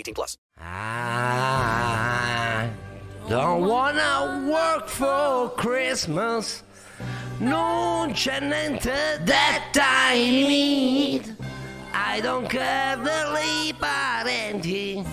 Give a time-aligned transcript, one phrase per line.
[0.00, 0.38] 18 plus.
[0.58, 2.70] I
[3.28, 6.62] don't wanna work for Christmas.
[7.38, 11.36] No c'è niente that I need.
[11.92, 15.04] I don't care the dei parenti.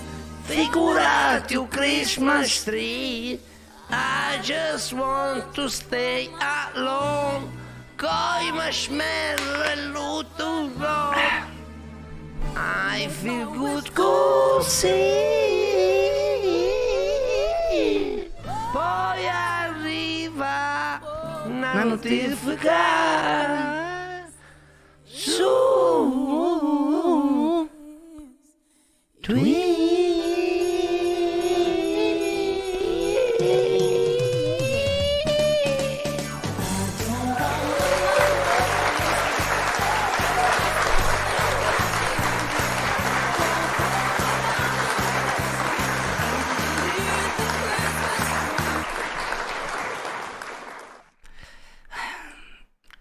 [0.44, 3.40] Figurati un Christmas tree.
[3.90, 6.30] I just want to stay
[6.74, 7.50] alone.
[7.96, 10.70] Coi marshmallow e l'utto
[12.56, 14.88] I feel good così.
[18.72, 21.02] Poi arriva
[21.46, 22.76] una notifica
[25.04, 25.68] su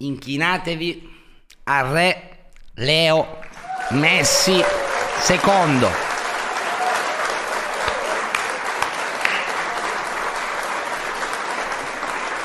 [0.07, 1.15] Inchinatevi
[1.65, 3.39] al re Leo
[3.91, 4.63] Messi
[5.21, 5.89] secondo.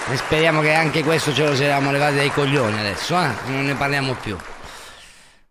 [0.09, 3.29] E speriamo che anche questo ce lo siamo levati dai coglioni adesso, eh?
[3.45, 4.35] non ne parliamo più.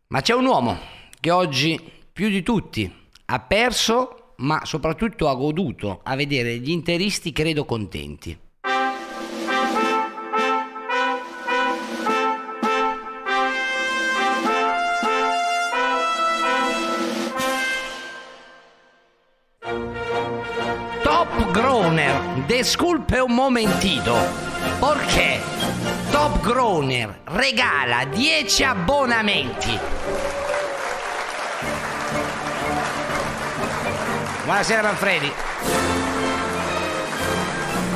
[0.09, 0.79] Ma c'è un uomo
[1.19, 1.81] che oggi,
[2.13, 2.93] più di tutti,
[3.27, 8.37] ha perso, ma soprattutto ha goduto a vedere gli interisti, credo, contenti.
[22.51, 24.13] Desculpe un momentito,
[24.81, 25.41] perché
[26.11, 29.79] Top Groner regala 10 abbonamenti.
[34.43, 35.33] Buonasera Manfredi.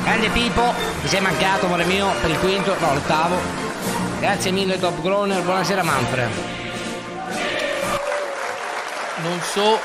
[0.03, 3.35] Grande Pippo, mi sei mancato, amore mio, per il quinto, no, l'ottavo.
[4.21, 6.31] Grazie mille Top Groner, buonasera Manfred.
[9.21, 9.77] Non so,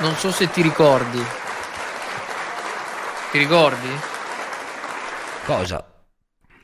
[0.00, 1.46] non so se ti ricordi.
[3.30, 3.88] Ti ricordi?
[5.44, 5.84] Cosa?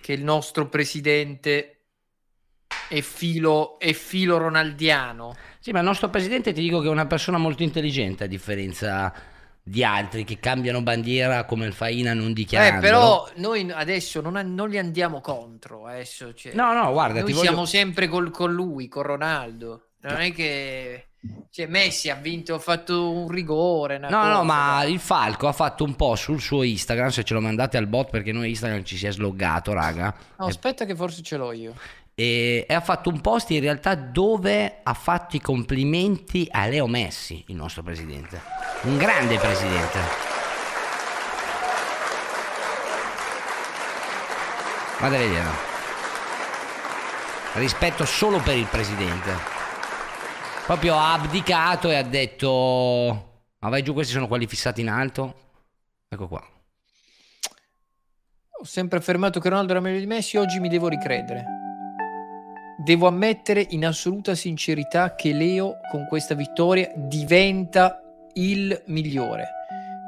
[0.01, 1.71] Che il nostro presidente
[2.89, 5.37] è filo, è filo ronaldiano.
[5.61, 9.13] Sì, ma il nostro presidente ti dico che è una persona molto intelligente a differenza
[9.63, 12.81] di altri che cambiano bandiera come il Faina non Eh, dichiarando.
[12.81, 15.87] però noi adesso non, non li andiamo contro.
[15.87, 19.89] Adesso, cioè, No, no, guarda, noi ti voglio- siamo sempre col- con lui, con Ronaldo.
[20.01, 21.09] Non è che
[21.51, 23.99] cioè, Messi ha vinto, ha fatto un rigore.
[23.99, 27.33] No, cosa, no, ma il Falco ha fatto un po' sul suo Instagram, se ce
[27.33, 30.13] lo mandate al bot perché noi Instagram ci si è sloggato, raga.
[30.39, 31.75] No, aspetta che forse ce l'ho io.
[32.17, 36.89] E, e ha fatto un post in realtà dove ha fatto i complimenti a Leo
[36.89, 38.41] Messi, il nostro presidente.
[38.83, 39.99] Un grande presidente.
[44.99, 45.49] Vado a vedere.
[47.53, 49.54] Rispetto solo per il presidente.
[50.67, 53.33] Proprio ha abdicato e ha detto...
[53.59, 55.35] Ma vai giù, questi sono quelli fissati in alto.
[56.09, 56.43] Ecco qua.
[58.61, 61.45] Ho sempre affermato che Ronaldo era meglio di Messi, oggi mi devo ricredere.
[62.83, 68.01] Devo ammettere in assoluta sincerità che Leo con questa vittoria diventa
[68.33, 69.49] il migliore.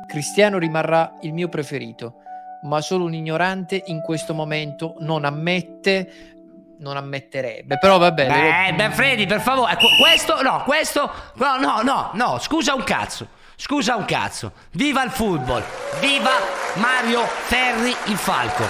[0.06, 2.22] Cristiano rimarrà il mio preferito,
[2.62, 6.35] ma solo un ignorante in questo momento non ammette,
[6.80, 7.78] non ammetterebbe.
[7.78, 12.38] Però vabbè, Beh, lo- beh, Freddy, per favore, questo, no, questo, no, no, no, no,
[12.38, 14.52] scusa un cazzo, scusa un cazzo.
[14.72, 15.62] Viva il football,
[16.00, 16.32] viva
[16.74, 18.64] Mario Ferri il Falco.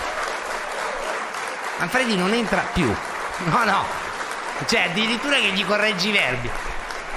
[1.79, 2.87] Manfredi non entra più,
[3.50, 3.85] no, no,
[4.67, 6.50] cioè addirittura che gli correggi i verbi.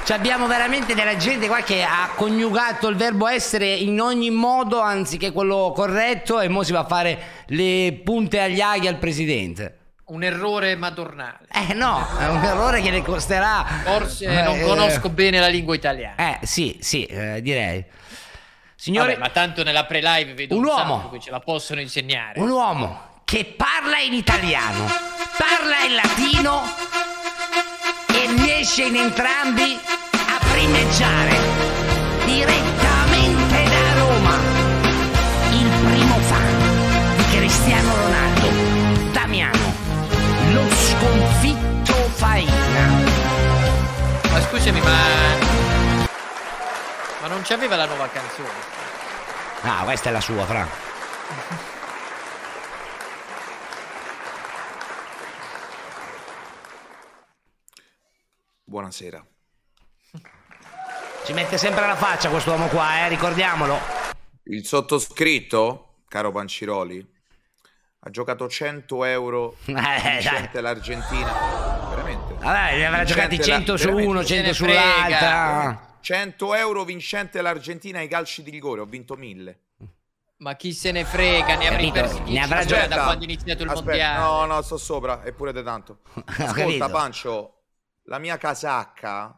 [0.03, 4.80] Cioè abbiamo veramente della gente qua che ha coniugato il verbo essere in ogni modo
[4.80, 9.79] anziché quello corretto e mo si va a fare le punte agli aghi al presidente.
[10.09, 11.45] Un errore madornale.
[11.53, 13.63] Eh no, è un errore che le costerà.
[13.83, 16.15] Forse Eh, non eh, conosco bene la lingua italiana.
[16.15, 17.85] Eh sì, sì, eh, direi.
[18.75, 21.09] Signore, Vabbè, ma tanto nella pre-live vedo Un un, uomo.
[21.11, 22.39] che ce la possono insegnare.
[22.39, 24.85] un uomo che parla in italiano,
[25.38, 26.63] parla in latino
[28.07, 29.77] e riesce in entrambi
[30.11, 31.38] a primeggiare
[32.25, 34.38] direttamente da Roma.
[35.51, 39.58] Il primo fan di Cristiano Ronaldo, Damiano,
[44.50, 44.98] scusami, ma.
[47.22, 48.78] Ma non c'aveva la nuova canzone?
[49.62, 50.68] Ah, questa è la sua, Fra.
[58.63, 59.25] Buonasera.
[61.25, 63.78] Ci mette sempre la faccia quest'uomo qua, eh, ricordiamolo.
[64.44, 67.06] Il sottoscritto, caro Panciroli,
[68.02, 70.12] ha giocato 100 euro Eh, dai.
[70.13, 71.79] vincente l'Argentina.
[72.39, 75.88] Vabbè, ne avrà giocati Vincente la- 100 su uno, Chi se 100 ne sull'altra.
[76.01, 79.59] 100 euro vincente l'Argentina ai calci di rigore, ho vinto 1000.
[80.38, 83.21] Ma chi se ne frega, ne avrei persi Ne 10 avrà già già- da quando
[83.21, 84.19] è iniziato il Aspetta, mondiale.
[84.19, 86.00] No, no, sto sopra, eppure di tanto.
[86.25, 86.89] Ascolta.
[86.89, 87.53] Pancio,
[88.03, 89.38] la mia casacca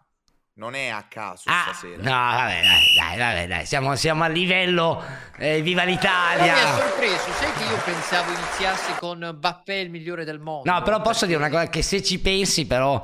[0.53, 1.98] non è a caso Ah, stasera.
[2.03, 5.03] no, vabbè, dai, dai, vabbè, dai, siamo, siamo a livello
[5.38, 6.75] eh, Viva Però mi ha l'Italia.
[6.77, 10.69] sorpreso, sai che io pensavo iniziasse con Bappé il migliore del mondo.
[10.71, 13.03] No, però posso dire una cosa, che se ci pensi però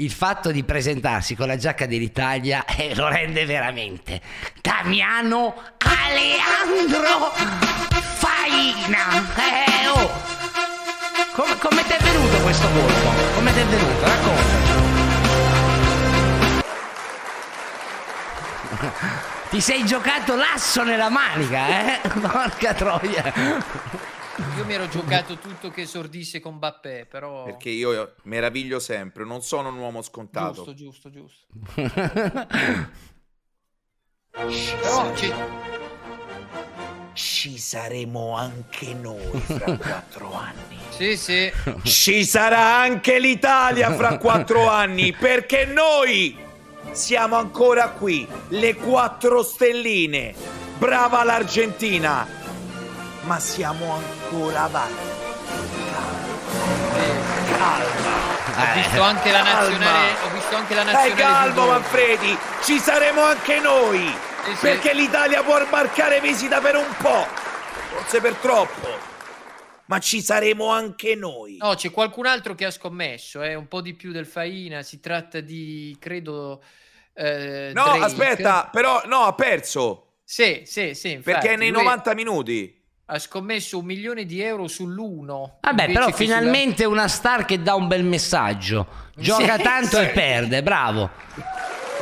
[0.00, 4.20] il fatto di presentarsi con la giacca dell'Italia eh, lo rende veramente
[4.60, 7.32] Damiano Aleandro
[8.18, 9.08] Faina.
[9.36, 10.10] Eh, oh.
[11.32, 13.10] Come, come ti è venuto questo colpo?
[13.34, 14.04] Come ti è venuto?
[14.04, 14.87] Raccontaci.
[19.50, 22.08] Ti sei giocato l'asso nella manica, eh?
[22.20, 23.32] Porca troia.
[24.56, 27.44] Io mi ero giocato tutto che esordisse con Bappé, però...
[27.44, 30.64] Perché io meraviglio sempre, non sono un uomo scontato.
[30.72, 31.46] Giusto, giusto, giusto.
[34.30, 35.32] Però ci-
[37.14, 40.78] Ci saremo anche noi fra quattro anni.
[40.90, 41.50] Sì, sì.
[41.82, 46.46] Ci sarà anche l'Italia fra quattro anni, perché noi
[46.92, 50.34] siamo ancora qui, le quattro stelline.
[50.78, 52.26] Brava l'Argentina,
[53.22, 55.16] ma siamo ancora avanti.
[58.58, 61.72] Ho visto anche la nazionale, ho visto anche la Dai nazionale calmo judo.
[61.72, 64.14] Manfredi, ci saremo anche noi,
[64.44, 64.56] sì.
[64.60, 67.26] perché l'Italia può sbarcare visita per un po',
[67.90, 68.88] forse per troppo,
[69.88, 71.58] ma ci saremo anche noi.
[71.60, 75.00] No, c'è qualcun altro che ha scommesso, eh, un po' di più del Faina, si
[75.00, 76.62] tratta di, credo...
[77.14, 78.04] eh, No, Drake.
[78.04, 82.76] aspetta, però no, ha perso, Sì, sì, sì, infatti, perché è nei lui 90 minuti.
[83.10, 85.58] Ha scommesso un milione di euro sull'uno.
[85.62, 88.86] Vabbè, però che sulla- finalmente una star che dà un bel messaggio.
[89.16, 90.02] Gioca Sì, tanto sì.
[90.02, 91.08] e perde, bravo.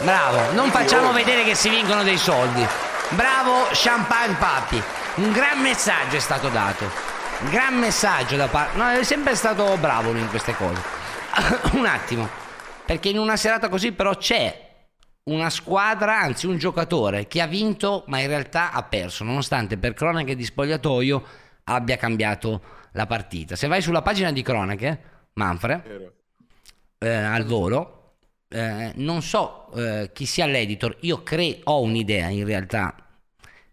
[0.03, 2.67] Bravo, non facciamo vedere che si vincono dei soldi.
[3.11, 4.83] Bravo Champagne Papi.
[5.17, 7.15] Un gran messaggio è stato dato.
[7.51, 8.79] Gran messaggio da parte...
[8.79, 10.81] No, è sempre stato bravo lui in queste cose.
[11.77, 12.29] un attimo.
[12.85, 14.65] Perché in una serata così però c'è
[15.25, 19.93] una squadra, anzi un giocatore che ha vinto ma in realtà ha perso, nonostante per
[19.93, 21.25] cronache di spogliatoio
[21.65, 22.63] abbia cambiato
[22.93, 23.55] la partita.
[23.55, 25.01] Se vai sulla pagina di cronache,
[25.35, 26.13] Manfred,
[26.99, 28.15] eh, al volo,
[28.49, 32.95] eh, non so eh, chi sia l'editor, io cre- ho un'idea in realtà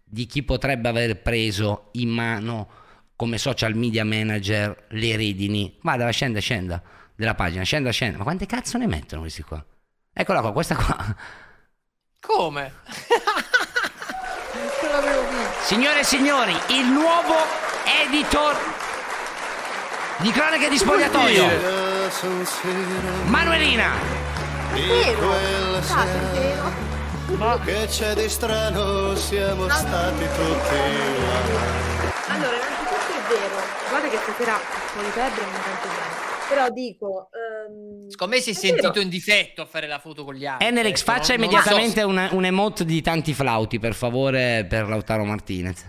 [0.02, 2.82] di chi potrebbe aver preso in mano
[3.16, 5.78] come social media manager le redini.
[5.82, 6.82] Vada, scenda, scenda
[7.14, 8.18] della pagina, scenda, scenda.
[8.18, 9.64] Ma quante cazzo ne mettono questi qua?
[10.12, 11.16] Eccola qua, questa qua.
[12.20, 12.72] Come?
[15.62, 17.34] Signore e signori, il nuovo
[18.04, 18.56] editor
[20.18, 21.48] di cronache di spogliatoio.
[23.26, 23.92] Manuelina.
[27.64, 30.76] Che c'è di strano, siamo stati tutti
[31.18, 32.34] là.
[32.34, 32.73] Allora, vero,
[33.98, 34.58] guarda che stasera
[34.98, 36.22] di febbre non tanto bene.
[36.48, 39.00] Però dico, ehm, Secondo me si è è sentito vero.
[39.00, 40.66] in difetto a fare la foto con gli altri.
[40.66, 44.66] Enerix, ecco, faccia non- non immediatamente so- un, un emote di tanti flauti, per favore,
[44.68, 45.84] per Lautaro Martinez.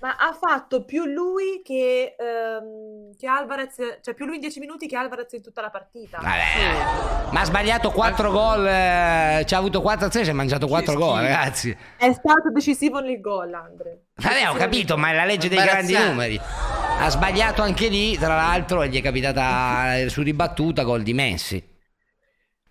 [0.00, 4.86] Ma ha fatto più lui che, ehm, che Alvarez, cioè più lui in 10 minuti
[4.88, 6.18] che Alvarez in tutta la partita.
[6.22, 10.66] Vabbè, ma ha sbagliato 4 gol, eh, ci ha avuto 4 azioni, si è mangiato
[10.68, 11.76] 4 gol, ragazzi.
[11.96, 14.06] È stato decisivo nel gol, Andre.
[14.14, 16.40] Vabbè, ho capito, ma è la legge dei grandi numeri.
[16.40, 21.12] Ha sbagliato anche lì, tra l'altro, e gli è capitata eh, su ribattuta gol di
[21.14, 21.68] Messi.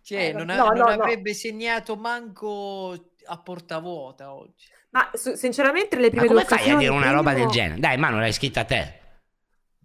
[0.01, 1.03] Cioè, Eh, non, ha- no, non no, no.
[1.03, 4.65] avrebbe segnato manco a porta vuota oggi.
[4.91, 7.48] Ma su- sinceramente le Ma prime come due fai a occasioni dire una roba del
[7.48, 7.79] genere?
[7.79, 8.98] Dai, Manu, l'hai scritta te.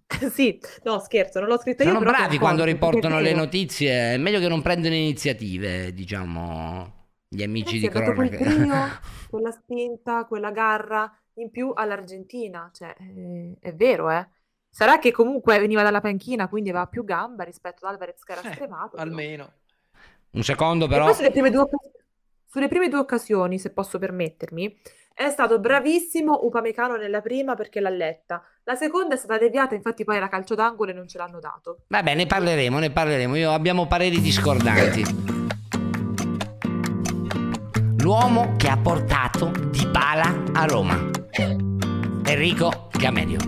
[0.30, 1.90] sì, no scherzo, non l'ho scritta io.
[1.92, 4.14] Sono però bravi quando riportano le notizie.
[4.14, 8.36] È meglio che non prendono iniziative, diciamo, gli amici Ragazzi, di quel cronaca.
[8.36, 12.70] brio, quella spinta, quella garra in più all'Argentina.
[12.72, 14.28] Cioè, eh, è vero, eh.
[14.70, 18.42] Sarà che comunque veniva dalla panchina, quindi aveva più gamba rispetto ad Alvarez che era
[18.42, 18.98] Eh, scremato.
[18.98, 19.02] però.
[19.02, 19.52] almeno.
[20.32, 21.04] Un secondo, E però.
[21.04, 21.90] poi sulle prime, due occas-
[22.54, 24.78] sulle prime due occasioni, se posso permettermi,
[25.12, 28.44] è stato bravissimo Upamecano nella prima perché l'ha letta.
[28.62, 31.78] La seconda è stata deviata, infatti poi era calcio d'angolo e non ce l'hanno dato.
[31.88, 33.34] Vabbè, ne parleremo, ne parleremo.
[33.34, 35.02] Io abbiamo pareri discordanti.
[37.98, 41.10] L'uomo che ha portato Dybala a Roma.
[42.24, 43.38] Enrico Gamedio.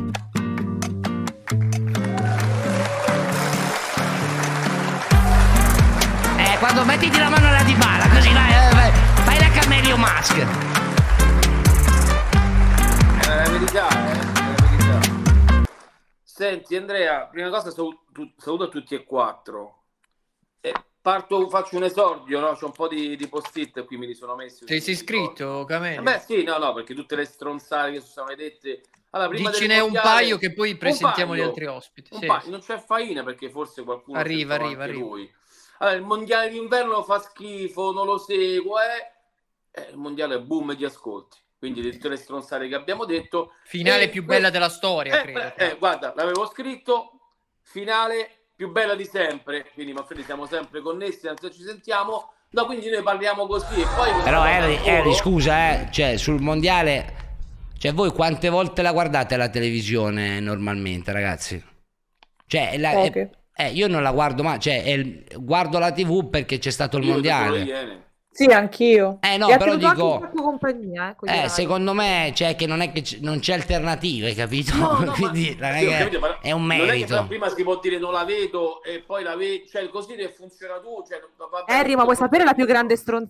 [6.38, 8.55] Eh, quando mettiti la mano alla Dybala, così vai,
[9.68, 10.36] Camelio Mask.
[13.18, 15.64] È la verità, eh, è la verità.
[16.22, 19.82] Senti Andrea, prima cosa saluto a tutti e quattro.
[20.60, 22.54] E parto, faccio un esordio, no?
[22.54, 24.64] C'è un po' di, di post-it qui mi li sono messi.
[24.64, 26.02] Ti sei iscritto, Camelio?
[26.02, 28.82] Beh sì, no, no, perché tutte le stronzate che sono state dette...
[29.10, 32.16] Allora, prima del Dicene un paio che poi presentiamo gli paio, altri ospiti.
[32.16, 32.40] Sì, paio.
[32.40, 32.50] sì.
[32.50, 35.00] Non c'è faina perché forse qualcuno Arriva, arriva, arriva.
[35.00, 35.28] lui.
[35.78, 39.14] Allora, il mondiale d'inverno fa schifo, non lo seguo, eh.
[39.76, 41.36] Eh, il mondiale è boom di ascolti.
[41.58, 43.52] Quindi di tutte le stronzate che abbiamo detto.
[43.64, 45.52] Finale E più bella della storia, eh, credo.
[45.56, 47.12] eh, guarda, l'avevo scritto,
[47.62, 52.88] finale più bella di sempre, quindi Manfredi siamo sempre connessi, anzi ci sentiamo, no, quindi
[52.88, 54.10] noi parliamo così e poi...
[54.22, 57.36] Però Harry, scusa, eh, cioè sul mondiale,
[57.78, 61.62] cioè voi quante volte la guardate la televisione normalmente, ragazzi?
[62.46, 63.30] Cioè, la- Poche.
[63.54, 66.96] eh, io non la guardo mai, cioè è il- guardo la TV perché c'è stato
[66.96, 68.04] il Io mondiale.
[68.36, 69.16] Sì, anch'io.
[69.22, 72.92] Eh no, E però anche dico- compagnia, eh, Eh, secondo me, cioè che non è
[72.92, 74.76] che c- non c'è alternative, capito?
[74.76, 77.24] No, no, ma- Quindi è, Sì, capito, ma è un Non è che merito.
[77.26, 80.78] prima si può dire non la vedo e poi la vedo, cioè così che funziona
[80.80, 81.18] tu, cioè,
[81.66, 83.26] Harry, ma vuoi sapere la più grande stron-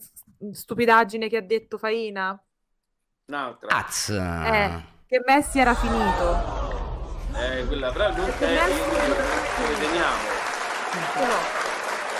[0.52, 2.36] stupidaggine che ha detto Faina?
[3.26, 3.68] Un'altra.
[3.76, 4.08] Az.
[4.08, 6.64] Eh, che Messi era finito.
[7.32, 10.16] Eh, quella, però non è, Messi teniamo.
[11.14, 11.65] No.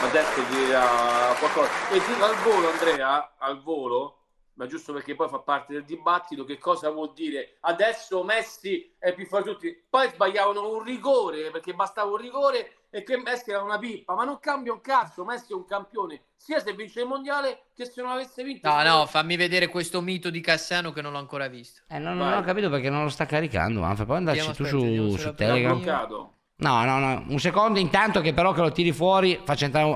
[0.00, 1.70] Ma detto che era qualcosa.
[1.90, 4.16] E dico al volo, Andrea, al volo,
[4.54, 9.14] ma giusto perché poi fa parte del dibattito, che cosa vuol dire adesso Messi è
[9.14, 9.84] più forte di tutti.
[9.88, 14.24] Poi sbagliavano un rigore, perché bastava un rigore e che Messi era una pippa, ma
[14.24, 18.00] non cambia un cazzo, Messi è un campione, sia se vince il mondiale che se
[18.00, 18.68] non avesse vinto.
[18.68, 21.82] No, no, fammi vedere questo mito di Cassano che non l'ho ancora visto.
[21.88, 24.06] Eh, non, non ho capito perché non lo sta caricando, Manfred.
[24.06, 26.34] Puoi andarci tu aspetta, su, su Telegram?
[26.58, 29.92] No, no, no, un secondo intanto che però che lo tiri fuori faccia entrare un...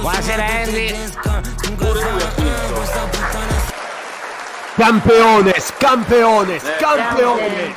[0.00, 0.94] Buonasera Andy.
[4.76, 7.74] Campeone, scampeone, scampeone.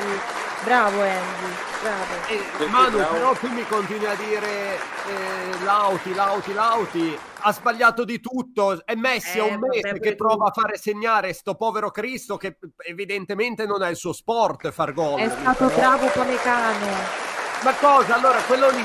[0.63, 1.66] Bravo Andy, bravo.
[1.79, 7.17] Eh, Manu, però tu mi continui a dire eh, Lauti, Lauti, Lauti.
[7.41, 8.83] Ha sbagliato di tutto.
[8.83, 12.35] È Messi, è Eh, un vabbè, mese che prova a fare segnare sto povero Cristo
[12.37, 12.57] che
[12.87, 15.19] evidentemente non è il suo sport far gol.
[15.19, 17.25] È stato bravo Pamecano.
[17.63, 18.15] Ma cosa?
[18.15, 18.83] Allora, quello lì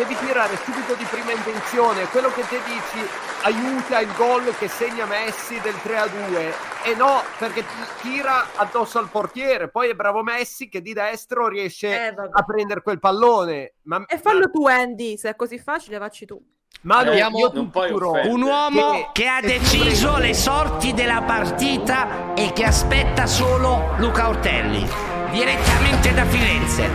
[0.00, 2.04] devi tirare subito di prima intenzione.
[2.06, 3.06] Quello che te dici
[3.42, 6.52] aiuta il gol che segna Messi del 3 a 2.
[6.84, 7.74] E no, perché ti
[8.08, 9.68] tira addosso al portiere.
[9.68, 13.74] Poi è bravo Messi che di destro riesce Eh, a prendere quel pallone.
[13.82, 16.40] Ma, E fallo tu Andy, se è così facile facci tu.
[16.82, 17.58] Manu, Abbiamo- ti.
[17.58, 24.28] Un uomo che- che ha deciso le sorti della partita e che aspetta solo Luca
[24.28, 24.88] Ortelli,
[25.30, 26.88] direttamente da Firenze.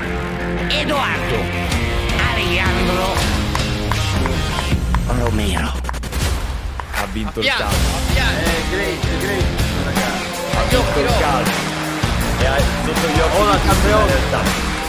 [0.69, 1.84] Edoardo
[2.57, 3.13] Alejandro
[5.07, 5.73] Romero.
[6.93, 7.65] Ha vinto il calcio.
[8.13, 9.43] Eh, great, great,
[9.83, 10.55] ragazzi.
[10.55, 11.51] Ha vinto il calcio.
[12.39, 14.11] E ha sotto gli occhi Ora campione.
[14.11, 14.83] è eh.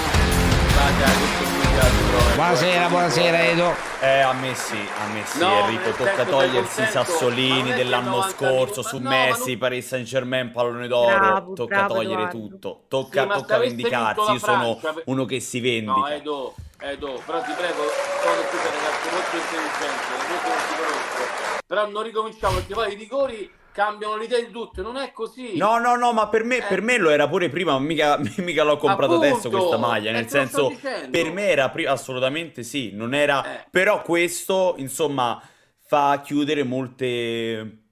[2.36, 3.74] Buonasera, buonasera Edo.
[4.00, 8.82] Eh, a Messi, a Messi No, Enrico, tocca togliersi i sassolini è dell'anno 90 scorso
[8.82, 12.38] su no, Messi, non- Paris Saint Germain, pallone d'oro, Bravo, tocca bravo, togliere Edoardo.
[12.38, 16.14] tutto, tocca, Sì, tocca vendicarsi, io sono uno che si No, vendica.
[16.14, 21.56] Edo, Edo, però ti prego, so che tu sei un ragazzo molto intelligente, molto non
[21.66, 25.56] però non ricominciamo perché poi i rigori cambiano l'idea di tutto, non è così.
[25.56, 28.62] No, no, no, ma per me, per me lo era pure prima, ma mica, mica
[28.62, 30.72] l'ho comprato Appunto, adesso questa maglia, eh, nel sto senso,
[31.10, 33.44] per me era pri- assolutamente sì, non era...
[33.44, 33.66] Eh.
[33.70, 35.42] Però questo, insomma,
[35.86, 37.85] fa chiudere molte,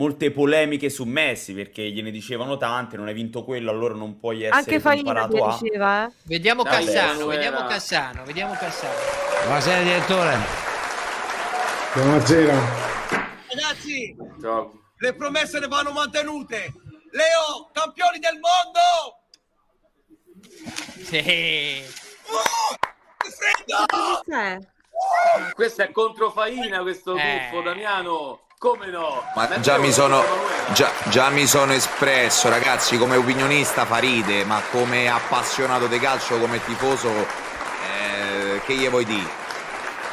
[0.00, 4.44] molte polemiche su Messi, perché gliene dicevano tante, non hai vinto quello, allora non puoi
[4.44, 5.58] essere Anche Faina comparato a...
[5.60, 6.12] diceva, eh.
[6.22, 8.94] Vediamo Dai, Cassano, vediamo Cassano, vediamo Cassano.
[9.44, 10.38] Buonasera direttore.
[11.92, 12.54] Buonasera.
[13.50, 14.72] Ragazzi, Ciao.
[14.96, 16.72] le promesse ne vanno mantenute.
[17.10, 19.18] Leo, campioni del mondo!
[21.04, 21.82] Sì.
[24.24, 24.58] Cos'è?
[25.54, 27.48] Questo è controfaina, questo Eh.
[27.50, 28.40] tuffo, Damiano.
[28.60, 29.24] Come no?
[29.34, 30.22] Ma già mi sono,
[30.74, 36.38] già, già mi sono espresso, ragazzi, come opinionista fa ride, ma come appassionato di calcio,
[36.38, 39.49] come tifoso, eh, che gli vuoi dire?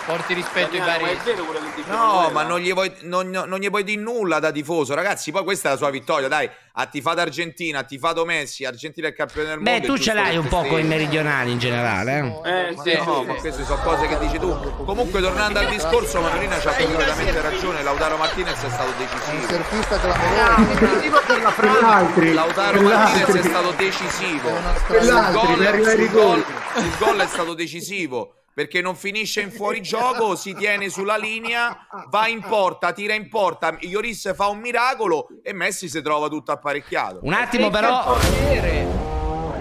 [0.08, 1.18] Porti rispetto ai Damiano, ma vari.
[1.20, 4.02] è vero quello che dice No, ma non gli, vuoi, non, non gli puoi dire
[4.02, 5.32] nulla da tifoso, ragazzi.
[5.32, 6.50] Poi questa è la sua vittoria, dai.
[6.80, 9.88] Ha tifato Argentina, ha tifato Messi, Argentina è campione del Beh, mondo.
[9.88, 12.70] tu è ce l'hai un po' con i meridionali in generale, eh?
[12.70, 13.40] Eh, sì, No, sì, ma sì.
[13.42, 14.86] queste sono cose che dici tu.
[14.86, 17.84] Comunque, tornando al discorso, Manorina c'ha completamente ragione.
[17.84, 19.48] Lautaro Martinez è stato decisivo.
[19.54, 21.22] surfista clamoroso.
[21.56, 22.34] per la l'altri.
[22.34, 24.50] Lautaro Martinez è stato decisivo.
[24.88, 26.84] Sul l'altri, gol- sul.
[26.84, 32.28] Il gol è stato decisivo perché non finisce in fuorigioco, si tiene sulla linea, va
[32.28, 33.78] in porta, tira in porta.
[33.82, 37.20] Ioris fa un miracolo e Messi si trova tutto apparecchiato.
[37.22, 38.18] Un attimo però,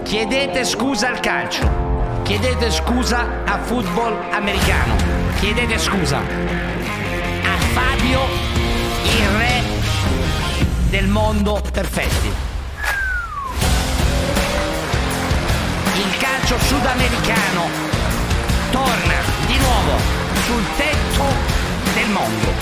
[0.02, 4.96] chiedete scusa al calcio, chiedete scusa a football americano,
[5.40, 8.20] chiedete scusa a Fabio,
[9.02, 9.62] il re
[10.88, 12.32] del mondo perfetti.
[15.96, 17.95] Il calcio sudamericano
[18.76, 19.96] torna di nuovo
[20.44, 21.24] sul tetto
[21.94, 22.52] del mondo.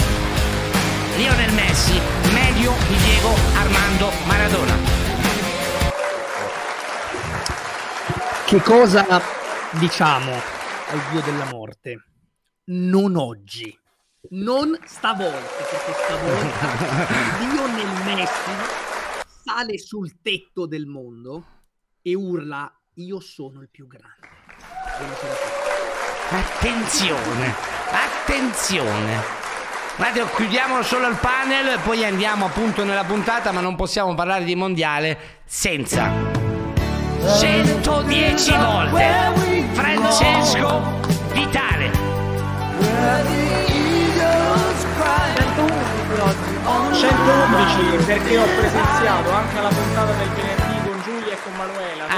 [1.16, 1.98] Lionel Messi,
[2.32, 4.76] meglio di Diego Armando Maradona.
[8.46, 9.20] Che cosa
[9.72, 12.04] diciamo al dio della morte?
[12.66, 13.76] Non oggi,
[14.30, 18.50] non stavolta, perché stavolta Lionel Messi
[19.42, 21.44] sale sul tetto del mondo
[22.02, 25.63] e urla io sono il più grande.
[26.30, 27.54] Attenzione,
[27.90, 29.42] attenzione.
[29.96, 34.56] Attimo, chiudiamo solo il panel, poi andiamo appunto nella puntata, ma non possiamo parlare di
[34.56, 36.10] mondiale senza
[37.38, 41.00] 110 volte Francesco
[41.32, 41.92] Vitale.
[46.92, 50.63] 111 perché ho presenziato anche alla puntata del venerdì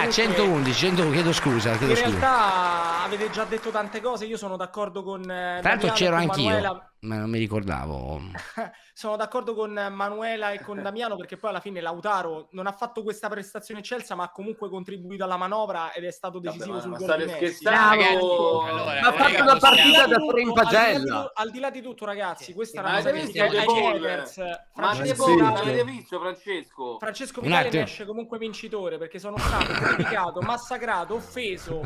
[0.06, 2.08] Ah, Comunque, 111, 111, chiedo scusa, chiedo In scusa.
[2.18, 6.20] realtà avete già detto tante cose, io sono d'accordo con eh, Damiano e c'ero con
[6.28, 6.90] anch'io, Manuela.
[7.00, 8.20] Ma non mi ricordavo.
[8.96, 13.02] Sono d'accordo con Manuela e con Damiano perché poi alla fine Lautaro non ha fatto
[13.02, 16.90] questa prestazione eccelsa ma ha comunque contribuito alla manovra ed è stato decisivo ma- sul
[16.90, 17.54] ma gol state di Messi.
[17.56, 18.62] scherzando?
[18.62, 21.22] Allora, Ma ha fatto una partita da tre in Al di là di pagella.
[21.22, 23.50] tu- Al di là di tutto ragazzi, questa è Ma una cosa che.
[24.74, 26.96] Ma Francesco visto Francesco?
[26.98, 31.82] Francesco Vitale ne esce comunque vincitore perché sono stato criticato, massacrato, offeso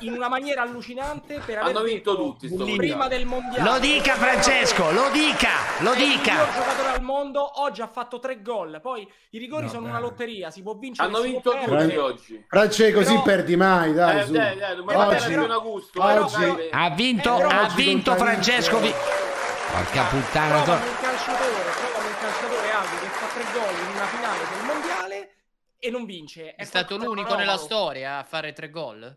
[0.00, 3.62] in una maniera allucinante per aver Hanno vinto tutti prima del mondiale.
[3.70, 5.50] Lo dica Francesco, lo dica,
[5.80, 6.32] lo È il dica.
[6.32, 8.80] miglior giocatore al mondo, oggi ha fatto tre gol.
[8.80, 12.44] Poi i rigori sono una lotteria, si può vincere Hanno vinto tutti oggi.
[12.48, 14.32] Francesco, così Però- perdi mai, dai, Eh, su.
[14.32, 16.68] dai, dai, ma oggi, Augusto, oggi, eh, dai.
[16.72, 18.94] Ha vinto, Eh, però ha oggi vinto Francesco Vi-
[19.70, 20.62] Porca puttana.
[20.62, 24.64] To- un calciatore, trovano un calciatore Aldo che fa tre gol in una finale del
[24.66, 25.34] mondiale
[25.78, 26.54] e non vince.
[26.54, 29.16] È stato qualcosa l'unico nella storia a fare tre gol?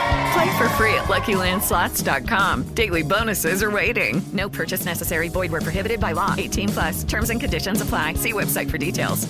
[0.33, 2.73] Play for free at LuckyLandSlots.com.
[2.73, 4.21] Daily bonuses are waiting.
[4.31, 5.29] No purchase necessary.
[5.29, 6.35] Void were prohibited by law.
[6.37, 7.03] 18 plus.
[7.03, 8.13] Terms and conditions apply.
[8.15, 9.27] See website for details.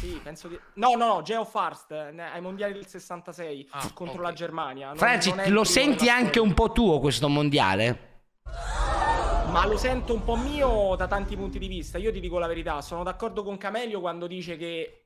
[0.00, 0.58] Sì, penso di...
[0.74, 4.88] No, no, no, Geo Farst ai mondiali del 66 Ah, contro la Germania.
[4.88, 8.08] Non- Franci, non lo senti anche un po' tuo questo mondiale?
[9.50, 11.96] Ma lo sento un po' mio da tanti punti di vista.
[11.98, 14.99] Io ti dico la verità, sono d'accordo con Camelio quando dice che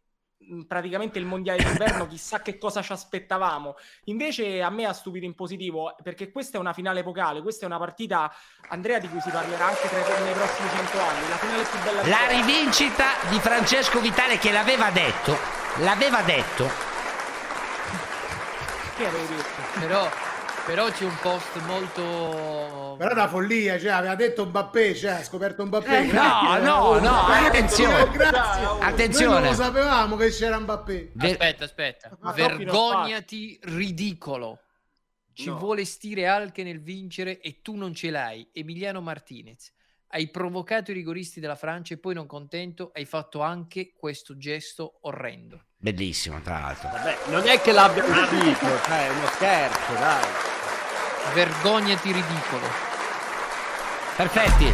[0.67, 3.77] praticamente il mondiale d'inverno chissà che cosa ci aspettavamo.
[4.05, 7.67] Invece a me ha stupito in positivo perché questa è una finale epocale, questa è
[7.67, 8.33] una partita
[8.69, 12.07] Andrea di cui si parlerà anche tra nei prossimi 100 anni, la finale più bella
[12.07, 15.37] La rivincita di Francesco Vitale che l'aveva detto,
[15.79, 16.71] l'aveva detto.
[18.97, 19.79] Che avevo detto?
[19.81, 20.09] Però,
[20.67, 22.95] però c'è un post molto...
[22.97, 25.99] Però è una follia, cioè, aveva detto Mbappé, cioè, ha scoperto Mbappé.
[25.99, 28.11] Eh, no, no, no, attenzione.
[28.11, 28.67] Grazie.
[28.81, 29.33] Attenzione.
[29.33, 31.13] Noi non lo sapevamo che c'era Mbappé.
[31.19, 32.17] Aspetta, aspetta.
[32.21, 34.61] Ma Vergognati, ridicolo.
[35.33, 35.59] Ci No.
[35.59, 38.49] vuole stire anche nel vincere e tu non ce l'hai.
[38.53, 39.73] Emiliano Martinez.
[40.09, 44.99] Hai provocato i rigoristi della Francia e poi non contento hai fatto anche questo gesto
[45.03, 45.65] orrendo.
[45.77, 46.89] Bellissimo, tra l'altro.
[46.89, 50.54] Vabbè, non è che l'abbia capito, cioè è uno scherzo, dai.
[51.33, 52.67] Vergognati ridicolo.
[54.17, 54.73] Perfetti.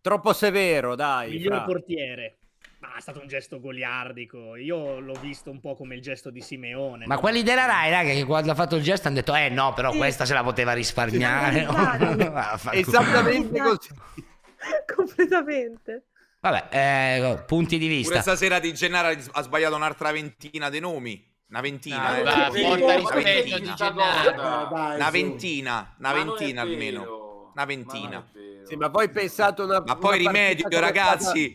[0.00, 1.30] Troppo severo, dai.
[1.30, 1.64] Miglior Fra.
[1.64, 2.36] portiere.
[2.80, 4.56] Ma è stato un gesto goliardico.
[4.56, 7.06] Io l'ho visto un po' come il gesto di Simeone.
[7.06, 7.20] Ma no?
[7.20, 9.92] quelli della Rai, raga, che quando ha fatto il gesto hanno detto, eh no, però
[9.92, 11.66] questa se la poteva risparmiare.
[12.72, 13.90] Esattamente così.
[14.96, 16.06] Completamente.
[16.40, 18.20] Vabbè, eh, punti di Pure vista.
[18.20, 21.31] stasera Di Gennaro ha sbagliato un'altra ventina di nomi.
[21.52, 22.62] Una ventina, No, eh.
[22.62, 23.58] porta rispetto ventina.
[23.58, 24.94] di Gennaro.
[24.94, 27.50] Una ventina, una ventina almeno.
[27.52, 28.26] Una ventina.
[28.64, 31.54] Sì, ma poi pensate una Ma poi una rimedio, ragazzi.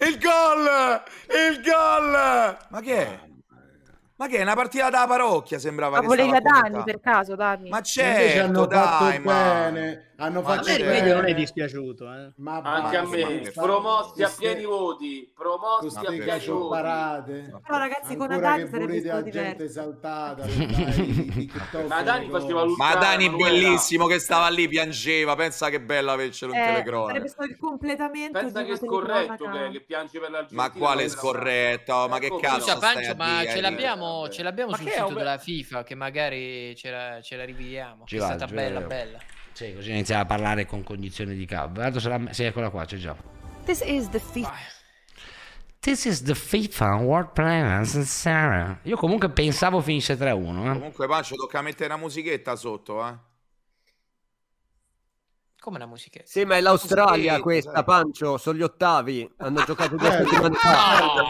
[0.00, 1.02] Il gol!
[1.30, 2.56] Il gol!
[2.68, 3.20] Ma che è?
[4.16, 7.00] Ma che è una partita da parrocchia sembrava Ma che volevi stava a Dani per
[7.00, 7.70] caso, Dani?
[7.70, 9.32] Ma certo, hanno dai, ma...
[9.70, 10.68] bene, hanno fatto.
[10.70, 12.32] Il video non è dispiaciuto, eh.
[12.36, 16.68] Ma Anche a me, promossi a pieni voti, promossi a pieni voti.
[16.68, 17.60] parate.
[17.64, 19.62] Però ragazzi, con Adani sarebbe stato la gente diverso.
[19.64, 20.44] esaltata
[21.88, 25.34] Ma Dani faceva Ma Dani bellissimo che stava lì, piangeva.
[25.36, 27.08] Pensa che bello avercelo in Eh, telecronaca.
[27.12, 30.62] sarebbe stato il completamento Pensa di che una scorretto che, che piange per l'Argentina.
[30.62, 32.08] Ma quale scorretto?
[32.08, 33.52] Ma che cazzo Pancio, a ma dire?
[33.52, 37.44] ce l'abbiamo, ce l'abbiamo sul è sito della FIFA che magari ce la, ce la
[37.44, 38.04] rividiamo.
[38.06, 39.18] È stata bella, bella.
[39.58, 41.72] Sì, così iniziamo a parlare con cognizione di cavo.
[41.72, 42.20] Guarda se la...
[42.30, 43.16] Sì, eccola qua, c'è già.
[43.64, 44.54] This is the FIFA.
[45.80, 48.78] This is the FIFA World Sarah.
[48.84, 50.26] Io comunque pensavo finisse 3-1.
[50.30, 50.72] Eh.
[50.74, 53.16] Comunque, Pancio, tocca mettere una musichetta sotto, eh.
[55.60, 56.24] Come una musichetta.
[56.26, 57.84] Sì, ma è l'Australia Sì, questa, sai.
[57.84, 58.38] Pancio.
[58.38, 59.28] Sono gli ottavi.
[59.38, 61.04] Hanno giocato due Eh, settimane fa.
[61.12, 61.28] No,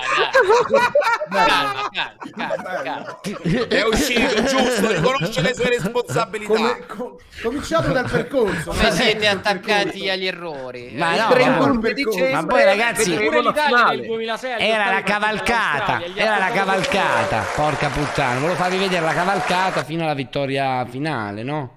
[1.30, 3.20] calma, calma, calma, calma.
[3.68, 6.52] È uscito, giusto, riconosce le sue responsabilità.
[6.54, 8.70] Come, co- cominciamo dal percorso.
[8.70, 10.92] Come siete attaccati agli errori?
[10.94, 14.90] Ma Eh, no, Il ma- 31 ma dicembre poi, ragazzi, la nel 2006 agli Era
[14.90, 18.40] la cavalcata, era la cavalcata, porca puttana.
[18.40, 21.76] Volevo farvi vedere la cavalcata fino alla vittoria finale, no?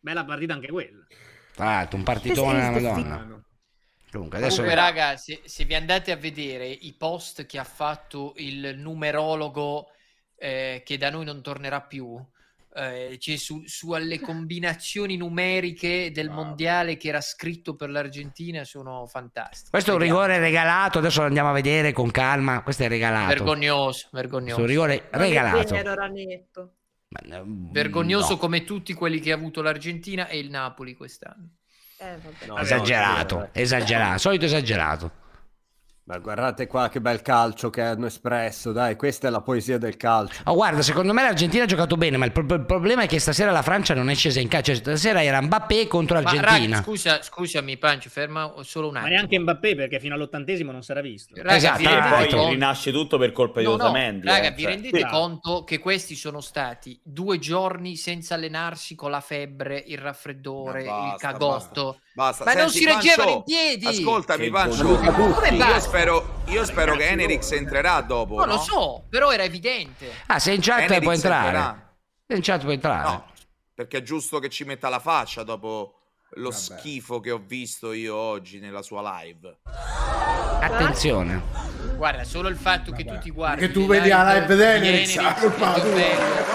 [0.00, 0.96] Bella partita anche quella.
[1.58, 3.42] Tra l'altro, un partitone della Madonna.
[4.12, 4.62] Comunque, adesso...
[4.62, 9.88] Comunque, raga, se, se vi andate a vedere i post che ha fatto il numerologo
[10.36, 12.16] eh, che da noi non tornerà più,
[12.74, 19.08] eh, c'è su, su alle combinazioni numeriche del mondiale che era scritto per l'Argentina, sono
[19.08, 19.70] fantastiche.
[19.70, 22.62] Questo è un rigore regalato, adesso lo andiamo a vedere con calma.
[22.62, 23.34] Questo è regalato.
[23.34, 24.60] Vergognoso, Questo è vergognoso.
[24.60, 25.74] un rigore regalato.
[27.08, 28.36] Ma, mm, Vergognoso no.
[28.38, 31.50] come tutti quelli che ha avuto l'Argentina e il Napoli quest'anno.
[31.98, 32.46] Eh, vabbè.
[32.46, 35.12] No, Esagerato, no, esagerato, solito esagerato.
[36.08, 39.98] Ma guardate qua che bel calcio che hanno espresso, dai, questa è la poesia del
[39.98, 40.40] calcio.
[40.46, 43.18] Oh, guarda, secondo me l'Argentina ha giocato bene, ma il, pro- il problema è che
[43.18, 44.72] stasera la Francia non è scesa in calcio.
[44.72, 46.76] Cioè, stasera era Mbappé contro Ma l'Argentina.
[46.76, 49.14] raga, scusa, scusami Pancio, ferma solo un Ma attimo.
[49.16, 51.34] neanche Mbappé perché fino all'ottantesimo non era visto.
[51.36, 54.26] Raga, Esatto, rendete poi conto- rinasce tutto per colpa di No, no, Otamendi.
[54.26, 54.70] raga, eh, vi cioè.
[54.70, 55.04] rendete Sì.
[55.04, 60.90] conto che questi sono stati due giorni senza allenarsi con la febbre, il raffreddore, Ma
[60.90, 61.84] basta, il cagotto?
[61.84, 62.00] Basta.
[62.18, 63.86] Ma non Senti, si reggevano in piedi!
[63.86, 64.96] Ascoltami, Pancio.
[64.96, 65.78] Come Io basta?
[65.78, 68.34] spero, io spero che Enerix entrerà dopo.
[68.34, 68.52] No, no?
[68.54, 70.10] lo so, però era evidente.
[70.26, 71.46] Ah, se in chat Enerix può entrare.
[71.46, 71.96] entrerà.
[72.26, 73.08] Se in chat può entrare.
[73.08, 73.24] No,
[73.72, 75.94] perché è giusto che ci metta la faccia dopo
[76.32, 79.58] lo schifo che ho visto io oggi nella sua live.
[80.60, 81.77] Attenzione.
[81.98, 85.04] Guarda, solo il fatto che tu ti guardi Che tu vedi la live.
[85.04, 85.28] Sono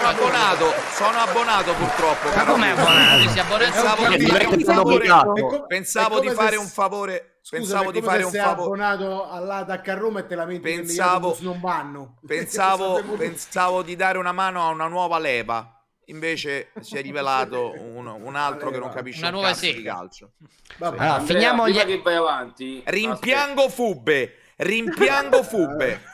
[0.07, 2.29] abbonato, sono abbonato purtroppo.
[2.33, 2.79] Ma amico.
[2.79, 3.29] abbonato?
[3.29, 5.65] Si Pensavo di fare come un favore.
[5.67, 7.39] Pensavo di come fare un favore.
[7.41, 8.61] Scusa, Pensavo di come fare un favore.
[8.61, 12.19] abbonato all'ATAC a Roma e te lamenti che Pensavo- non vanno.
[12.25, 15.77] Pensavo, pensavo di dare una mano a una nuova leva.
[16.05, 19.81] Invece si è rivelato un, un altro che non capisce Una un nuova cazzo di
[19.83, 20.31] calcio.
[20.77, 20.97] Vabbè.
[20.97, 21.85] Allora, Andrea, finiamo prima gli...
[21.87, 22.81] che vai avanti.
[22.85, 24.37] Rimpiango Fubbe.
[24.57, 26.11] Rimpiango Fubbe.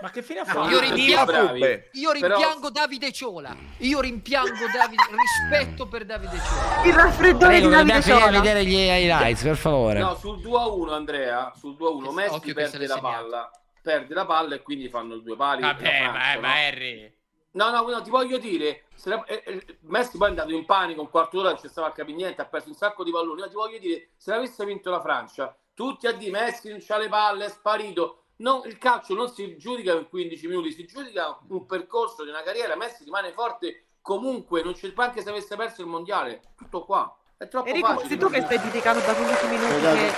[0.00, 0.68] Ma che fine ha Io fatto?
[0.70, 1.56] Io rimpiango-.
[1.92, 3.56] Io rimpiango Davide Ciola.
[3.78, 5.02] Io rimpiango Davide.
[5.10, 6.82] Rispetto per Davide Ciola.
[6.84, 8.30] Il raffreddore di Davide Ciola.
[8.30, 10.00] vedere gli highlights, per favore.
[10.00, 13.50] No, sul 2 a 1 Andrea, sul 2 a 1 Che- Messi perde la palla.
[13.80, 15.62] Perde la palla e quindi fanno il due pali.
[15.62, 16.40] Vabbè, ma, no?
[16.40, 17.14] ma Harry.
[17.52, 20.64] No, no, no, ti voglio dire, se la- eh, eh, Messi poi è andato in
[20.66, 23.10] panico, un quarto d'ora non ci stava a capire niente, ha perso un sacco di
[23.12, 23.40] palloni.
[23.40, 26.98] No, ti voglio dire, se l'avesse vinto la Francia, tutti a dire Messi non c'ha
[26.98, 28.24] le palle, è sparito.
[28.38, 32.42] No, il calcio non si giudica in 15 minuti, si giudica un percorso di una
[32.42, 32.74] carriera.
[32.74, 36.40] Messi rimane forte comunque, non c'è anche se avesse perso il mondiale.
[36.56, 37.16] Tutto qua.
[37.36, 38.08] È troppo Enrico, facile.
[38.08, 40.12] sei tu che stai giudicando da 15 minuti che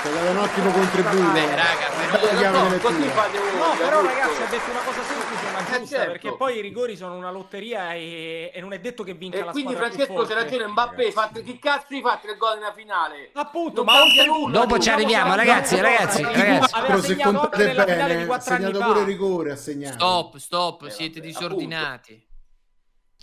[0.00, 1.32] Ti ha dato un ottimo contributo.
[1.32, 3.10] Beh, raga, lettura.
[3.10, 3.58] fate voi.
[3.58, 6.10] No, però ragazzi ha detto una cosa semplice ma Eh, giusta certo.
[6.12, 9.44] perché poi i rigori sono una lotteria e, e non è detto che vinca E
[9.44, 13.30] la quindi Francesco c'è ragione Mbappé, fate, chi cazzo gli fa tre gol nella finale?
[13.34, 14.58] Appunto, Non ma oltre- nulla.
[14.60, 16.74] Dopo ci arriviamo, ragazzi, ragazzi, ragazzi.
[16.74, 18.92] Aveva se segnato anche contate nella finale di bene, ha quattro anni segnato fa.
[18.92, 19.94] pure rigore, ha segnato.
[19.94, 22.25] Stop, stop, siete disordinati.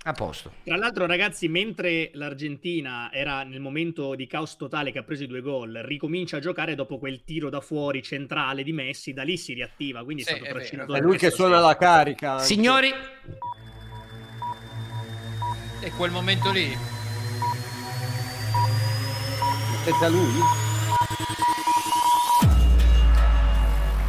[0.06, 0.52] A posto.
[0.66, 5.28] Tra l'altro, ragazzi, mentre l'Argentina era nel momento di caos totale che ha preso i
[5.28, 9.38] due gol, ricomincia a giocare dopo quel tiro da fuori centrale di Messi, da lì
[9.38, 12.32] si riattiva, quindi è Sì, stato è trascinato È da lui che suona la carica.
[12.34, 12.44] anche.
[12.44, 12.92] Signori,
[15.80, 16.76] E quel momento lì.
[19.78, 20.32] Aspetta lui?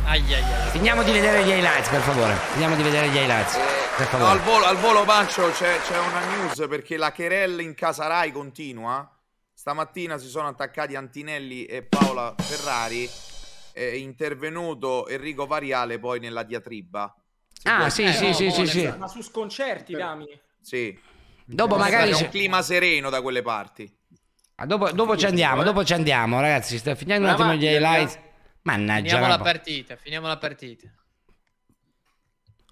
[0.07, 0.71] Ai ai ai.
[0.71, 2.35] finiamo di vedere gli highlights, per favore.
[2.53, 3.57] Finiamo di vedere gli highlights.
[3.97, 7.75] Per No, al volo, al volo Pancio c'è, c'è una news perché la querella in
[7.75, 9.09] casa Rai continua.
[9.53, 13.09] Stamattina si sono attaccati Antinelli e Paola Ferrari.
[13.73, 17.15] È intervenuto Enrico Variale poi nella diatriba.
[17.65, 18.95] Ah, sì, Eh, sì, no, sì, sì, sì.
[18.99, 20.27] Ma su sconcerti, Dami.
[20.61, 20.97] Sì.
[21.47, 23.91] Dopo C'è magari un ci- clima sereno da quelle parti.
[24.57, 26.77] ah, dopo, dopo ci andiamo, dopo ci andiamo, ragazzi.
[26.79, 28.19] Sta finendo un attimo gli highlights.
[28.65, 30.89] Mannaggia, Finiamo la partita, finiamo la partita.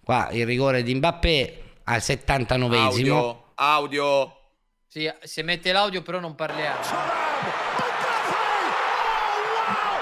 [0.02, 2.76] qua il rigore di Mbappé al 79esimo.
[2.80, 4.36] Audio, audio.
[4.86, 6.80] Sì, se mette l'audio però non parliamo.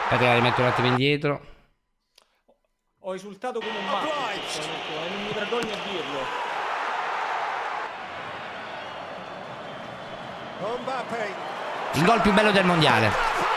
[0.02, 1.46] Aspetta, la rimetto un attimo indietro.
[3.00, 4.06] Ho esultato come un matto.
[4.06, 6.48] E non mi vergogno a dirlo.
[11.94, 13.49] Il gol più bello del mondiale.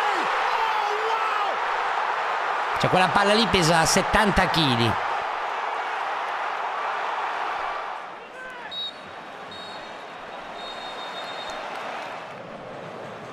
[2.84, 4.92] Cioè, quella palla lì pesa 70 kg.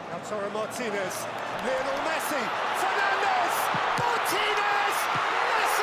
[0.09, 1.27] Lautaro Martinez,
[1.65, 3.55] Lionel Messi, Fernandez,
[3.99, 4.97] Martinez,
[5.59, 5.83] Messi!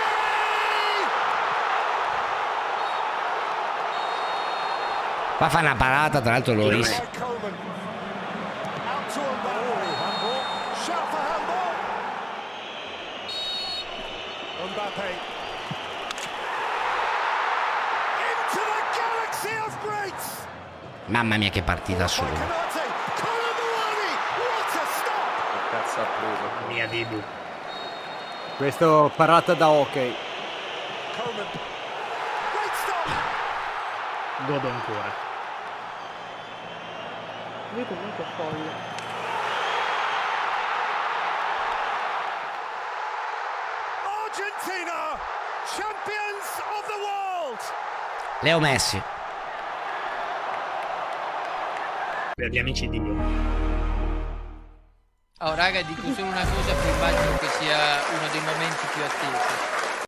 [5.35, 7.01] Qua fa una parata, tra l'altro Loris.
[14.65, 15.09] Mbappe.
[18.27, 20.47] Into the galaxy of greats!
[21.05, 22.65] Mamma mia che partita assurda.
[25.69, 26.73] Cazzo ha preso?
[26.73, 27.21] Mia Dibu.
[28.57, 30.15] Questo parata da hockey.
[34.47, 35.13] Godo ancora.
[37.73, 38.96] Lui comunque è folle.
[44.37, 45.17] Argentina,
[45.65, 47.59] champions of the world!
[48.43, 49.01] Leo Messi.
[52.35, 53.15] Per gli amici di Dio.
[55.39, 60.05] Oh, raga, dico solo una cosa, poi immagino che sia uno dei momenti più attesi.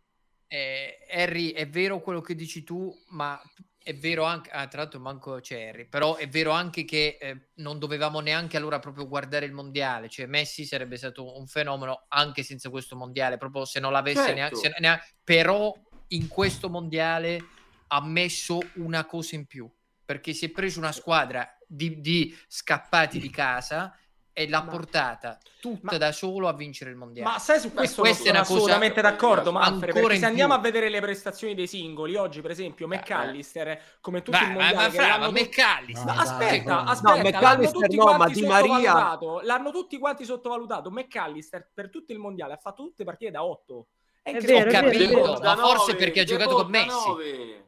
[0.48, 3.42] Eh, Harry, è vero quello che dici tu, ma
[3.90, 7.50] è vero anche, ah, tra l'altro manco c'è Harry, però è vero anche che eh,
[7.56, 12.44] non dovevamo neanche allora proprio guardare il mondiale, cioè Messi sarebbe stato un fenomeno anche
[12.44, 14.36] senza questo mondiale, proprio se non l'avesse Certo.
[14.36, 15.74] neanche, se nea- però
[16.10, 17.40] in questo mondiale
[17.88, 19.68] ha messo una cosa in più,
[20.06, 23.92] perché si è preso una squadra di, di scappati di casa
[24.40, 27.30] e l'ha portata tutta da solo a vincere il mondiale.
[27.30, 30.26] Ma sai su questo è una sono cosa assolutamente d'accordo, Manfred, ancora perché in se
[30.28, 30.60] andiamo più.
[30.60, 34.62] a vedere le prestazioni dei singoli, oggi per esempio McAllister, come tutto Beh, il ma-
[34.62, 34.76] mondiale...
[34.76, 37.96] ma che fra, ma tutti- McAllister- Ma No, aspetta, dai, aspetta, no, l'hanno McAllister tutti
[37.98, 40.92] no, quanti ma Di Maria- sottovalutato, L'hanno tutti quanti sottovalutato.
[40.92, 43.88] McAllister per tutto il mondiale ha fatto tutte partite da 8.
[44.22, 45.40] È vero, è vero, è vero.
[45.42, 47.68] ma forse perché ha giocato con Messi.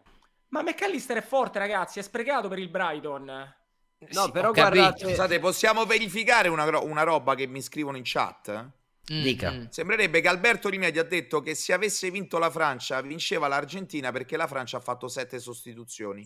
[0.49, 3.55] Ma McAllister è forte, ragazzi, è sprecato per il Brighton.
[4.09, 4.75] No, però Ho capito.
[4.81, 5.05] guardate...
[5.05, 8.69] Scusate, possiamo verificare una, una roba che mi scrivono in chat?
[9.05, 9.67] Dica.
[9.69, 14.37] Sembrerebbe che Alberto Rimedi ha detto che se avesse vinto la Francia vinceva l'Argentina perché
[14.37, 16.25] la Francia ha fatto sette sostituzioni.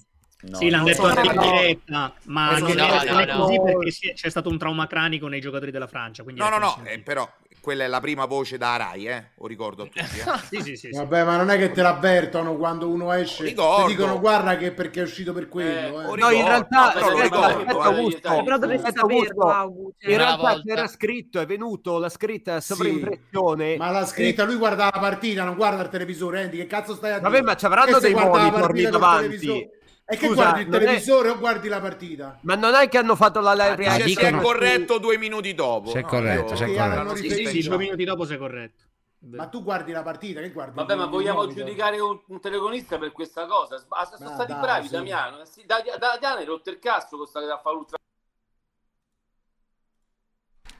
[0.51, 2.73] sì, l'hanno detto anche in diretta, ma Esatto.
[2.73, 3.63] No, non è no, così no.
[3.63, 6.21] perché c'è stato un trauma cranico nei giocatori della Francia.
[6.23, 7.27] Quindi No, è no, no, eh, però
[7.65, 9.31] quella è la prima voce da Rai, eh?
[9.39, 9.97] Lo ricordo a tutti.
[9.97, 10.05] Eh.
[10.49, 10.97] sì, sì, sì, sì.
[10.97, 13.43] Vabbè, ma non è che te l'avvertono quando uno esce.
[13.45, 13.87] Ricordo.
[13.87, 16.13] Ti dicono guarda che perché è uscito per quello.
[16.13, 16.15] eh.
[16.17, 17.93] No, in realtà, però lo aspetta, ricordo, aspetta, eh.
[17.95, 20.11] Augusto, Però dovresti aspetta, saperlo, cioè.
[20.11, 22.73] In realtà c'era scritto, è venuto la scritta Sì.
[22.73, 23.77] sovraimpressione.
[23.77, 26.43] Ma la scritta, lui guarda la partita, non guarda il televisore.
[26.43, 27.29] Andy, che cazzo stai a dire?
[27.29, 29.69] Vabbè, ma ci avranno dei monitor lì davanti.
[30.05, 30.13] Televisore?
[30.13, 32.39] E che Scusa, guardi il non è- televisore o guardi la partita?
[32.41, 34.09] Ma non è che hanno fatto la live Dice reaction?
[34.15, 35.89] se è corretto due minuti dopo.
[35.89, 37.15] Se è No, corretto, io- se è corretto.
[37.15, 38.83] Sì, si sì, sì, due minuti dopo sei corretto.
[39.27, 40.75] Ma tu guardi la partita, che guardi?
[40.75, 41.63] Vabbè, ma vogliamo monitor?
[41.63, 43.83] giudicare un, un telecronista per questa cosa?
[43.89, 44.93] Ah, sono Ma stati dai, bravi, sì.
[44.93, 45.45] Damiano.
[45.45, 47.97] Sì, Da, da, Dani hai rotto il cazzo con sta che a fare l'ultra.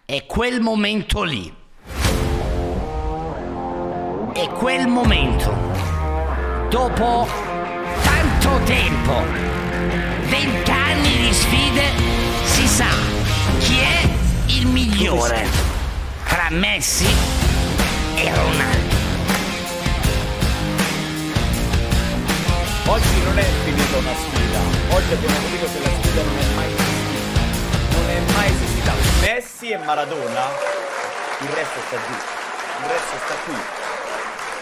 [0.06, 1.52] È quel momento lì.
[4.34, 5.50] è quel momento.
[6.70, 7.26] Dopo
[8.46, 9.24] tanto tempo,
[10.28, 11.84] vent'anni di sfide,
[12.44, 12.88] si sa
[13.60, 14.08] chi è
[14.48, 15.48] il migliore
[16.26, 17.08] tra Messi
[18.16, 18.96] e Ronaldo.
[22.86, 24.60] Oggi non è finita una sfida,
[24.96, 27.40] oggi abbiamo capito che la sfida non è mai esistita.
[27.98, 28.94] Non è mai esistita.
[29.22, 30.46] Messi e Maradona,
[31.40, 33.95] il resto sta giù, il resto sta qui.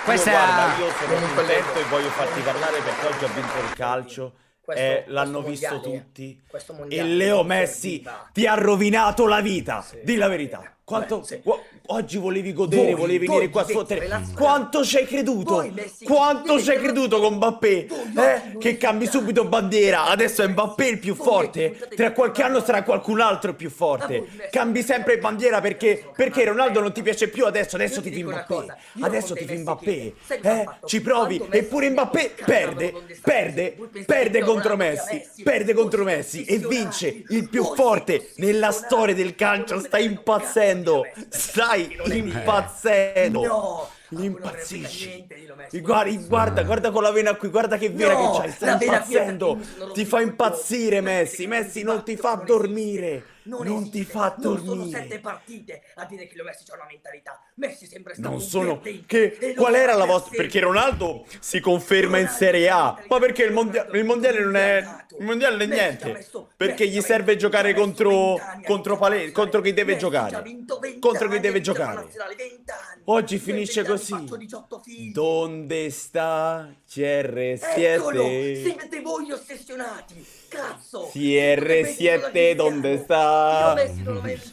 [0.04, 3.74] Questa- io, guarda, io sono contento e voglio farti parlare perché oggi ha vinto il
[3.76, 4.34] calcio.
[4.64, 6.42] Questo- eh, l'hanno questo visto mondiale- tutti.
[6.48, 9.86] questo E mondiale Leo Messi ti ha rovinato la vita.
[10.04, 10.76] Di la verità.
[10.86, 14.22] Quanto, gu- oggi volevi godere, Voi- volevi voi venire qua a sfottere.
[14.36, 15.54] Quanto ci hai creduto?
[15.54, 17.88] Voi, Messi, Quanto ci hai creduto con Mbappé?
[18.18, 18.58] Eh?
[18.60, 20.08] Che cambi subito bandiera.
[20.08, 21.88] Adesso è Mbappé il più forte.
[21.96, 24.28] Tra qualche anno sarà qualcun altro il più forte.
[24.52, 27.78] Cambi sempre bandiera perché, perché Ronaldo non ti piace più adesso.
[27.78, 28.76] Adesso ti fi Mbappé.
[29.00, 30.14] Adesso ti fi Mbappé.
[30.42, 30.66] Eh?
[30.84, 31.42] Ci provi.
[31.50, 32.94] Eppure Mbappé perde.
[33.22, 33.78] Perde.
[34.06, 35.24] Perde contro Messi.
[35.44, 36.44] Perde contro Messi.
[36.44, 39.80] E vince il più forte nella storia del calcio.
[39.80, 40.72] Stai impazzendo.
[41.30, 43.42] Stai impazzendo.
[43.46, 43.90] No,
[44.22, 45.26] Impazzisci.
[45.82, 49.60] Guarda, guarda, guarda con la vena qui, guarda che vena No, che c'hai, stai impazzendo.
[49.94, 53.26] Ti fa impazzire Messi, Messi non ti fa dormire.
[53.46, 55.02] Non ti fa Non sono dormire.
[55.02, 57.42] sette partite a dire che lo Messi c'ha una mentalità.
[57.56, 58.80] Messi sembra stato Non sono.
[58.80, 60.30] Che, qual era la vostra.
[60.30, 60.44] sempre.
[60.44, 62.98] Perché Ronaldo si conferma in Serie A.
[63.10, 65.03] Ma perché il mondiale, il mondiale non è.
[65.20, 66.28] Il mondiale è niente.
[66.56, 68.40] Perché gli serve giocare contro.
[68.66, 70.44] Contro Pale, contro chi deve giocare.
[71.00, 72.08] Contro chi deve giocare.
[73.06, 74.16] Oggi finisce così.
[75.12, 78.24] Dove sta Eccolo!
[78.24, 78.62] CR7?
[78.62, 80.26] Siete voi ossessionati!
[80.54, 81.10] Cazzo!
[81.12, 83.76] CR7 dove sta?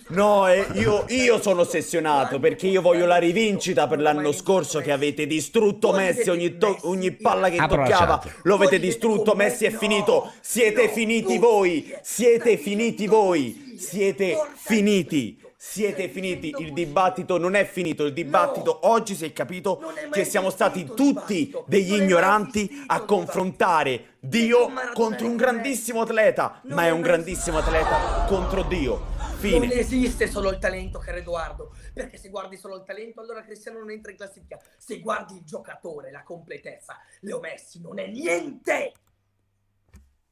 [0.08, 4.92] No, eh, io, io sono ossessionato perché io voglio la rivincita per l'anno scorso che
[4.92, 8.18] avete distrutto Messi ogni, to- ogni palla che la toccava.
[8.18, 8.40] chat.
[8.44, 10.32] Lo avete distrutto, Messi è finito.
[10.40, 11.94] Siete finiti voi.
[12.02, 13.74] Siete finiti voi.
[13.78, 15.38] Siete finiti.
[15.62, 20.48] Siete finiti, il dibattito non è finito, il dibattito oggi si è capito che siamo
[20.48, 27.58] stati tutti degli ignoranti a confrontare Dio contro un grandissimo atleta, ma è un grandissimo
[27.58, 28.96] atleta contro Dio.
[28.96, 29.74] Non Fine.
[29.74, 31.74] esiste solo il talento, caro Edoardo.
[31.92, 34.58] Perché se guardi solo il talento, allora Cristiano non entra in classifica.
[34.78, 38.92] Se guardi il giocatore, la completezza, Leo Messi non è niente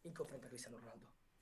[0.01, 0.88] in confronto a Cristiano Ronaldo.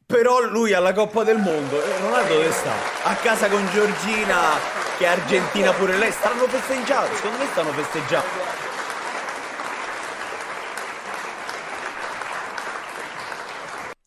[0.07, 2.71] Però lui alla Coppa del Mondo, e Ronaldo dove sta?
[3.03, 4.57] A casa con Giorgina,
[4.99, 8.29] che è argentina pure lei, stanno festeggiando, secondo me stanno festeggiando.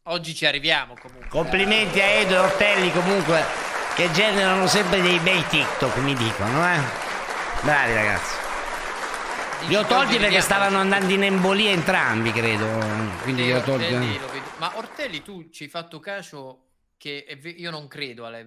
[0.03, 1.27] Oggi ci arriviamo comunque.
[1.27, 3.43] Complimenti a Edo e Ortelli comunque
[3.95, 6.79] che generano sempre dei bei TikTok, mi dicono, eh.
[7.59, 8.48] Bravi ragazzi.
[9.67, 12.65] Li ho tolti perché stavano andando in embolia entrambi, credo.
[13.21, 13.93] Quindi li ho tolti.
[13.93, 14.27] Vedo.
[14.57, 16.63] Ma Ortelli, tu ci hai fatto caso
[16.97, 17.25] che
[17.57, 18.45] io non credo alle,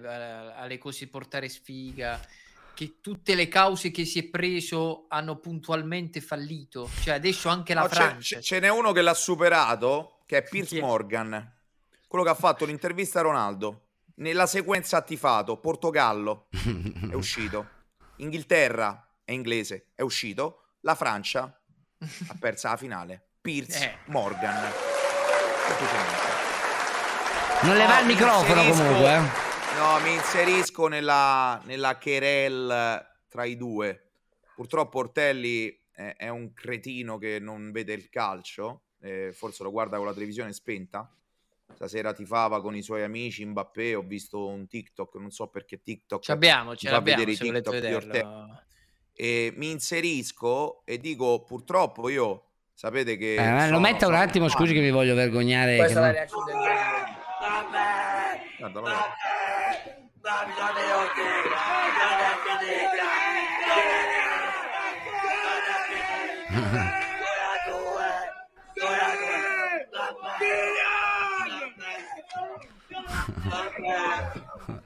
[0.55, 2.19] alle- cose portare sfiga,
[2.73, 6.89] che tutte le cause che si è preso hanno puntualmente fallito.
[7.01, 8.35] Cioè adesso anche la No, Francia.
[8.37, 10.81] c'è- ce n'è uno che l'ha superato, che è Piers Chi è?
[10.81, 11.51] Morgan,
[12.07, 13.79] quello che ha fatto l'intervista a Ronaldo.
[14.15, 16.47] Nella sequenza ha tifato Portogallo,
[17.09, 17.67] è uscito.
[18.17, 20.57] Inghilterra è inglese, è uscito.
[20.85, 21.43] La Francia
[22.27, 23.27] ha perso la finale.
[23.41, 23.97] Piers Eh.
[24.07, 24.71] Morgan.
[27.63, 29.77] Non le va il mi microfono inserisco- comunque, eh.
[29.77, 34.09] No, mi inserisco nella, nella querel tra i due.
[34.55, 39.97] Purtroppo Ortelli è, è un cretino che non vede il calcio, eh, forse lo guarda
[39.97, 41.09] con la televisione spenta.
[41.73, 46.19] Stasera tifava con i suoi amici Mbappé, ho visto un TikTok, non so perché TikTok
[46.71, 48.61] mi ce fa l'abbiamo, vedere i se TikTok di vederlo.
[49.15, 54.23] E mi inserisco e dico purtroppo io sapete che Eh, lo sono- metta un sono-
[54.23, 55.77] attimo, scusi che mi voglio vergognare.
[55.77, 57.21] Questa che è la non- reazione del genere.
[58.57, 59.15] Guarda, guarda.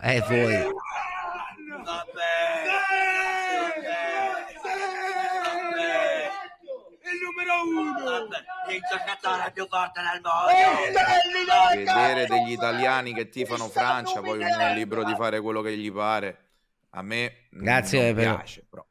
[0.01, 0.53] Eh, voi.
[0.53, 1.83] Il
[7.67, 8.27] uno!
[8.69, 11.75] Il giocatore più forte del mondo!
[11.75, 15.91] vedere degli italiani che tifano Francia, poi ognuno è libero di fare quello che gli
[15.91, 16.45] pare.
[16.91, 18.85] A me Grazie non piace, però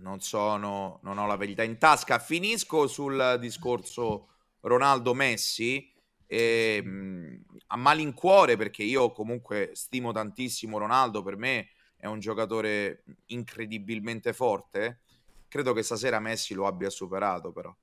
[0.00, 2.18] non sono, non ho la verità in tasca.
[2.18, 4.28] Finisco sul discorso
[4.60, 5.92] Ronaldo-Messi
[6.26, 7.34] e, mm,
[7.68, 15.00] a malincuore perché io comunque stimo tantissimo Ronaldo, per me è un giocatore incredibilmente forte.
[15.48, 17.74] Credo che stasera Messi lo abbia superato però,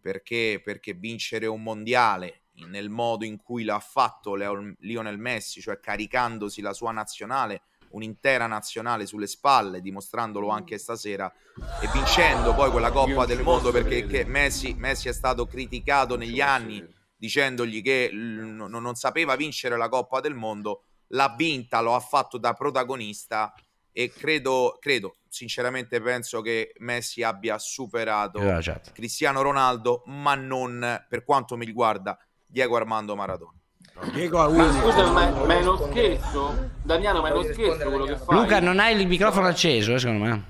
[0.00, 5.80] perché, perché vincere un mondiale nel modo in cui l'ha fatto Leo- Lionel Messi, cioè
[5.80, 11.32] caricandosi la sua nazionale, un'intera nazionale sulle spalle, dimostrandolo anche stasera
[11.80, 16.86] e vincendo poi quella Coppa del Mondo perché Messi, Messi è stato criticato negli anni
[17.16, 22.38] dicendogli che non non sapeva vincere la Coppa del Mondo, l'ha vinta, lo ha fatto
[22.38, 23.52] da protagonista
[23.92, 28.92] e credo, credo sinceramente penso che Messi abbia superato la chat.
[28.92, 33.54] Cristiano Ronaldo, ma non per quanto mi riguarda Diego Armando Maradona.
[33.94, 36.70] Ma scusa, ma, ma è uno scherzo?
[36.82, 38.36] Damiano, ma è uno scherzo quello che fai?
[38.36, 40.44] Luca, non hai il microfono acceso, eh, secondo me.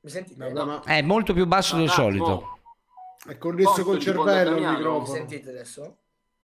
[0.00, 0.36] Mi senti?
[0.84, 2.58] È molto più basso del solito.
[3.26, 5.06] È connesso col cervello il Mi microfono.
[5.06, 5.96] sentite adesso?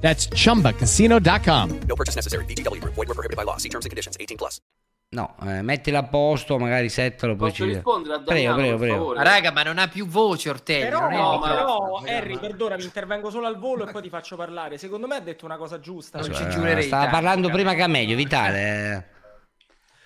[0.00, 1.78] That's chumbacasino.com.
[1.86, 2.44] No purchase necessary.
[2.46, 2.94] VGW Group.
[2.94, 3.56] Void were prohibited by law.
[3.58, 4.16] See terms and conditions.
[4.18, 4.58] 18 plus.
[5.12, 7.72] No, eh, mettila a posto, magari settalo, poi Posso ci...
[7.72, 8.96] rispondere a Prego, Damiano, prego, per prego.
[9.02, 9.16] favore?
[9.16, 10.84] Ma raga, ma non ha più voce Ortelli.
[10.84, 11.40] Però, no, microfono.
[11.40, 14.78] però Harry, perdonami, intervengo solo al volo e poi ti faccio parlare.
[14.78, 16.18] Secondo me ha detto una cosa giusta.
[16.20, 16.84] Non cioè- ci Eh, giurerei.
[16.84, 19.08] Stava tanto, parlando prima che a meglio, Vitale.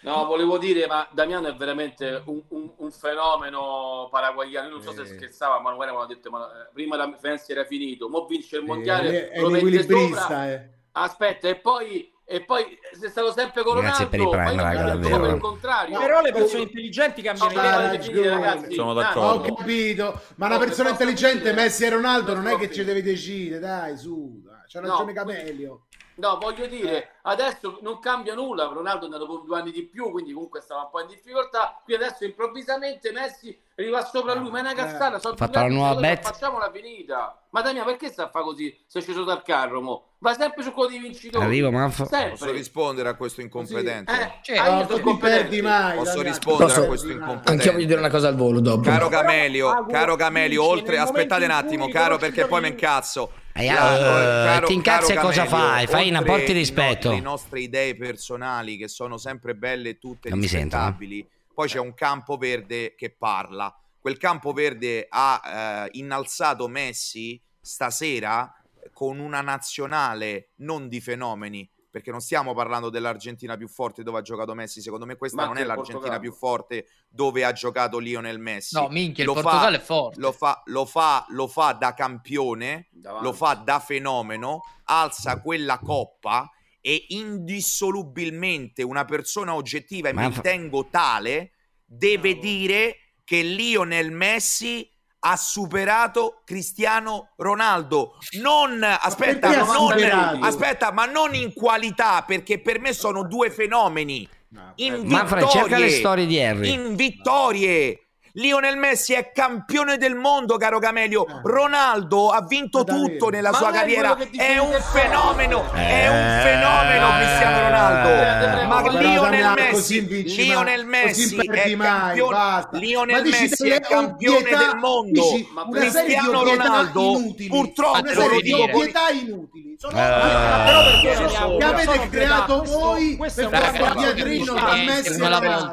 [0.05, 0.09] Eh.
[0.09, 4.69] No, volevo dire, ma Damiano è veramente un, un- un fenomeno paraguayano.
[4.69, 7.65] Io non so se scherzava, ma magari avevano detto, ma eh, prima la Messi era
[7.65, 10.51] finito, mo vince il mondiale, è lo un mette equilibrista, sopra.
[10.53, 10.69] eh.
[10.97, 14.83] Aspetta, e poi, e poi sei stato sempre con Grazie per i Ronaldo, prime, raga,
[14.93, 15.35] non davvero.
[15.35, 15.99] il contrario.
[15.99, 18.31] Però le persone intelligenti cambiano idea.
[18.31, 18.73] ragazzi.
[18.75, 19.53] Sono d'accordo.
[19.53, 22.85] Ho capito, ma una No, persona posso intelligente, Messi e Ronaldo, non è che ci
[22.85, 25.87] deve decidere, dai, su, c'ha No, ragione quindi- Camelio.
[26.17, 28.65] No, voglio dire, adesso non cambia nulla.
[28.67, 31.81] Ronaldo è andato con due anni di più, quindi comunque stava un po' in difficoltà.
[31.83, 35.19] Qui adesso improvvisamente Messi arriva sopra lui, ma è una cazzata.
[35.19, 36.23] Sono fatto la nuova di bet.
[36.23, 37.41] Facciamo la finita.
[37.51, 38.85] Ma Damiano, perché sta a fare così?
[38.87, 40.05] Se è sceso dal carro, mo?
[40.19, 41.45] Va sempre su quello dei vincitori.
[41.45, 42.07] Arrivo, Manfo.
[42.07, 42.31] Sempre.
[42.31, 44.12] Posso rispondere a questo incompetente?
[44.12, 45.97] Eh, Cioè, io No, sono tu ti perdi mai.
[45.97, 46.29] Posso Damiano.
[46.29, 47.87] rispondere Posso- a questo Anch'io voglio incompetente?
[47.87, 48.81] dire una cosa al volo dopo.
[48.83, 53.31] Caro Agu, caro Camelio, dice, oltre, aspettate un attimo, caro, perché poi mi incazzo.
[53.57, 55.87] Eh, eh, ti incazzi e cosa fai?
[55.87, 57.09] Fai una oltre porti i rispetto.
[57.11, 60.83] no- Le nostre idee personali che sono sempre belle e tutte Non mi sentono.
[60.87, 61.29] rispettabili.
[61.55, 63.73] Poi c'è un campo verde che parla.
[64.01, 68.53] Quel campo verde ha eh, innalzato Messi stasera
[68.93, 74.23] con una nazionale non di fenomeni, perché non stiamo parlando dell'Argentina più forte dove ha
[74.23, 76.21] giocato Messi, secondo me questa Ma non è il l'Argentina Portogallo.
[76.21, 78.75] più forte dove ha giocato Lionel Messi.
[78.75, 80.19] No, minchia, il Lo fa- Portogallo è forte.
[80.19, 83.25] Lo fa, lo fa, lo fa da campione, Davanti.
[83.25, 90.33] lo fa da fenomeno, alza quella coppa e indissolubilmente una persona oggettiva, e Ma mi
[90.33, 91.53] fa- ritengo tale,
[91.85, 94.91] deve dire che Lionel Messi
[95.27, 98.18] ha superato Cristiano Ronaldo.
[98.41, 104.29] Non, aspetta, ha non, aspetta, ma non in qualità, perché per me sono due fenomeni.
[104.77, 106.72] In Manfred, cerca le vittorie, storie di Harry.
[106.72, 108.04] in vittorie.
[108.37, 111.24] Lionel Messi è campione del mondo, caro Camelio.
[111.45, 113.07] Ronaldo ha vinto Ma davvero?
[113.12, 114.16] tutto nella Ma sua carriera.
[114.16, 118.09] È un fenomeno, è un Eh, fenomeno Cristiano Ronaldo.
[118.09, 122.68] eh, Ma Lionel Messi, Lionel Messi è campione.
[122.72, 125.22] Lionel Messi è campione del mondo.
[125.30, 127.49] dici Ma una serie di Cristiano Ronaldo inutili.
[127.49, 128.72] purtroppo una te lo serie devo di dire.
[128.72, 129.76] ovvietà inutili.
[129.78, 135.09] Sono Eh, che avete creato questo- voi per è un fare un diatrino c'è Messi
[135.09, 135.72] e Ronaldo.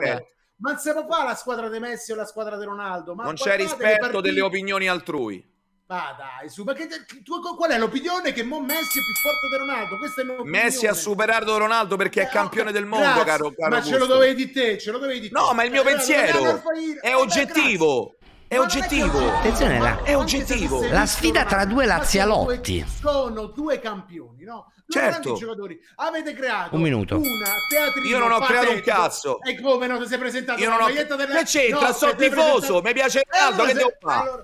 [0.62, 3.16] Ma si può fare la squadra di Messi o la squadra di Ronaldo.
[3.16, 5.50] Ma Non c'è rispetto delle opinioni altrui.
[5.88, 6.88] Ma dai, su, ma che,
[7.22, 9.98] tu, qual è l'opinione che mo Messi è più forte di Ronaldo?
[9.98, 10.50] Questa è un'opinione.
[10.64, 13.82] Messi ha superato Ronaldo perché è Eh, campione ok, del mondo, grazie, caro, caro Ma
[13.82, 14.14] ce lo Augusto.
[14.14, 15.38] dovevi di te, ce lo dovevi di te.
[15.38, 18.16] No, ma il mio Eh, pensiero Alfair- è oggettivo.
[18.20, 18.21] È non
[18.52, 19.30] è oggettivo.
[19.38, 20.86] Attenzione, la- È oggettivo.
[20.90, 22.86] La sfida tra due lazialotti.
[23.00, 24.74] Sono due campioni, no?
[24.86, 25.36] Due Certo.
[25.36, 25.80] giocatori.
[25.96, 27.16] Avete creato Un minuto.
[27.16, 27.26] una
[27.70, 29.40] teatrino Io non ho creato un cazzo.
[29.42, 29.98] E come no?
[30.00, 30.88] Ti sei presentato Io non ho...
[31.16, 31.38] della...
[31.38, 31.88] Che c'entra?
[31.88, 34.20] No, sono tifoso, presentato- mi piace E Ronaldo, allora che devo fare?
[34.30, 34.44] allora-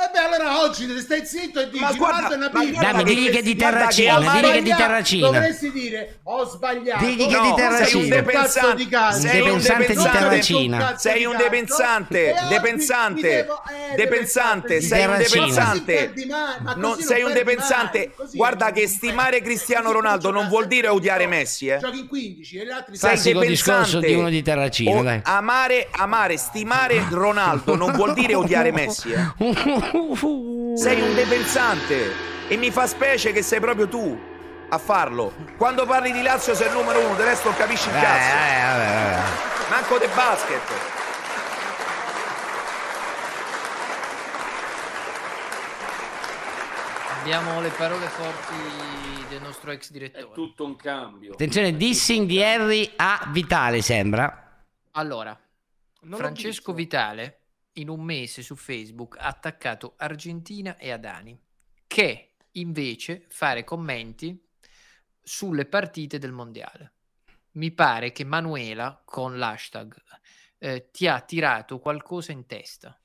[0.00, 3.30] Eh beh, allora oggi stai zitto e dici Ma guarda- è una guarda Dai, digli
[3.30, 4.74] che di guarda Terracina, digli che di.
[4.76, 5.26] Terracina.
[5.26, 7.04] Dovresti dire ho sbagliato.
[7.04, 8.02] Digli che No, di sei Terracina.
[8.02, 9.18] un depensante, di cazzo.
[9.20, 10.96] sei un Depensante di Terracina.
[10.96, 13.46] sei un depensante, E depensante,
[13.96, 16.12] depensante, sei un depensante.
[16.76, 18.12] Non sei un depensante.
[18.34, 21.78] Guarda che stimare Cristiano Ronaldo non vuol dire odiare Messi, eh.
[21.78, 23.46] Giochi in 15 e gli altri Sei depensante.
[23.48, 29.86] discorso di uno di Terracina, amare, amare, stimare Ronaldo non vuol dire odiare Messi, eh.
[30.76, 32.12] Sei un depensante
[32.48, 34.18] e mi fa specie che sei proprio tu
[34.70, 35.32] a farlo.
[35.56, 38.34] Quando parli di Lazio sei il numero uno, del resto non capisci il Eh, cazzo.
[38.36, 39.70] eh, vabbè.
[39.70, 40.60] Manco de basket.
[47.20, 48.54] Abbiamo le parole forti
[49.28, 50.32] del nostro ex direttore.
[50.32, 51.32] Tutto un cambio.
[51.32, 54.62] Attenzione, dissing di Harry a Vitale sembra.
[54.92, 55.38] Allora,
[56.00, 57.37] l'ho Francesco Vitale
[57.80, 61.38] in un mese su Facebook ha attaccato Argentina e Adani,
[61.86, 64.46] che invece fare commenti
[65.22, 66.92] sulle partite del mondiale.
[67.52, 69.94] Mi pare che Manuela con l'hashtag
[70.58, 72.98] eh, ti ha tirato qualcosa in testa.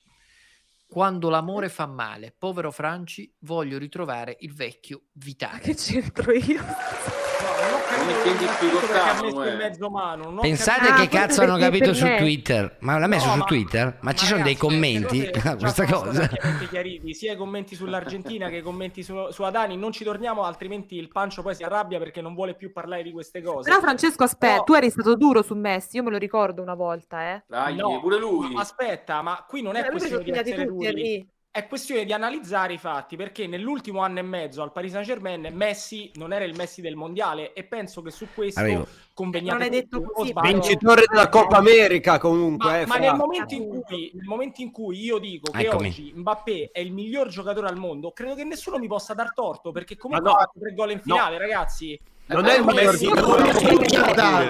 [0.86, 5.60] Quando l'amore fa male, povero Franci, voglio ritrovare il vecchio Vitale.
[5.60, 7.13] Che c'entro io?
[7.44, 12.76] Non metti in difficoltà, in non Pensate che cazzo hanno perché capito su me- Twitter?
[12.80, 13.98] Ma l'ha messo No, su ma- Twitter?
[14.00, 16.28] Ma ci sono dei commenti a questa cosa?
[16.68, 19.76] chiariti, sia i commenti sull'Argentina che i commenti su, su Adani.
[19.76, 23.12] Non ci torniamo, altrimenti il Pancio poi si arrabbia perché non vuole più parlare di
[23.12, 23.68] queste cose.
[23.68, 26.74] Però Francesco, aspetta, Però- tu eri stato duro su Messi, io me lo ricordo una
[26.74, 27.44] volta, eh.
[27.46, 28.52] Dai, No, pure lui.
[28.52, 31.28] ma Aspetta, ma qui non è Eh, questione di essere duri.
[31.56, 35.50] È questione di analizzare i fatti perché nell'ultimo anno e mezzo al Paris Saint Germain
[35.52, 38.88] Messi non era il Messi del mondiale e penso che su questo Arrivo.
[39.12, 40.50] conveniate Non hai detto così, sbaglio?
[40.50, 42.68] Vincitore della Coppa America comunque.
[42.68, 45.86] Ma, eh, ma nel, momento in cui, nel momento in cui io dico che Eccomi.
[45.86, 49.70] oggi Mbappé è il miglior giocatore al mondo, credo che nessuno mi possa dar torto
[49.70, 50.36] perché comunque Ma no.
[50.36, 52.00] ha fatto tre gol in finale, ragazzi.
[52.26, 52.98] Non è il miglior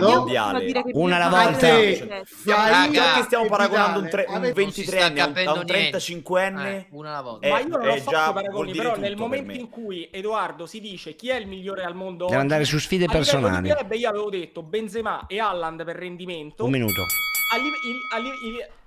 [0.01, 0.83] mondiale.
[0.93, 1.66] Una alla volta.
[1.66, 5.18] Già che stiamo paragonando un, Vidal, tre- un avete- Non si 23enne sta a un,
[5.18, 5.99] a capendo un niente.
[5.99, 6.66] 35enne.
[6.66, 7.47] Eh, una alla volta.
[7.47, 9.59] Eh, ma io non ho fatto paragoni, però nel per momento me.
[9.59, 12.79] in cui Edoardo si dice chi è il migliore al mondo Deve oggi, andare su
[12.79, 13.68] sfide personali.
[13.68, 17.03] io avevo detto Benzema e Haaland per rendimento Un minuto.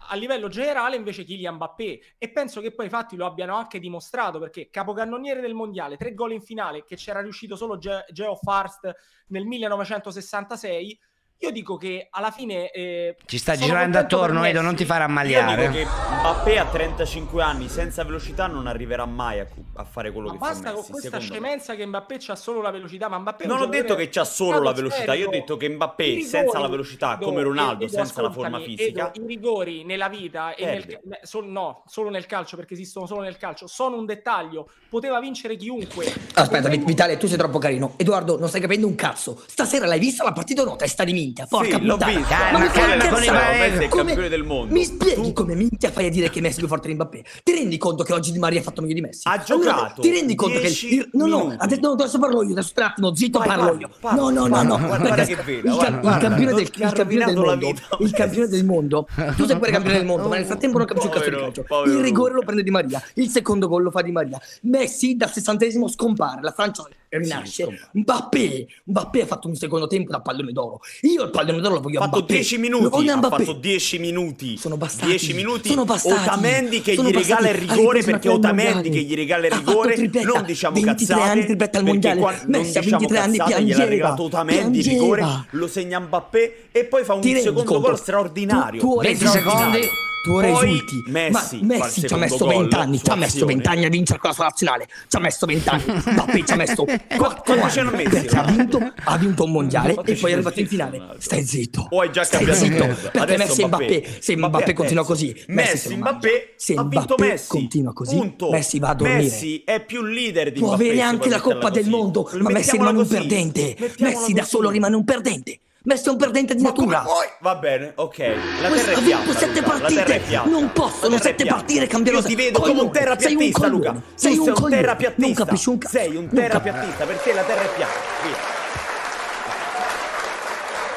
[0.08, 2.00] A, livello generale invece Kylian Mbappé.
[2.18, 6.14] E penso che poi i fatti lo abbiano anche dimostrato perché capocannoniere del mondiale tre
[6.14, 8.94] gol in finale che c'era riuscito solo Ge- Geoff Hurst
[9.28, 11.00] nel 1966
[11.40, 15.08] io dico che alla fine eh, Ci sta girando attorno, Edo, non ti fare Io
[15.08, 15.70] dico ammaliare.
[15.70, 20.34] che Mbappé a 35 anni senza velocità non arriverà mai a, a fare quello ma
[20.34, 21.30] che fa basta con questa secondo me.
[21.30, 24.10] scemenza che Mbappé c'ha solo la velocità ma Mbappé è un Non ho detto che
[24.10, 27.84] c'ha solo la velocità, io ho detto che Mbappé rigori- senza la velocità, come Ronaldo,
[27.86, 32.10] Edo, senza la forma fisica, Edo, i rigori nella vita e nel, sol- no, solo
[32.10, 36.12] nel calcio perché esistono solo nel calcio, sono un dettaglio, poteva vincere chiunque.
[36.34, 37.94] Aspetta, E- Vitale, tu sei troppo carino.
[37.98, 39.42] Edoardo, non stai capendo un cazzo.
[39.46, 40.76] Stasera l'hai vista la partita o no?
[40.78, 41.46] Testa di minchia.
[41.48, 42.06] Porca Sì, puttana.
[42.18, 42.36] vista.
[42.52, 44.74] Ma Calma, calma con i è Come- campione del mondo.
[44.74, 47.24] Mi spieghi come minchia fai a dire che Messi è più forte di Mbappé?
[47.44, 49.28] Ti rendi conto che oggi Di Maria ha fatto meglio di Messi?
[49.28, 52.44] Ha Allora, giocato ti rendi conto che 10 il- no, no, adesso, no, adesso parlo
[52.44, 53.90] io, adesso un attimo, zitto, Vai, parlo io.
[54.00, 57.74] parla, no, no, no, guarda, guarda che veda, il, il campione del, il campione mondo,
[58.00, 59.08] il campione del mondo.
[59.36, 61.66] Tu sei pure campione del mondo, ma nel frattempo non capisci un cazzo di calcio.
[61.86, 64.40] Il rigore lo prende Di Maria, il secondo gol lo fa Di Maria.
[64.62, 67.90] Messi dal sessantesimo scompare, la Francia rinasce.
[67.94, 70.80] Mbappé, Mbappé ha fatto un secondo tempo da pallone d'oro.
[71.02, 72.34] Io il pallone d'oro lo voglio fatto Mbappé.
[72.34, 74.58] 10 Lo minuti, ha fatto 10 minuti.
[74.58, 75.08] Sono bastati.
[75.10, 75.70] 10 minuti.
[75.70, 76.22] Sono bastati.
[76.28, 77.80] Otamendi che Sono gli regala il bastati.
[77.80, 80.28] Rigore perché Otamendi che gli regala il rigore, tripletta.
[80.34, 81.30] non diciamo 23 cazzate.
[81.32, 82.20] anni tripletta al perché mondiale.
[82.20, 83.90] qua- Messi a diciamo 23 anni cazzate, gliel'ha piangeva.
[83.90, 85.16] regalato Otamendi il Piangeva.
[85.16, 88.80] rigore, lo segna Mbappé e poi fa un Ti secondo gol straordinario.
[88.80, 89.44] Tu, tu ora 20 esulti.
[89.44, 89.80] secondi.
[90.24, 91.04] Tu ora Poi esulti.
[91.08, 92.98] Messi Ma Messi ci ha messo gol 20 anni.
[92.98, 93.54] su Ci ha messo azione.
[93.54, 94.88] 20 anni a vincere con la sua nazionale.
[95.08, 95.84] Ci ha messo 20 anni.
[95.88, 98.04] Mbappé ci ha messo 4 quanto ci hanno anni.
[98.04, 101.16] Perché ha vinto, ha vinto un mondiale e poi è arrivato in finale.
[101.20, 101.88] Stai zitto.
[101.90, 102.86] O hai già Stai zitto.
[102.86, 104.18] Perché Adesso Messi e Mbappé.
[104.20, 106.54] Se Mbappé continua così, Messi, Mbappé.
[106.58, 108.36] Se Mbappé continua così.
[108.52, 109.22] Messi va a dormire.
[109.24, 111.86] Messi è più leader di Può avere anche la Coppa del.
[111.88, 113.76] Mondo, ma Messi rimane un perdente.
[114.00, 115.60] Messi da solo rimane un perdente.
[115.88, 117.10] Messi è un perdente di Ma come natura.
[117.14, 117.28] puoi?
[117.40, 118.18] Va bene, ok.
[118.62, 119.24] La Questo terra è ha piatta.
[119.24, 120.22] vinto sette Luca, partite.
[120.44, 123.86] Non possono sette partite cambiare Io ti vedo come un sei terrapiattista, coglione.
[123.88, 124.02] Luca.
[124.16, 125.26] Sei sei un un terrapiattista.
[125.26, 125.98] Non capisci un cazzo.
[125.98, 128.00] Sei un terrapiattista, per te la terra è piatta.
[128.24, 128.36] Via.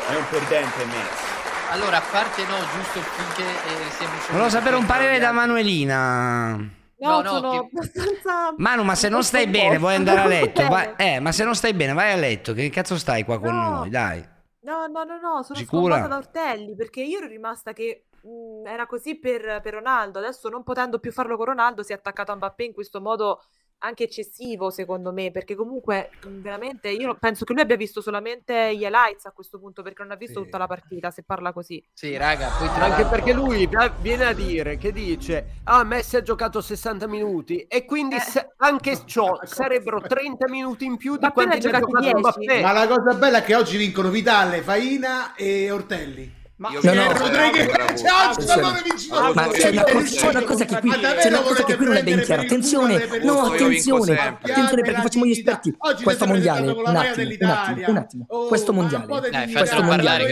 [0.08, 1.28] È un perdente Messi.
[1.70, 6.56] Allora, a parte no, giusto finché eh, siamo Volevo sapere un parere da Manuelina.
[6.56, 6.68] No,
[6.98, 8.54] No, no, sono che- abbastanza...
[8.56, 10.62] Manu, ma se non stai bene, vuoi andare a letto?
[10.98, 12.52] Eh, ma se non stai bene, vai a letto.
[12.54, 13.70] Che cazzo stai qua con No.
[13.78, 13.88] noi?
[13.88, 14.38] Dai.
[14.70, 15.96] No, no, no, no, sono Sicura?
[15.96, 20.48] scombata da Ortelli perché io ero rimasta che mh, era così per, per Ronaldo, adesso
[20.48, 23.42] non potendo più farlo con Ronaldo si è attaccato a Mbappé in questo modo
[23.82, 28.74] anche eccessivo secondo me, perché comunque mh, veramente io penso che lui abbia visto solamente
[28.76, 31.82] gli highlights a questo punto, perché non ha visto tutta la partita, se parla così.
[31.92, 33.68] Sì, raga, poi tra Anche perché lui
[34.00, 38.20] viene a dire che dice: Ah, Messi ha giocato 60 minuti e quindi Eh.
[38.20, 42.16] se- anche ciò sarebbero 30 minuti in più di Ma quanti ha giocato 10.
[42.16, 42.60] Mbappé.
[42.60, 46.38] Ma la cosa bella è che oggi vincono Vitale, Faina e Ortelli.
[46.60, 48.44] Io Rodriguez- oggi Attenzione.
[48.44, 50.94] da dove vincito Ma c'è una E cosa- dici, c'è una cosa che qui- ma
[50.94, 52.42] c'è davvero una cosa che qui non è ben chiara.
[52.42, 55.74] Attenzione, no, Io attenzione, attenzione perché la facciamo gli esperti.
[55.78, 57.62] Oggi Questo mondiale, un attimo, un dell'Italia.
[57.62, 58.24] attimo, un attimo.
[58.28, 59.86] Oh, Questo ma mondiale, questo mondiale.
[59.86, 60.26] parlare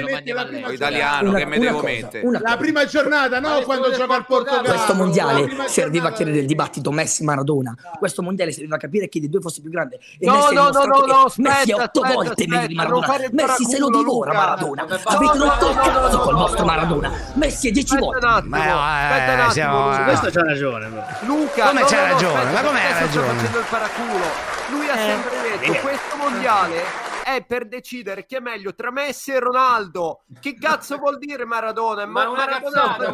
[0.65, 2.41] che italiano Una- che me devo cosa, mettere.
[2.43, 3.61] La prima giornata, no?
[3.63, 4.69] Quando gioca al Portogallo.
[4.69, 7.75] questo mondiale serviva a chiarire il dibattito Messi-Maradona.
[7.99, 9.99] Questo mondiale serviva a capire chi dei due fosse più grande.
[10.21, 13.17] No, Messi ha no, no, no, no, Messi è otto volte meglio di Maradona.
[13.33, 14.33] Messi se lo divora.
[14.35, 14.83] Maradona.
[14.83, 17.13] Avete no, rotto no, il no, cazzo no, col vostro Maradona.
[17.35, 18.27] Messi è dieci Aspetta volte.
[18.27, 20.03] un attimo, Ma no, eh, aspetta un attimo, siamo- eh.
[20.05, 20.89] Questo c'ha ragione.
[21.21, 22.39] Luca, Come no, c'ha no, ragione?
[22.39, 23.27] aspetta, Ma come ha ragione?
[23.35, 24.25] facendo il paraculo.
[24.71, 25.07] Lui ha Eh.
[25.07, 30.21] sempre detto questo mondiale è per decidere chi è meglio tra Messi e Ronaldo.
[30.41, 32.07] Che cazzo vuol dire Maradona?
[32.07, 33.11] Ma una Maradona cazzata è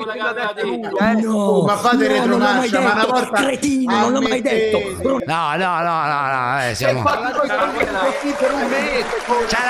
[0.63, 0.99] lui, detto.
[0.99, 1.13] eh.
[1.15, 3.13] No, Oh, ma fate no, non l'ho mai retromarcia, ma una detto.
[3.13, 4.79] volta Cretino, non l'ho mai detto.
[5.27, 7.03] No, no, no, no, no, eh, siamo...
[7.03, 7.33] C'ha la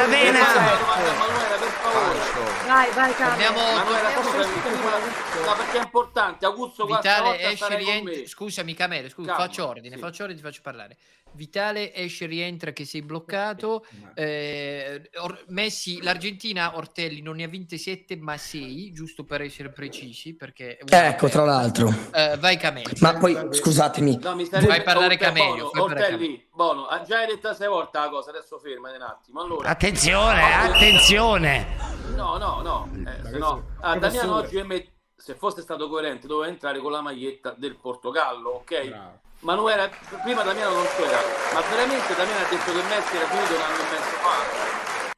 [0.07, 0.39] vena.
[0.41, 2.53] Manuela, per favore.
[2.66, 3.42] Vai, vai, Carlo.
[3.42, 6.46] Torniamo, Manuela, su- prima- no, perché è importante.
[6.46, 8.26] Augusto, Vitale esce me.
[8.26, 10.00] Scusami, Camelo, scusa, Calma, faccio ordine, sì.
[10.00, 10.96] faccio ordine, ti faccio parlare.
[11.35, 13.85] Vitale esce rientra che sei bloccato.
[14.14, 19.70] eh, Or- Messi, l'Argentina, Ortelli non ne ha vinte 7 ma 6, giusto per essere
[19.70, 20.35] precisi.
[20.35, 21.89] Perché Ecco, tra l'altro.
[22.12, 22.91] Eh, vai Camelo.
[23.01, 27.26] Ma poi, scusatemi, No, mi stai parlare Bono, fai parlare Ortelli, Bono, ha già hai
[27.26, 29.41] detto sei volte la cosa, adesso fermati un attimo.
[29.41, 31.66] Allora, Attenzione, attenzione.
[32.14, 32.89] No, no, no.
[32.95, 37.55] Eh, no- Ah, Damiano oggi met- se fosse stato coerente doveva entrare con la maglietta
[37.57, 39.22] del Portogallo, ok?
[39.45, 39.90] Manuela,
[40.22, 41.18] prima Damiano non c'era,
[41.53, 45.12] ma veramente Damiano ha detto che Messi era finito un anno e mezzo fa.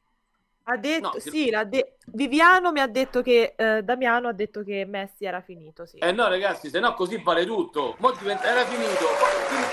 [0.69, 4.63] Ha detto, No, sì, l'ha de- Viviano mi ha detto che eh, Damiano ha detto
[4.63, 5.97] che Messi era finito, sì.
[5.99, 7.95] Eh no ragazzi, se no così vale tutto.
[7.99, 9.63] Mo diventa- era finito, poi non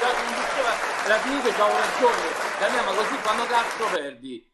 [1.04, 2.28] era finito, c'avevo ragione.
[2.60, 4.52] Damiano, ma così quando cazzo perdi?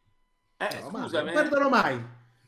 [0.57, 1.33] Eh, scusami.
[1.33, 2.05] Non perdono mai.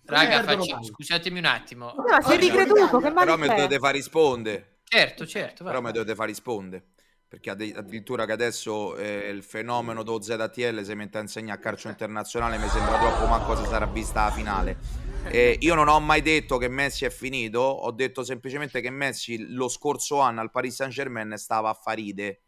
[0.07, 0.85] Raga, Non perdono facci- mai.
[0.87, 1.95] scusatemi un attimo.
[2.09, 4.79] Ma sei ricreduto, che male Però mi dovete far rispondere.
[4.85, 5.65] Certo, certo.
[5.65, 6.85] Però mi dovete far rispondere.
[7.33, 11.63] Perché addi- addirittura che adesso eh, il fenomeno do ZTL si mette a insegnare a
[11.63, 14.77] calcio internazionale mi sembra troppo ma cosa sarà vista la finale.
[15.31, 19.49] Eh, io non ho mai detto che Messi è finito, ho detto semplicemente che Messi
[19.49, 22.43] lo scorso anno al Paris Saint Germain stava a faride,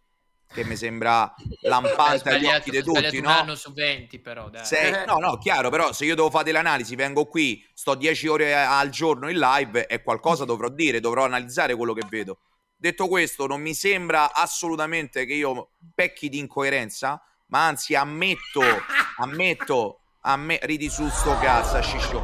[0.52, 3.30] che mi sembra lampante agli occhi di tutti, un no?
[3.30, 4.66] anno su 20 però, dai.
[4.66, 8.26] Se- no, no, chiaro, però se io devo fare delle analisi, vengo qui, sto 10
[8.26, 12.40] ore al giorno in live e qualcosa dovrò dire, dovrò analizzare quello che vedo.
[12.84, 18.60] Detto questo, non mi sembra assolutamente che io pecchi di incoerenza, ma anzi ammetto,
[19.24, 22.22] ammetto, amme- ridi su sto cazzo, sciscio.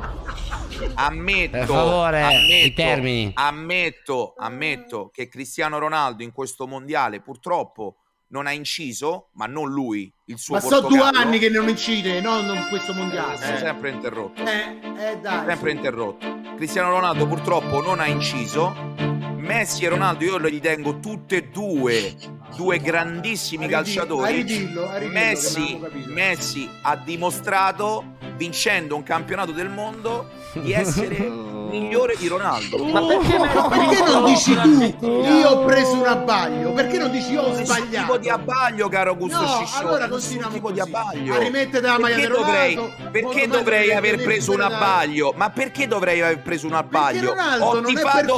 [0.96, 3.30] Ammetto, Per favore, ammetto, i termini.
[3.36, 7.96] ammetto, ammetto che Cristiano Ronaldo in questo mondiale purtroppo
[8.28, 12.20] non ha inciso, ma non lui, il suo Ma sono due anni che non incide,
[12.20, 13.38] non non questo mondiale.
[13.38, 14.44] Si è sempre interrotto.
[14.44, 14.78] Eh,
[15.12, 15.46] eh, dai.
[15.46, 16.38] Sempre interrotto.
[16.56, 19.08] Cristiano Ronaldo purtroppo non ha inciso.
[19.50, 22.14] Messi e Ronaldo io li tengo tutte e due,
[22.54, 24.24] due grandissimi calciatori.
[24.24, 25.80] a ridillo, a ridillo, che Messi.
[26.06, 31.16] Messi ha dimostrato, vincendo un campionato del mondo, di essere
[31.70, 32.84] migliore di Ronaldo.
[32.84, 36.72] Ma perché, ma perché non dici tu io ho preso un abbaglio?
[36.72, 38.06] Perché non dici io ho Nessun sbagliato?
[38.06, 39.78] tipo di abbaglio, caro Augusto No, Sciscione.
[39.88, 40.90] allora nessun continuiamo tipo di così.
[40.92, 41.34] abbaglio.
[41.34, 45.32] A rimettere la maglia perché di dovrei, Ronaldo, perché Ronaldo dovrei aver preso un abbaglio?
[45.36, 47.28] Ma perché dovrei aver preso un abbaglio?
[47.30, 48.34] Ronaldo Ho tifato,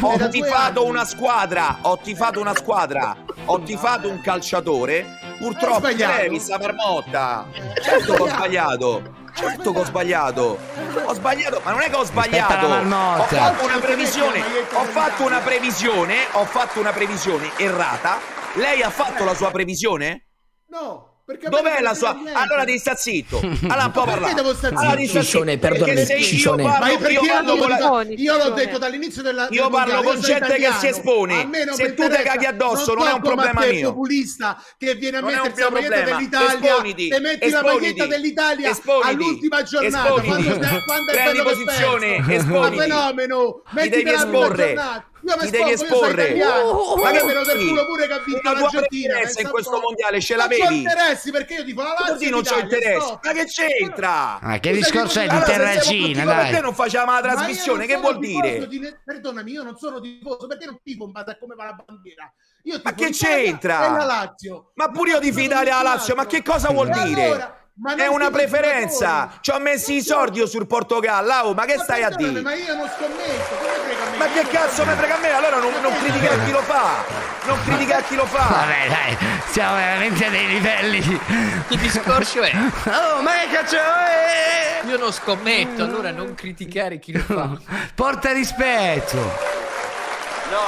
[0.00, 3.16] ho tifato una squadra, ho tifato una squadra,
[3.46, 5.24] ho tifato un calciatore.
[5.38, 6.14] Purtroppo sbagliato.
[6.14, 7.46] Trevi, sta marmotta.
[7.82, 9.02] Certo che ho sbagliato.
[9.36, 10.58] Certo che ho sbagliato.
[11.04, 12.66] Ho sbagliato, ma non è che ho sbagliato.
[12.66, 14.42] Ho fatto una previsione.
[14.72, 16.16] Ho fatto una previsione.
[16.32, 18.18] Ho fatto una previsione errata.
[18.54, 20.28] Lei ha fatto la sua previsione?
[20.68, 22.16] No, perché Dov'è la sua?
[22.34, 23.40] Allora devi sta zitto.
[23.40, 24.34] Allora un po' Perché parlare.
[24.34, 25.66] devo star Allora devi sta Ciccione, zitto.
[25.68, 26.62] perdonami, se io Ciccione.
[26.62, 28.04] parlo, Ma perché io parlo con la...
[28.16, 31.44] io l'ho detto dall'inizio della Io del parlo con gente che si espone.
[31.44, 33.88] Non Se tu te caghi addosso, non è sto un problema mio.
[33.88, 37.50] populista che viene a Non è un mettersi la mio maglietta dell'Italia Esponiti, e metti
[37.50, 40.44] la maglietta dell'Italia esponiti, all'ultima giornata esponiti.
[40.44, 42.76] quando, quando è Prendi posizione, esponiti.
[42.76, 46.44] Ma fenomeno Ti devi mettila Io mi Ti devi esporre.
[46.44, 49.18] Oh, ma che oh, me lo culo pure che ha vinto l'Argentina.
[49.18, 50.76] in questo mondiale ce Non c'ho l'avevi?
[50.78, 53.18] interessi perché io tipo la Lazio Così non c'ho interesse.
[53.22, 54.38] Ma che c'entra?
[54.40, 57.16] Ah, che discorso è di allora, se siamo terracina, Dico, perché non facciamo la Ma
[57.28, 57.78] io trasmissione?
[57.78, 58.66] non Che vuol dire?
[58.66, 61.76] di- Perdonami, io non sono tifoso perché non tifo in base a come va la
[61.84, 62.32] bandiera.
[62.64, 63.90] Io Ma tifo che c'entra?
[63.90, 64.70] La Lazio.
[64.74, 67.64] Ma pure io di Italia alla Lazio, ma che cosa vuol dire?
[67.78, 69.38] Ma È non una tifo preferenza.
[69.40, 72.40] Ci ho messo i soldi io sul Portogallo, ma che Ma stai a dire?
[72.40, 74.05] Ma io non scommetto, come frega a me?
[74.18, 75.30] Ma che cazzo mi frega a me?
[75.30, 77.04] Allora non, non critica chi lo fa.
[77.44, 78.46] Non critica chi lo fa.
[78.48, 79.16] Vabbè, dai,
[79.50, 81.20] siamo veramente a dei livelli.
[81.68, 84.80] Il discorso è: Oh, ma che cazzo è?
[84.86, 87.50] io non scommetto, allora non criticare chi lo fa.
[87.94, 89.16] Porta rispetto.
[89.16, 90.60] No,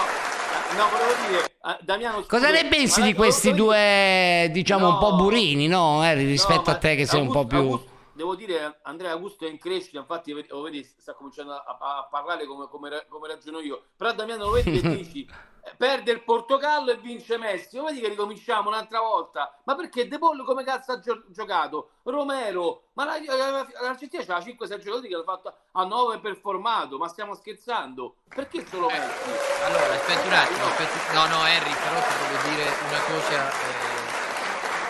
[0.77, 2.25] no, volevo dire, ah, Damiano...
[2.27, 5.17] Cosa ne pensi di questi due, diciamo, un po' No.
[5.17, 6.03] burini, no?
[6.03, 7.81] Harry, rispetto No, a te che sei un po' più...
[8.19, 12.47] Devo dire, Andrea Augusto è in crescita, infatti lo vedi, sta cominciando a, a parlare
[12.47, 13.85] come, come come ragiono io.
[13.97, 15.25] Però Damiano lo vedi che dici,
[15.63, 17.77] eh, perde il Portogallo e vince Messi.
[17.77, 19.57] Lo vedi che ricominciamo un'altra volta?
[19.63, 21.91] Ma perché De Paul come cazzo ha gio- giocato?
[22.03, 27.07] Romero, ma la- la- l'Argentina c'ha 5-6 giocatori che l'ha fatto a 9 performato, ma
[27.07, 28.17] stiamo scherzando?
[28.35, 29.63] Perché solo Messi?
[29.63, 33.49] Allora, aspetta un attimo, aspetta- No, no, Harry, però ti voglio dire una cosa.
[33.49, 34.08] eh,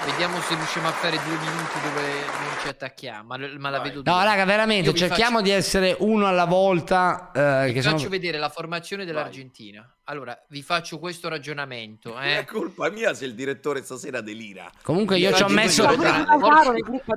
[0.05, 3.37] Vediamo se riusciamo a fare due minuti dove non ci attacchiamo.
[3.37, 4.23] Ma, ma la vedo No, dura.
[4.25, 7.31] raga, veramente, Io cerchiamo faccio- di essere uno alla volta.
[7.35, 8.09] eh, Vi che faccio sono...
[8.11, 9.87] vedere la formazione dell'Argentina.
[10.05, 12.19] Allora, vi faccio questo ragionamento.
[12.19, 12.39] Eh.
[12.39, 14.71] È colpa mia se il direttore stasera delira.
[14.83, 15.83] Comunque io Vi ci ho messo...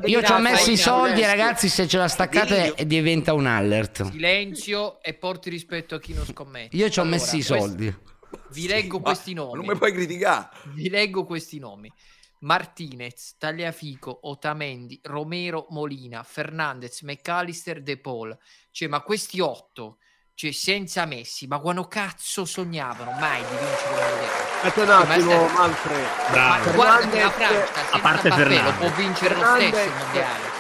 [0.06, 4.10] Io ci ho messo i soldi, ragazzi, se ce la staccate diventa un alert.
[4.12, 6.76] Silenzio e porti rispetto a chi non scommette.
[6.76, 7.96] Io ci ho Allora, messo i soldi.
[8.50, 9.56] Vi leggo questi nomi.
[9.56, 10.50] Non mi puoi criticare.
[10.74, 11.92] Vi leggo questi nomi.
[12.42, 18.38] Martinez, Tagliafico, Otamendi, Romero, Molina, Fernandez, McAllister, De Paul.
[18.72, 19.98] Cioè, ma questi otto,
[20.34, 24.50] cioè senza Messi, ma quando cazzo sognavano mai di vincere un mondiale?
[24.64, 26.08] Aspetta un attimo, Manfred.
[26.34, 28.76] Ma guarda che la Francia senza a parte Mbappé lo Fernandez.
[28.78, 30.51] può vincere lo Fernandez- stesso il mondiale.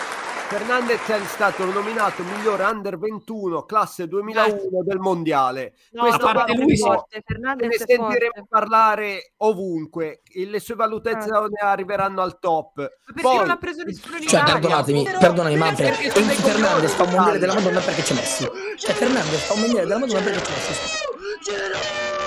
[0.51, 5.75] Fernandez è stato nominato migliore under 21 classe 2001 del mondiale.
[5.91, 8.47] No, Questo a parte lui- ne forte, Fernandez è sentiremo forte.
[8.49, 10.21] parlare ovunque.
[10.29, 12.73] E Le sue valutazioni arriveranno al top.
[12.75, 17.09] perché Poi, non ha preso nessuno in Cioè, perdonatemi, Però- perdonami, dei Fernandez fa un
[17.11, 17.73] mondiale della coglioni.
[17.73, 18.49] Madonna perché c'è Messi.
[18.77, 20.99] Cioè, Fernandez fa un mondiale della Madonna perché c'è Messi.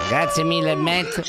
[0.08, 1.22] Grazie mille, Matt.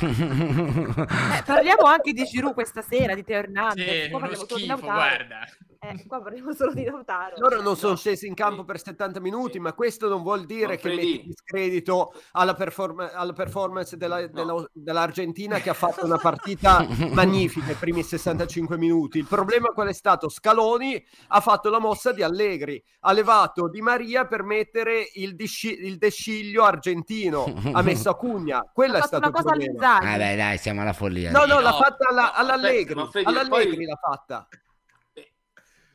[0.00, 4.06] Eh, parliamo anche di Giroud questa sera, di Teo Hernandez.
[4.06, 5.46] Sì, uno schifo, guarda.
[5.80, 7.36] Eh, qua parliamo solo di Lautaro.
[7.38, 10.88] loro non sono scesi in campo per 70 minuti, ma questo non vuol dire che
[10.88, 11.12] Manfredi.
[11.12, 17.70] metti discredito alla, perform- alla performance della- della- dell'Argentina che ha fatto una partita magnifica
[17.70, 19.18] i primi 65 minuti.
[19.18, 20.28] Il problema qual è stato?
[20.28, 25.78] Scaloni ha fatto la mossa di Allegri, ha levato Di Maria per mettere il, disci-
[25.86, 30.06] il desciglio argentino, ha messo Acugna, quello Ha è stato una cosa all'Inzaghi.
[30.06, 31.30] Ah, dai, dai, siamo alla follia.
[31.30, 31.76] No, no, l'ha No.
[31.76, 34.48] fatta alla- Aspetta, all'Allegri, Manfredi, all'Allegri poi- l'ha fatta.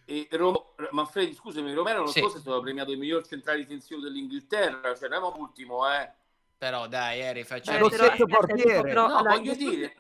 [0.06, 2.20] E Ro- Manfredi, scusami, Romero l'anno Sì.
[2.20, 6.12] scorso è stato premiato il miglior centrale difensivo dell'Inghilterra, cioè eravamo ultimo, eh.
[6.58, 7.80] Però dai, Harry, Eh, facciamo...
[7.80, 8.82] Lo però, portiere.
[8.82, 9.96] però, No, allora, voglio dire.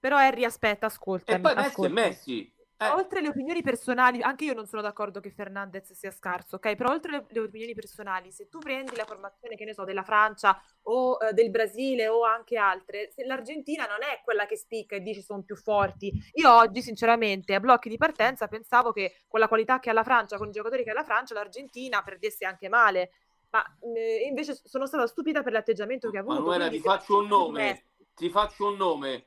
[0.00, 1.38] Però Harry, aspetta, ascoltami.
[1.38, 1.94] E poi Messi è ascoltami.
[2.08, 2.53] Messi.
[2.86, 6.74] Eh, Oltre le opinioni personali, anche io non sono d'accordo che Fernandez sia scarso, ok?
[6.74, 10.02] Però oltre le, le opinioni personali, se tu prendi la formazione, che ne so, della
[10.02, 14.96] Francia o eh, del Brasile o anche altre, se l'Argentina non è quella che spicca
[14.96, 16.12] e dici sono più forti.
[16.34, 20.04] Io oggi, sinceramente, a blocchi di partenza pensavo che con la qualità che ha la
[20.04, 23.10] Francia, con i giocatori che ha la Francia, l'Argentina perdesse anche male.
[23.50, 23.64] Ma
[23.94, 26.40] eh, invece sono stata stupita per l'atteggiamento che ha avuto.
[26.40, 27.84] Manuela, ti faccio un nome.
[28.14, 29.26] Ti faccio un nome.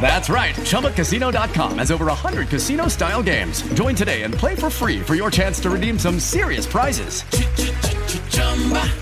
[0.00, 0.54] That's right.
[0.54, 3.62] ChumbaCasino.com has over 100 casino style games.
[3.74, 7.24] Join today and play for free for your chance to redeem some serious prizes.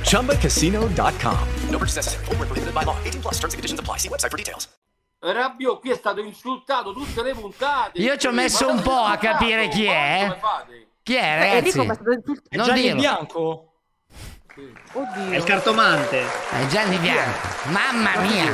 [0.03, 1.49] ChumbaCasino.com.
[1.71, 2.25] No purchase necessary.
[2.25, 2.97] Void where prohibited by law.
[3.05, 3.99] 18 plus terms and conditions apply.
[3.99, 4.67] See website for details.
[5.21, 7.99] Rabbio, qui è stato insultato tutte le puntate.
[8.01, 10.39] Io ci ho messo un po' a capire chi è.
[11.03, 11.57] Chi è, ragazzi?
[11.57, 12.57] Enrico, ma è stato insultato.
[12.57, 13.01] Non Gianni dirlo.
[13.01, 13.76] Bianco?
[14.93, 15.31] Oddio.
[15.33, 16.23] È il cartomante.
[16.51, 17.39] È Gianni Bianco.
[17.71, 18.51] Mamma mia.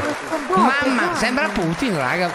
[0.54, 2.30] Mamma, sembra Putin, raga.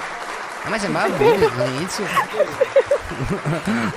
[0.63, 2.05] A me sembrava Putin all'inizio.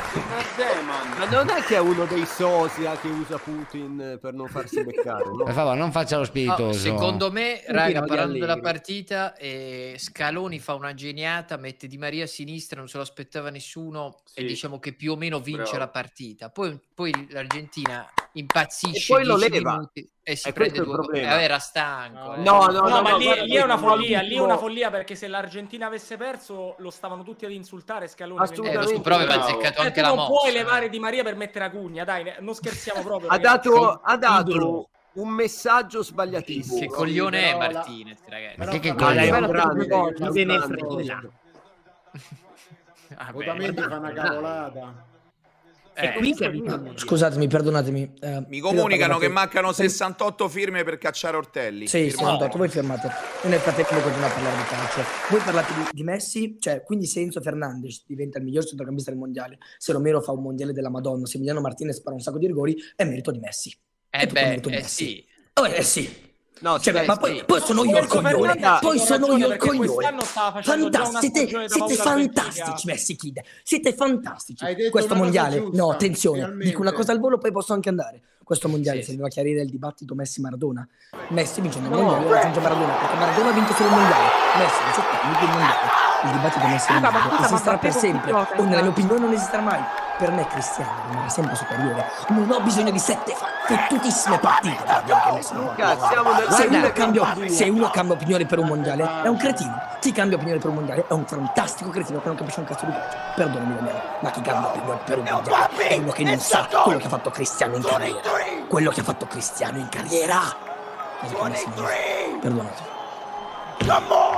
[1.17, 5.25] Ma non è che è uno dei sosia che usa Putin per non farsi beccare,
[5.25, 5.45] no?
[5.45, 6.79] Per favore, non faccia lo No, spiritoso.
[6.79, 12.27] secondo me, raga, parlando della partita, eh, Scaloni fa una geniata, mette Di Maria a
[12.27, 14.47] sinistra, non se lo aspettava nessuno e Sì.
[14.47, 15.79] diciamo che più o meno vince Bravo.
[15.79, 16.51] la partita.
[16.51, 19.73] Poi, poi l'Argentina impazzisce E poi lo 10 leva.
[19.73, 21.39] minuti e si E prende due problema.
[21.39, 22.35] Eh, era stanco.
[22.35, 22.39] eh.
[22.43, 24.91] No, no, No, ma no, lì, guarda lì è una follia, lì è una follia
[24.91, 28.41] perché se l'Argentina avesse perso lo stavano tutti ad insultare Scaloni.
[28.41, 28.95] Assolutamente.
[28.95, 30.53] Eh, però aveva azzeccato Eh, anche la non mossa, puoi eh.
[30.53, 33.29] levare Di Maria per mettere Acugna, dai, ne- non scherziamo proprio.
[33.31, 36.79] Ha dato, ha dato un messaggio sbagliatissimo.
[36.81, 38.59] Che coglione è Martinez, ragazzi.
[38.59, 39.31] Ma che, che coglione?
[39.31, 41.23] un se ne frega.
[43.17, 45.09] Ah, Otamendi fa una cavolata.
[45.93, 46.99] È qui che ha vinto il mondiale.
[46.99, 48.13] Scusatemi, perdonatemi.
[48.21, 51.87] eh, Mi comunicano che mancano 68 firme per cacciare Ortelli.
[51.87, 52.27] Sì, Firmate.
[52.45, 53.11] 68, voi fermate.
[53.43, 55.01] Io nel frattempo continuo a parlare di calcio.
[55.31, 59.19] Voi parlate di, di Messi, cioè quindi se Enzo Fernandes diventa il miglior centrocampista del
[59.21, 62.47] mondiale, se Romero fa un mondiale della Madonna, se Emiliano Martinez spara un sacco di
[62.47, 63.77] rigori, è merito di Messi.
[64.09, 65.05] È Eh tutto beh, merito di eh Messi.
[65.05, 65.27] sì.
[65.55, 66.29] Oh, eh sì.
[66.61, 70.17] No, Cioè, ma poi, poi sono io il coglione, poi sono io il coglione.
[70.63, 72.87] Fantastici, siete, fantastici.
[72.87, 73.41] Messi Kid.
[73.63, 74.65] Siete fantastici.
[74.91, 76.65] Questo mondiale, giusta, no, attenzione, finalmente.
[76.67, 78.21] dico una cosa al volo, poi posso anche andare.
[78.45, 80.87] Questo mondiale Sì, serviva a chiarire il dibattito Messi-Maradona.
[81.29, 84.25] Messi vincendo il mondiale raggiunge Maradona, perché Maradona ha vinto solo il mondiale.
[84.59, 86.09] Messi 18 anni il mondiale.
[86.25, 89.21] Il dibattito Messi Raga, ma Ronaldo scusa, ma esisterà per sempre, o nella mia opinione
[89.21, 89.81] non esisterà mai.
[90.21, 92.05] Per me Cristiano rimarrà sempre superiore.
[92.29, 96.47] Non ho bisogno di sette fottutissime partite per dire che Messi non Luca, siamo nel
[96.51, 96.93] se uno, 2022.
[96.93, 99.81] cambia, se uno cambia opinione per un mondiale è un cretino.
[99.99, 102.85] Chi cambia opinione per un mondiale è un fantastico cretino che non capisce un cazzo
[102.85, 103.17] di calcio.
[103.35, 106.99] Perdonami Daniele, ma chi cambia opinione per un mondiale è uno che non sa quello
[106.99, 108.21] che ha fatto Cristiano in carriera.
[108.69, 110.39] Quello che ha fatto Cristiano in carriera.
[112.43, 112.99] Perdonate.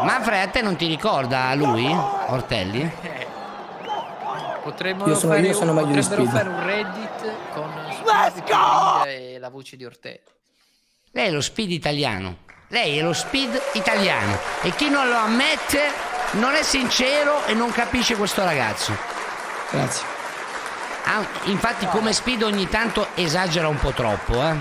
[0.05, 1.93] Manfred, a te non ti ricorda lui?
[2.29, 3.12] Ortelli?
[4.63, 6.45] Potremmo Io sono- fare, io sono un, meglio di potrebbero Speed.
[6.45, 10.21] fare un Reddit con Speed e la voce di Ortelli.
[11.11, 12.37] Lei è lo speed italiano.
[12.69, 14.39] Lei è lo speed italiano.
[14.63, 15.91] E chi non lo ammette
[16.33, 18.97] non è sincero e non capisce questo ragazzo.
[19.71, 20.07] Grazie.
[21.05, 24.57] Ah, infatti come speed ogni tanto esagera un po' troppo, eh.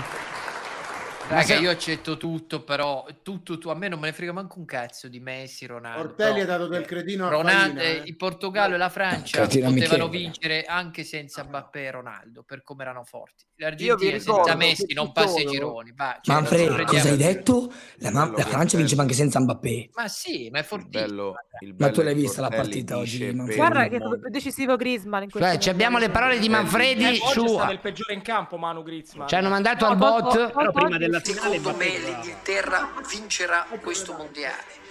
[1.32, 4.64] Raga, io accetto tutto, però tutto, tu, a me non me ne frega manco un
[4.64, 6.00] cazzo di Messi, Ronaldo.
[6.08, 8.02] Ortelli però, ha dato del cretino a Ronaldo, Farina, eh, eh.
[8.04, 10.22] il Portogallo e la Francia Cretino a potevano Michele.
[10.22, 13.44] vincere anche senza Mbappé e Ronaldo, per come erano forti.
[13.56, 15.92] L'Argentina senza Messi non passa i gironi.
[15.94, 17.72] va, cioè, Manfred, cosa hai detto?
[17.98, 19.90] La, ma- la Francia vinceva anche senza Mbappé.
[19.94, 21.06] Ma sì, ma è Il fortissimo.
[21.06, 24.76] bello, il Ma bello tu l'hai vista la partita oggi, Guarda il che è decisivo
[24.76, 27.46] Griezmann Cioè, ci abbiamo le parole di Manfredi Eh, oggi è su...
[27.46, 29.28] stato il peggiore in campo, Manu Griezmann.
[29.28, 30.52] Ci hanno mandato No, al bot...
[30.52, 34.81] tolto prima della finale Secondo me l'Inghilterra vincerà questo mondiale.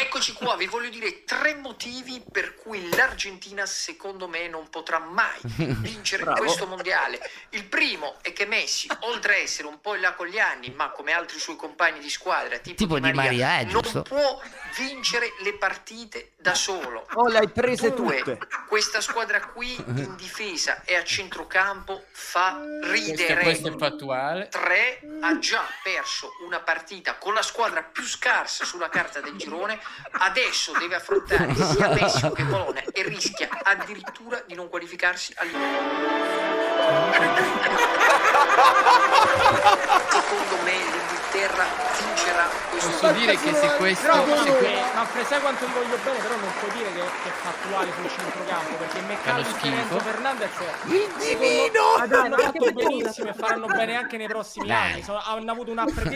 [0.00, 5.38] Eccoci qua, vi voglio dire tre motivi per cui l'Argentina secondo me non potrà mai
[5.42, 6.38] vincere Bravo.
[6.38, 7.18] questo mondiale.
[7.50, 10.70] Il primo è che Messi, oltre a essere un po' in là con gli anni,
[10.70, 14.40] ma come altri suoi compagni di squadra, tipo, Tipo Di Maria, eh, non può
[14.76, 17.06] vincere le partite da solo.
[17.14, 18.38] Oh, le hai prese Due, tutte.
[18.68, 23.42] questa squadra qui in difesa e a centrocampo fa ridere.
[23.42, 24.48] Questo è fattuale.
[24.48, 29.80] 3 ha già perso una partita con la squadra più scarsa sulla carta del girone,
[30.10, 36.76] adesso deve affrontare sia Messico che Polonia e rischia addirittura di non qualificarsi all'Euro.
[40.08, 41.64] Secondo me l'Inghilterra
[42.04, 44.06] vincerà questo Posso dire che se questo...
[44.06, 44.36] Bravo!
[44.42, 47.28] se que- Ma Fre, sai quanto ti voglio bene, però non puoi dire che, che
[47.28, 50.50] è fattuale sul centrocampo, perché McAllister e Fernandez
[50.86, 51.94] Il divino!
[51.98, 54.92] hanno fatto benissimo e faranno bene anche nei prossimi Dai.
[54.92, 55.02] anni.
[55.02, 56.06] Sono- hanno avuto un upgrade.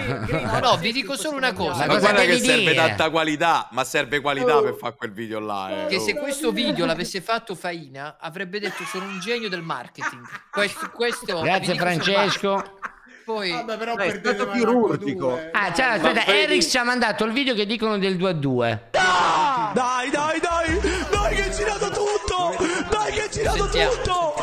[0.53, 1.87] No, no, vi dico solo una cosa.
[1.87, 2.75] Ma guarda che serve dire?
[2.75, 5.85] tanta qualità, ma serve qualità per fare quel video là.
[5.85, 5.87] eh.
[5.87, 6.01] Che Oh.
[6.01, 10.27] se questo video l'avesse fatto Faina avrebbe detto sono un genio del marketing.
[10.51, 12.79] Questo, questo Grazie Francesco.
[13.25, 15.39] Poi Vabbè, però Dai, è stato chirurgico.
[15.53, 18.33] Ah, ciao, aspetta, Manfredi- Eric ci ha mandato il video che dicono del 2 a
[18.33, 18.83] 2.
[18.91, 20.81] Dai, dai, dai!
[21.11, 22.57] Dai che hai girato tutto!
[22.91, 23.93] Dai che hai girato Sentiamo.
[23.93, 24.35] tutto!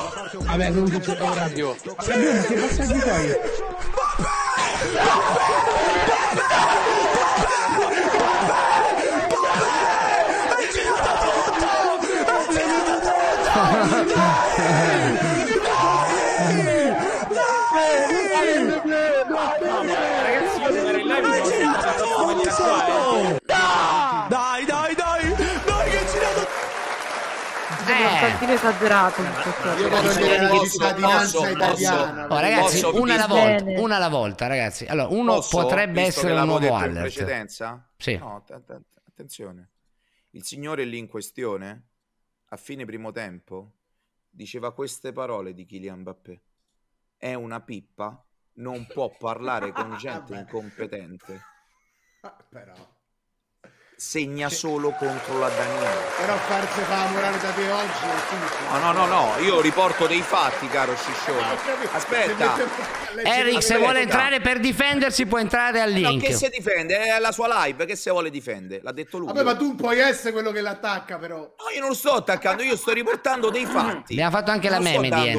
[0.45, 1.75] Vabbè, non succede radio.
[2.05, 3.39] Ragazzi, io se in live
[17.79, 18.81] in.
[24.27, 25.35] Dai, dai, dai!
[25.35, 26.47] Dai che girato
[27.87, 29.21] Eh, tantino esagerato.
[29.21, 32.27] Io voglio dire cittadinanza italiana.
[32.29, 34.85] Oh, ragazzi, Posso una alla volta, una alla volta, ragazzi.
[34.85, 36.99] Allora, uno Posso, potrebbe essere un nuovo detto in alert.
[37.01, 37.89] precedenza?
[37.97, 38.17] Sì.
[38.17, 39.69] No, att- att- attenzione.
[40.31, 41.83] Il signore lì in questione,
[42.49, 43.71] a fine primo tempo,
[44.29, 46.41] diceva queste parole di Kylian Mbappé.
[47.21, 48.17] È una pippa,
[48.55, 51.41] non può parlare con gente incompetente.
[52.49, 52.73] Però,
[53.95, 56.01] Segna solo contro la Daniela.
[56.17, 58.71] però farsi fa la morale da te oggi è.
[58.71, 61.57] No, no, no, no, io riporto dei fatti, caro Sciscione.
[61.91, 62.55] Aspetta.
[63.25, 66.23] Eric, se vuole entrare per difendersi, può entrare al No, link.
[66.23, 66.97] che si difende?
[66.97, 68.81] È la sua live, che se vuole difendere?
[68.81, 69.27] L'ha detto lui.
[69.27, 71.35] Vabbè, ma tu puoi essere quello che l'attacca, però.
[71.39, 74.13] No, io non lo sto attaccando, io sto riportando dei fatti.
[74.13, 75.33] Abbiamo fatto anche la Non sto meme di eh,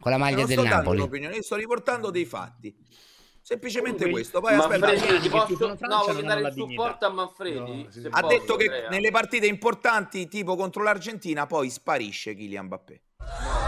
[0.00, 0.98] con la maglia non del Napoli.
[1.00, 2.74] un'opinione, io sto riportando dei fatti.
[3.42, 4.40] Semplicemente Comunque, questo.
[4.40, 5.76] Poi aspetta, Manfredi, ti posso...
[5.80, 7.86] No, voglio dare il supporto a Manfredi.
[7.90, 8.88] se ha posso, detto che Andrea.
[8.90, 13.00] nelle partite importanti, tipo contro l'Argentina, poi sparisce Kylian Mbappé.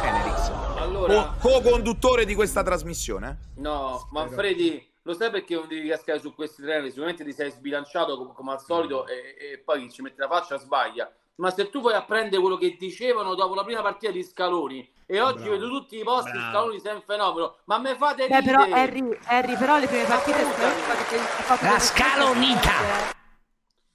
[0.02, 0.50] Enerix.
[0.78, 3.52] Allora- Co- co-conduttore di questa trasmissione.
[3.56, 6.88] No, Manfredi, lo sai perché non devi cascare su questi treni?
[6.88, 10.28] Sicuramente ti sei sbilanciato com- come al solito e, e poi chi ci mette la
[10.28, 11.10] faccia sbaglia.
[11.36, 14.92] Ma se tu vai a prendere quello che dicevano dopo la prima partita di Scaloni
[15.06, 16.50] e oggi vedo tutti i posti Bravo.
[16.50, 18.80] Scaloni sei un fenomeno, ma me fate Beh, però ridere!
[18.80, 20.38] Harry, Harry, però le prime partite.
[20.42, 22.70] Scaloni fatto La scalonita!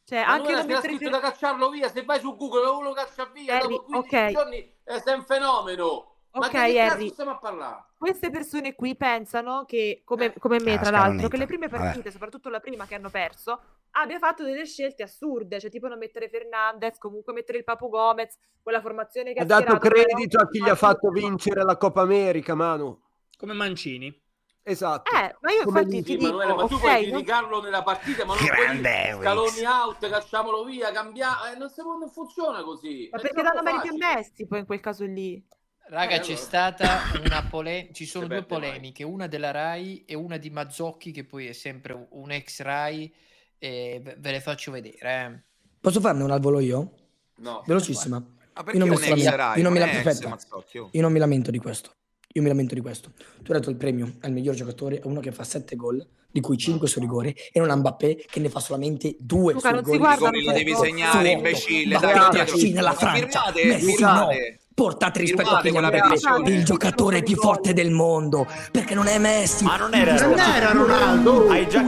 [0.04, 2.82] Cioè, Ma anche non era mettere scritto da cacciarlo via, se vai su Google uno
[2.82, 4.32] lo caccia via, Harry, dopo 15 ok.
[4.32, 6.17] giorni eh, sei un fenomeno!
[6.32, 7.10] Ok, Harry.
[7.10, 7.84] stiamo a parlare?
[7.98, 11.28] Queste persone qui pensano che, come, come me Ah, tra l'altro, scalonita.
[11.30, 11.84] che le prime Vabbè.
[11.84, 13.60] partite, soprattutto la prima che hanno perso,
[13.92, 18.38] abbia fatto delle scelte assurde, cioè tipo non mettere Fernandez, comunque mettere il Papu Gomez,
[18.62, 21.76] quella formazione che Ha ha dato schierato, credito a chi gli ha fatto vincere la
[21.78, 23.02] Coppa America, Manu.
[23.36, 24.26] Come Mancini.
[24.62, 25.10] Esatto.
[25.16, 27.84] Eh, ma io Come infatti ti dico, Emanuele, ma tu ok, puoi non- criticarlo nella
[27.84, 31.46] partita, ma non Grande puoi scaloni out, cacciamolo via, cambiamo.
[31.46, 33.08] Eh, non, si non funziona così.
[33.10, 34.16] ma È perché danno merito a.
[34.16, 35.42] Messi poi in quel caso lì?
[35.90, 36.38] Raga, Eh, c'è allora.
[36.38, 37.94] stata una polemica.
[37.94, 42.08] Ci sono due polemiche, una della Rai e una di Mazzocchi, che poi è sempre
[42.10, 43.14] un ex Rai.
[43.60, 44.98] E ve le faccio vedere.
[45.02, 45.42] eh.
[45.80, 46.92] Posso farne un al volo io?
[47.38, 47.64] No.
[47.66, 48.18] Velocissima.
[48.20, 49.00] Ma perché Io non mi
[49.36, 49.58] Rai?
[49.58, 50.38] io non Non la-.
[50.92, 51.92] Io non lamento di questo.
[52.34, 53.14] Io mi lamento di questo.
[53.42, 56.40] Tu hai dato il premio al miglior giocatore a uno che fa 7 gol, di
[56.42, 59.74] cui 5 su rigore, e non a Mbappé che ne fa solamente 2 Luca, su
[59.76, 59.98] non si rigore.
[60.18, 61.94] guardano I gol li devi segnare, imbecille.
[61.94, 63.28] Ma Dai, la Cina Ma Francia.
[63.42, 64.60] firmate, Messi firmate.
[64.60, 64.66] no.
[64.78, 69.18] Portate rispetto a Kylian quella Mbappé, il giocatore più forte del mondo, perché non è
[69.18, 69.64] Messi.
[69.64, 71.50] Ma non era Non era Ronaldo.
[71.50, 71.82] Hai già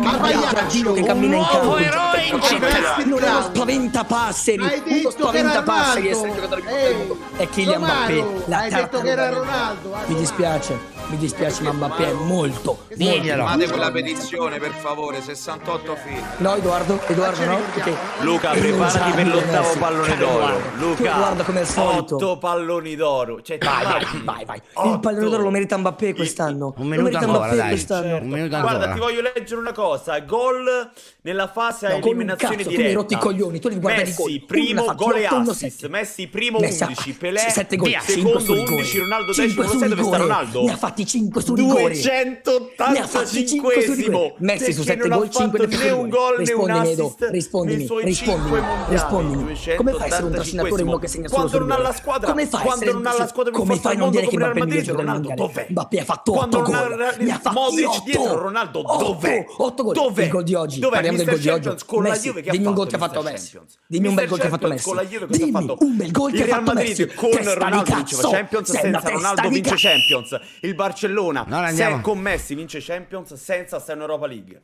[0.50, 1.78] Giacchino che cammina in campo.
[1.78, 3.04] eroe in città!
[3.06, 6.34] Non è uno spaventapasseri, Hai uno spaventapasseri è Ronaldo.
[6.34, 7.18] il giocatore più forte del Ehi, mondo.
[7.38, 8.26] È Kylian Mbappé.
[8.46, 9.52] La hai detto che era tartaruga.
[9.52, 9.94] Ronaldo.
[9.94, 10.80] ah, Mi dispiace,
[11.10, 12.80] mi dispiace, ma Mbappé è molto, molto.
[12.96, 13.46] Diglielo.
[13.48, 16.24] Firmate quella petizione, per favore, 68 film.
[16.38, 17.60] No, Edoardo, Edoardo, no?
[17.74, 20.62] Perché Luca, preparati per l'ottavo pallone d'oro.
[20.78, 22.16] Luca, guarda come al solito.
[22.16, 23.42] 8 palloni d'oro.
[23.42, 24.92] Cioè, Vai, vai, vai, vai.
[24.92, 26.74] Il pallone d'oro lo merita Mbappé quest'anno.
[26.78, 27.68] Un Lo minuto merita ancora, Mbappé dai.
[27.70, 28.16] quest'anno.
[28.18, 28.94] Un minuto Guarda, ancora.
[28.94, 30.20] ti voglio leggere una cosa.
[30.20, 30.92] Gol
[31.22, 32.90] nella fase a No, un eliminazione cazzo, tu mi diretta.
[33.00, 34.46] hai rotto i coglioni, tu devi guardare i Messi, gol.
[34.46, 35.88] Primo fatto, gol e assist.
[35.88, 37.04] Messi, primo Messi ha 11.
[37.12, 38.00] fatto Pelé, 7 gol, via.
[38.00, 38.72] 5 secondo su rigore.
[38.76, 39.00] 11.
[39.00, 39.64] Ronaldo 5 decimo.
[39.64, 40.18] Lo su sai dove sta.
[40.18, 40.64] Ronaldo?
[40.64, 41.94] Ne ha fatti 5 su rigore.
[41.94, 42.92] 285esimo.
[42.92, 44.34] Ne ha fatti cinque su rigore.
[44.40, 46.68] Messi su Perché 7 non ha gol, 5 fatto di né un gol né un
[46.70, 49.76] Rispondimi, assist rispondimi, rispondimi, rispondimi.
[49.76, 52.30] Come fai a essere un trascinatore uno che segna solo Quando non ha la squadra,
[52.30, 54.60] Come fai quando non ha la squadra Come fai a non dire che Mbappé è
[54.60, 55.54] il Real miglior Madrid, giocatore del Ronaldo mondiale?
[55.54, 55.68] dov'è?
[55.70, 57.16] Mbappé ha fatto 8 Quando non ha gol.
[57.20, 58.02] Ne ha fatti Modric 8.
[58.06, 59.46] dietro, Ronaldo dov'è?
[59.58, 59.94] 8 gol.
[59.94, 60.24] Dov'è?
[60.24, 60.80] Il gol di oggi.
[60.80, 61.70] Parliamo del gol di oggi.
[62.00, 63.22] Messi, dimmi un gol fatto che ha fatto.
[63.22, 63.60] Messi.
[63.88, 64.92] Dimmi un bel gol che ha fatto Messi.
[65.28, 65.78] Dimmi fatto?
[65.80, 67.08] un bel gol che ha fatto Messi.
[67.14, 68.30] con Ronaldo vinceva.
[68.30, 69.74] Champions senza Ronaldo vince.
[69.76, 70.40] Champions.
[70.62, 74.62] Il Barcellona se con Messi vince Champions senza sta in Europa League.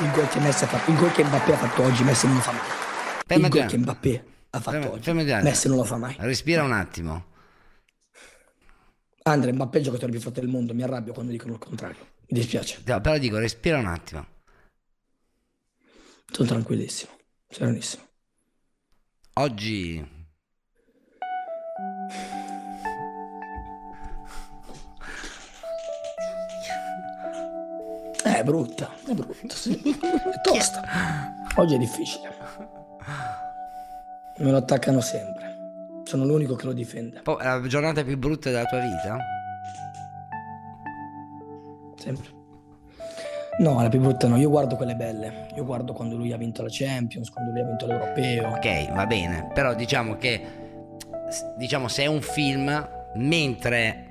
[0.00, 2.36] Il gol che Messi ha fatto, il gol che Mbappé ha fatto oggi, Messi non
[2.36, 2.60] lo fa mai.
[3.26, 3.78] Fermati Il gol che.
[3.78, 5.42] Mbappé ha fatto Fermi- oggi, attimo.
[5.42, 6.16] Messi non lo fa mai.
[6.20, 7.26] Respira un attimo.
[9.24, 11.98] Andre, Mbappé è il giocatore più forte del mondo, mi arrabbio quando dicono il contrario.
[12.28, 14.26] Mi dispiace, No, però dico, respira un attimo.
[16.30, 17.10] sono tranquillissimo,
[17.48, 18.02] serenissimo.
[19.34, 20.16] Oggi
[28.38, 29.72] È brutta, è brutta, sì.
[29.98, 30.80] È tosta.
[31.56, 32.28] Oggi è difficile.
[34.38, 35.56] Me lo attaccano sempre.
[36.04, 37.20] Sono l'unico che lo difende.
[37.22, 39.18] po- la giornata più brutta della tua vita?
[41.96, 42.28] Sempre.
[43.58, 45.48] No, la più brutta no, io guardo quelle belle.
[45.56, 48.50] Io guardo quando lui ha vinto la Champions, quando lui ha vinto l'Europeo.
[48.50, 50.40] Ok, va bene, però diciamo che
[51.56, 54.07] diciamo se è un film mentre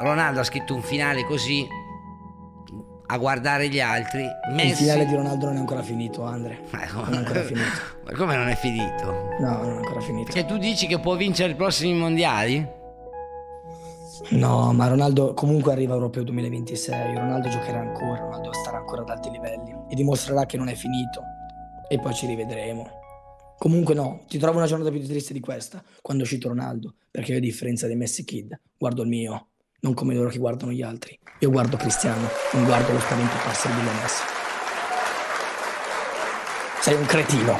[0.00, 1.66] Ronaldo ha scritto un finale così
[3.10, 4.22] a guardare gli altri.
[4.22, 4.82] Il Messi...
[4.82, 6.60] finale di Ronaldo non è ancora finito, Andre.
[6.70, 7.68] Non è ancora finito.
[8.04, 9.34] Ma come non è finito?
[9.40, 10.32] No, non è ancora finito.
[10.32, 12.76] Cioè, tu dici che può vincere i prossimi mondiali?
[14.30, 17.14] No, ma Ronaldo comunque arriva Europeo 2026.
[17.14, 21.22] Ronaldo giocherà ancora, Ronaldo starà ancora ad alti livelli e dimostrerà che non è finito.
[21.88, 22.96] E poi ci rivedremo.
[23.56, 27.32] Comunque no, ti trovo una giornata più triste di questa, quando è uscito Ronaldo, perché
[27.32, 29.48] io a differenza dei Messi Kid, guardo il mio,
[29.80, 31.18] non come loro che guardano gli altri.
[31.40, 34.22] Io guardo Cristiano, non guardo lo spavento passare di Messi.
[36.80, 37.58] Sei un cretino.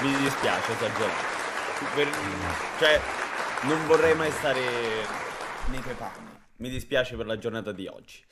[0.00, 1.28] Mi dispiace esagerato.
[1.94, 2.10] Per-
[2.78, 3.00] Cioè,
[3.62, 4.60] non vorrei mai stare
[5.70, 6.28] nei tuoi panni.
[6.56, 8.22] Mi dispiace per la giornata di oggi.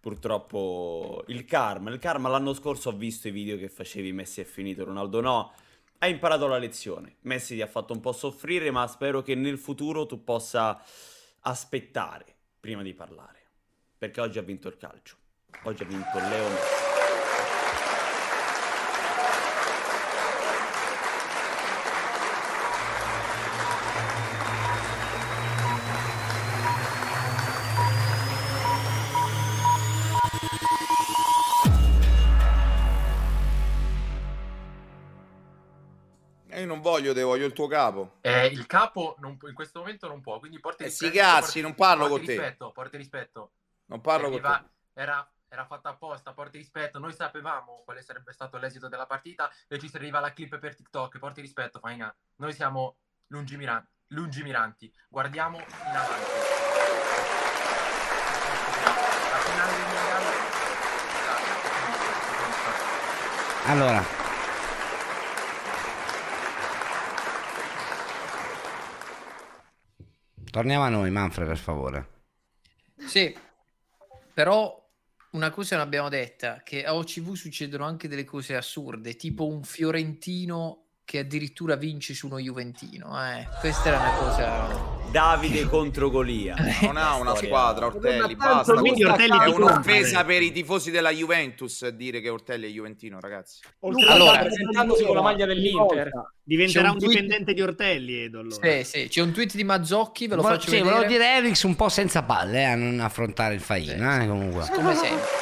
[0.00, 4.44] Purtroppo il karma, il karma l'anno scorso ho visto i video che facevi Messi è
[4.44, 5.52] finito, Ronaldo no.
[5.98, 7.16] Hai imparato la lezione.
[7.22, 10.82] Messi ti ha fatto un po' soffrire, ma spero che nel futuro tu possa
[11.40, 13.38] aspettare prima di parlare.
[13.96, 15.16] Perché oggi ha vinto il calcio.
[15.64, 16.89] Oggi ha vinto Leo Messi.
[37.00, 38.18] Voglio te, voglio il tuo capo.
[38.20, 41.16] Eh, il capo non in questo momento non può, quindi porti Eh, rispetto.
[41.16, 42.32] cazzi, porti- non parlo con te.
[42.32, 43.52] Rispetto, porti rispetto.
[43.86, 44.58] Non parlo con Serviva-
[44.92, 45.00] te.
[45.00, 46.98] Era, era fatta apposta, porti rispetto.
[46.98, 51.18] Noi sapevamo quale sarebbe stato l'esito della partita e ci serviva la clip per TikTok.
[51.18, 52.14] Porti rispetto, Faina.
[52.36, 52.96] Noi siamo
[53.28, 53.88] lungimiranti.
[54.08, 54.92] lungimiranti.
[55.08, 56.30] Guardiamo in avanti.
[63.66, 64.02] Allora,
[70.50, 72.08] torniamo a noi, Manfred, per favore.
[72.96, 73.34] Sì,
[74.34, 74.76] però
[75.30, 79.62] una cosa non abbiamo detta, che a OCV succedono anche delle cose assurde, tipo un
[79.62, 83.16] fiorentino che addirittura vince su uno juventino.
[83.32, 83.48] Eh.
[83.60, 84.99] Questa era una cosa...
[85.10, 86.54] Davide contro Golia.
[86.82, 88.74] Non ha una squadra, Ortelli, Ma basta.
[88.74, 90.24] quindi Ortelli è un'offesa compra.
[90.24, 93.60] per i tifosi della Juventus dire che Ortelli è juventino, ragazzi.
[94.08, 96.10] Allora, presentandosi con la maglia dell'Inter.
[96.42, 98.40] Diventerà un, un tweet- dipendente di Ortelli, Edo.
[98.40, 98.68] allora.
[98.82, 100.90] Sì, sì, c'è un tweet di Mazzocchi, ve lo Vo- faccio sì, vedere.
[100.90, 104.64] volevo dire Erix un po' senza palle eh, a non affrontare il Faina, eh, comunque.
[104.72, 105.39] Come sempre.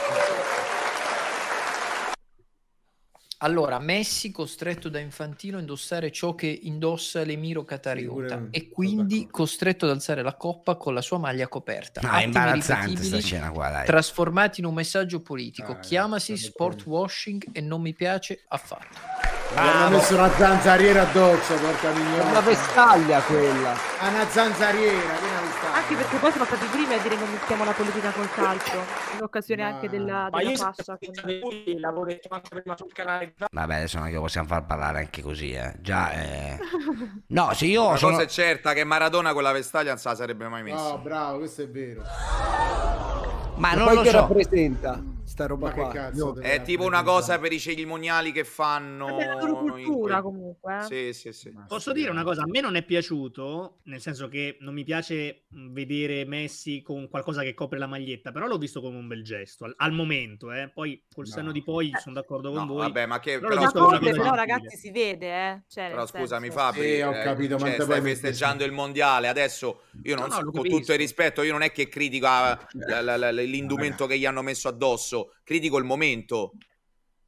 [3.40, 9.84] Allora, Messi costretto da Infantino a indossare ciò che indossa l'Emiro Catariota e quindi costretto
[9.84, 12.00] ad alzare la coppa con la sua maglia coperta.
[12.00, 13.86] No, è Attimi imbarazzante sta scena qua, dai.
[13.86, 15.70] Trasformati in un messaggio politico.
[15.70, 18.98] Ah, Chiamasi sport washing e non mi piace affatto.
[19.54, 22.30] Gli hanno messo una zanzariera addosso, porca mignona.
[22.30, 23.76] Una vestaglia quella.
[24.00, 25.14] Ah, una zanzariera,
[25.88, 25.94] che.
[25.94, 28.76] Anche perché poi sono stati i primi a dire non mettiamo la politica col calcio,
[29.16, 30.98] in occasione anche della, Ma della io fascia.
[31.24, 34.98] lui l'avevo detto anche prima sul canale Vabbè, adesso non è che possiamo far parlare
[34.98, 35.74] anche così, eh.
[35.80, 36.58] Già, eh.
[37.28, 38.12] No, se io Una sono...
[38.12, 40.92] cosa è certa che Maradona quella vestaglia non se la sarebbe mai messa.
[40.92, 42.02] Oh, bravo, questo è vero.
[43.56, 44.16] Ma E non poi lo che so.
[44.16, 45.90] rappresenta sta roba Ma che qua?
[45.90, 46.40] cazzo No.
[46.40, 49.18] È tipo una cosa per i cerimoniali che fanno.
[49.18, 50.78] È la loro cultura quel- comunque.
[50.86, 51.12] Sì, eh.
[51.12, 51.54] sì, sì.
[51.66, 52.42] Posso dire una cosa?
[52.42, 57.42] A me non è piaciuto, nel senso che non mi piace vedere Messi con qualcosa
[57.42, 60.70] che copre la maglietta, però l'ho visto come un bel gesto, al, al momento, eh.
[60.72, 62.80] Poi col senno di poi sono d'accordo con No, voi.
[62.82, 65.62] vabbè, ma che Però però cosa però ragazzi si vede, eh.
[65.68, 70.14] Cioè, Però scusami Fabri, Sì, ho eh, capito, cioè, stai festeggiando il mondiale, adesso io
[70.14, 72.58] non No, no, so, con tutto il rispetto, io non è che critico ah,
[73.32, 76.52] l'indumento che gli hanno messo addosso, critico il momento.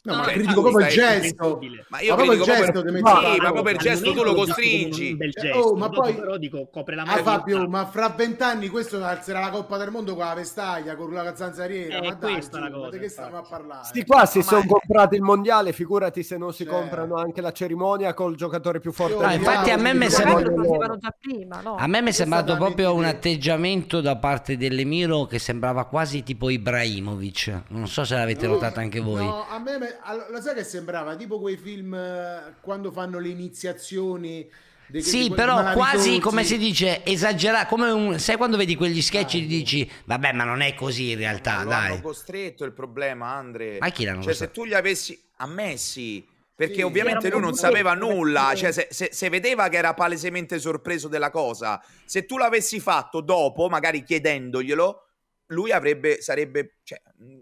[0.02, 1.60] No, ma tu critico proprio il gesto.
[1.88, 5.14] Ma io proprio il gesto metti Sì, ma proprio per al gesto tu lo costringi.
[5.14, 7.30] Bel Cioè, gesto, oh, ma poi- però dico copre la Ah, maglietta.
[7.30, 11.34] Fabio, ma fra vent'anni questo alzerà la Coppa del Mondo con la vestaglia, con la
[11.36, 11.98] zanzariera.
[11.98, 13.84] Eh, ma dai, questa la ma cosa, di che stiamo a parlare?
[13.84, 16.72] Sti qua si Ma- sono comprati il mondiale, figurati se non si Cioè.
[16.72, 20.14] comprano anche la cerimonia col giocatore più forte No, infatti a me mi mondo.
[20.14, 21.74] sembra- Magari lo facevano già prima, no?
[21.76, 23.18] A me mi è sembrato da proprio un 23.
[23.30, 27.62] atteggiamento da parte dell'Emiro che sembrava quasi tipo Ibrahimovic.
[27.68, 29.24] Non so se l'avete notato anche voi.
[29.24, 33.18] No, a me, me- allo- lo sai che sembrava tipo quei film eh, quando fanno
[33.18, 34.50] le iniziazioni.
[34.92, 38.18] Sì, però quasi come si dice, esagerato, come un...
[38.18, 41.70] sai quando vedi quegli sketch e dici, vabbè ma non è così in realtà, Lo
[41.70, 42.00] hanno dai.
[42.00, 43.78] costretto il problema, Andre.
[43.78, 44.60] Ma chi l'hanno Cioè, se costretto?
[44.60, 46.26] tu gli avessi a Messi,
[46.56, 50.58] perché Sì, ovviamente lui non sapeva nulla, cioè se, se- se vedeva che era palesemente
[50.58, 55.04] sorpreso della cosa, se tu l'avessi fatto dopo, magari chiedendoglielo,
[55.46, 57.00] lui avrebbe, sarebbe cioè,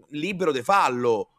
[0.09, 1.31] libero di farlo.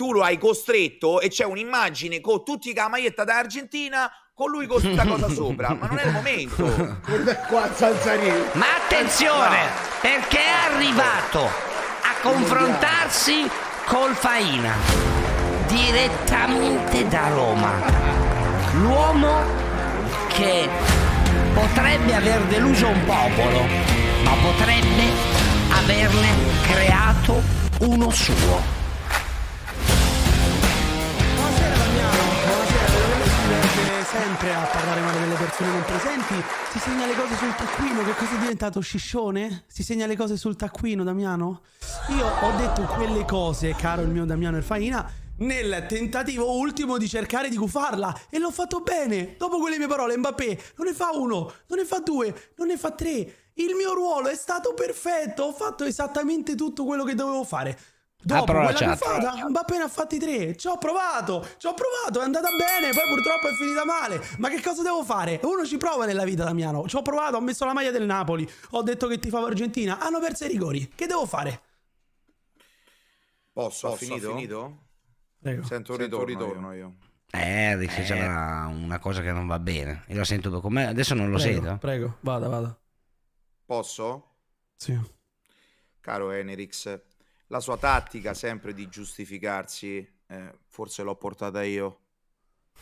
[0.00, 4.50] Tu lo hai costretto e c'è un'immagine con tutti con la maglietta da Argentina, con
[4.50, 6.64] lui con questa cosa sopra, ma non è il momento.
[7.04, 8.48] Guarda qua, zanzariera.
[8.54, 9.58] Ma attenzione,
[10.00, 13.46] perché è arrivato a confrontarsi
[13.84, 14.72] col Faina
[15.66, 17.72] direttamente da Roma.
[18.76, 19.44] L'uomo
[20.28, 20.66] che
[21.52, 23.66] potrebbe aver deluso un popolo,
[24.22, 25.12] ma potrebbe
[25.68, 26.28] averne
[26.62, 27.42] creato
[27.80, 28.79] uno suo.
[34.10, 36.34] Sempre a parlare male delle persone non presenti.
[36.72, 38.02] Si segna le cose sul taccuino.
[38.02, 39.64] Che cosa è diventato sciscione?
[39.68, 41.62] Si segna le cose sul taccuino, Damiano?
[42.08, 45.08] Io ho detto quelle cose, caro il mio Damiano Erfaina,
[45.38, 48.22] nel tentativo ultimo di cercare di gufarla.
[48.30, 49.36] E l'ho fatto bene.
[49.38, 52.76] Dopo quelle mie parole, Mbappé non ne fa uno, non ne fa due, non ne
[52.76, 53.34] fa tre.
[53.54, 55.44] Il mio ruolo è stato perfetto.
[55.44, 57.78] Ho fatto esattamente tutto quello che dovevo fare.
[58.22, 59.48] Dopo Apro la quella chat.
[59.48, 60.54] Mbappé ne ha fatti tre.
[60.56, 64.20] Ci ho provato, ci ho provato, è andata bene, poi purtroppo è finita male.
[64.38, 65.40] Ma che cosa devo fare?
[65.42, 66.86] Uno ci prova nella vita, Damiano.
[66.86, 70.20] Ci ho provato, ho messo la maglia del Napoli, ho detto che tifavo Argentina, hanno
[70.20, 70.92] perso i rigori.
[70.94, 71.62] Che devo fare?
[73.52, 73.88] Posso?
[73.88, 74.04] Posso?
[74.04, 74.30] finito?
[74.34, 74.78] Finito?
[75.40, 75.64] Prego.
[75.64, 76.94] Sento un Sento un ritorno, ritorno io.
[77.32, 80.04] Eh, dice c'è una, una cosa che non va bene.
[80.08, 81.78] Io la sento per come adesso non lo Prego, sento.
[81.78, 82.78] Prego, vada, vada.
[83.64, 84.26] Posso?
[84.76, 84.98] Sì.
[86.00, 87.00] Caro Enerix,
[87.50, 91.98] la sua tattica sempre di giustificarsi, eh, forse l'ho portata io.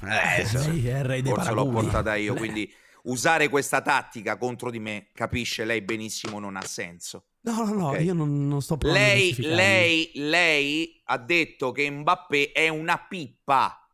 [0.03, 2.71] Eh, re dei Forse l'ho portata io, quindi
[3.05, 7.25] usare questa tattica contro di me, capisce lei benissimo, non ha senso.
[7.41, 8.01] No, no, no, Ok.
[8.03, 12.99] io non, non sto provando a Lei, lei, lei ha detto che Mbappé è una
[12.99, 13.88] pippa.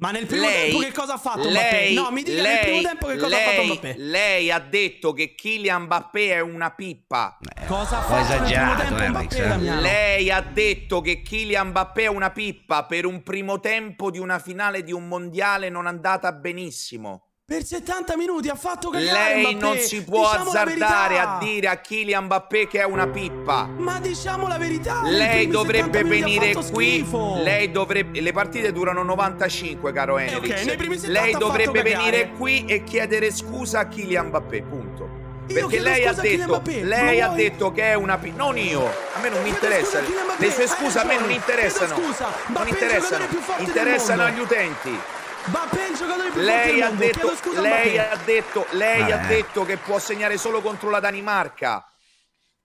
[0.00, 1.70] Ma nel primo lei, tempo che cosa ha fatto Mbappé?
[1.70, 3.94] lei, No, mi dica lei, nel primo tempo che cosa ha lei, fatto Mbappé?
[3.98, 7.38] Lei ha detto che Kylian Mbappé è una pippa.
[7.66, 9.48] Cosa ha fatto nel primo tempo Enric, Mbappé, eh.
[9.48, 9.80] Damiano?
[9.80, 14.38] Lei ha detto che Kylian Mbappé è una pippa per un primo tempo di una
[14.38, 17.27] finale di un mondiale non andata benissimo.
[17.50, 19.64] Per 70 minuti ha fatto cagare Lei Mbappé.
[19.64, 23.66] non si può Diciamo azzardare a dire a Kylian Mbappé che è una pippa.
[23.74, 25.00] Ma diciamo la verità.
[25.04, 27.06] Lei primi 70 dovrebbe venire qui.
[27.42, 28.20] Lei dovrebbe.
[28.20, 30.64] Le partite durano 95, caro Eh, ok, Enerix.
[30.66, 34.62] nei primi 70 lei dovrebbe venire qui e chiedere scusa a Kylian Mbappé.
[34.64, 35.08] Punto.
[35.46, 38.44] Perché lei ha detto, lei ha detto che è una pippa.
[38.44, 38.84] Non io.
[39.14, 40.00] A me non mi interessa.
[40.36, 41.94] Le sue scuse a me non interessano.
[41.94, 43.24] Scusa, Non interessano.
[43.56, 45.16] Interessano agli utenti.
[45.48, 47.04] Mbappé è il giocatore più forte Lei del ha mondo.
[47.04, 49.26] detto, scusa lei ha detto, lei ha Eh.
[49.28, 51.82] detto che può segnare solo contro la Danimarca.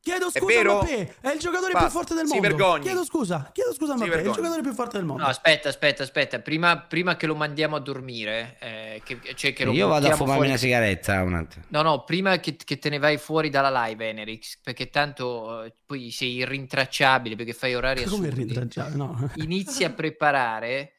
[0.01, 0.75] Chiedo È scusa a vero?
[0.81, 2.47] Mbappé, è il giocatore Basta, più forte del si mondo.
[2.49, 2.81] vergogni.
[2.83, 5.23] Chiedo scusa, chiedo scusa a Si Mbappé, è il giocatore più forte del mondo.
[5.23, 6.39] No, aspetta, aspetta, aspetta.
[6.39, 10.11] Prima, prima che lo mandiamo a dormire, eh, che, cioè che lo Io vado a
[10.11, 11.63] fumarmi fuori- una sigaretta un attimo.
[11.69, 15.73] No, no, prima che, che te ne vai fuori dalla live, Enerix, perché tanto eh,
[15.85, 18.43] poi sei irrintracciabile perché fai orari Come assurdi.
[18.43, 18.95] rintracciare?
[18.95, 19.31] No.
[19.35, 20.95] Inizi a preparare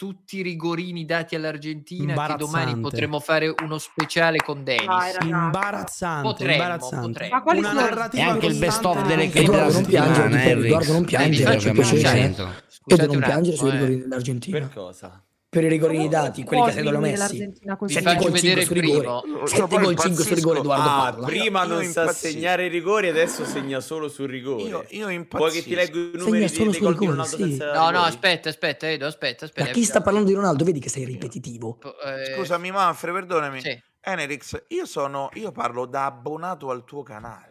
[0.00, 4.86] tutti i rigorini dati all'Argentina che domani potremmo fare uno speciale con Dennis.
[4.86, 5.28] Ragazzi.
[5.28, 7.06] Imbarazzante, Potremmo, imbarazzante.
[7.06, 7.34] potremmo.
[7.34, 9.50] Ma quali Una sono- narrativa E anche il best of delle non clip so.
[9.50, 12.00] della Edoardo, non piangere, eh, Edoardo, non piangere, Vi faccio per piacere.
[12.00, 12.20] piacere.
[12.22, 12.42] Sento.
[12.42, 13.96] Edo, Scusate non piangere sui attimo, eh.
[13.98, 14.58] dell'Argentina.
[14.58, 15.22] Per cosa?
[15.50, 17.38] Per i rigori dati, quelli che rigori Messi.
[17.38, 19.00] Vi 7 faccio gol 5 vedere su il rigori.
[19.00, 19.46] primo.
[19.46, 21.26] 7 poi gol 5 su rigori, Edoardo Ah, parla.
[21.26, 22.28] prima non sa impazzisco.
[22.28, 24.62] segnare i rigori, adesso segna solo sul rigore.
[24.62, 25.52] Io- io impazzisco.
[25.52, 27.56] che ti leggo i numeri Segna di, solo dei gol di rigori, Ronaldo sì.
[27.56, 29.66] No, no, aspetta, aspetta, Edo, aspetta, aspetta.
[29.66, 31.78] Da chi sta parlando di Ronaldo, vedi che sei ripetitivo.
[32.04, 33.60] Eh, Scusami, Manfred, perdonami.
[33.60, 33.82] Sì.
[34.02, 35.30] Enerix, io sono.
[35.34, 37.49] Io parlo da abbonato al tuo canale.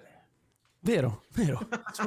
[0.82, 1.60] Vero, vero.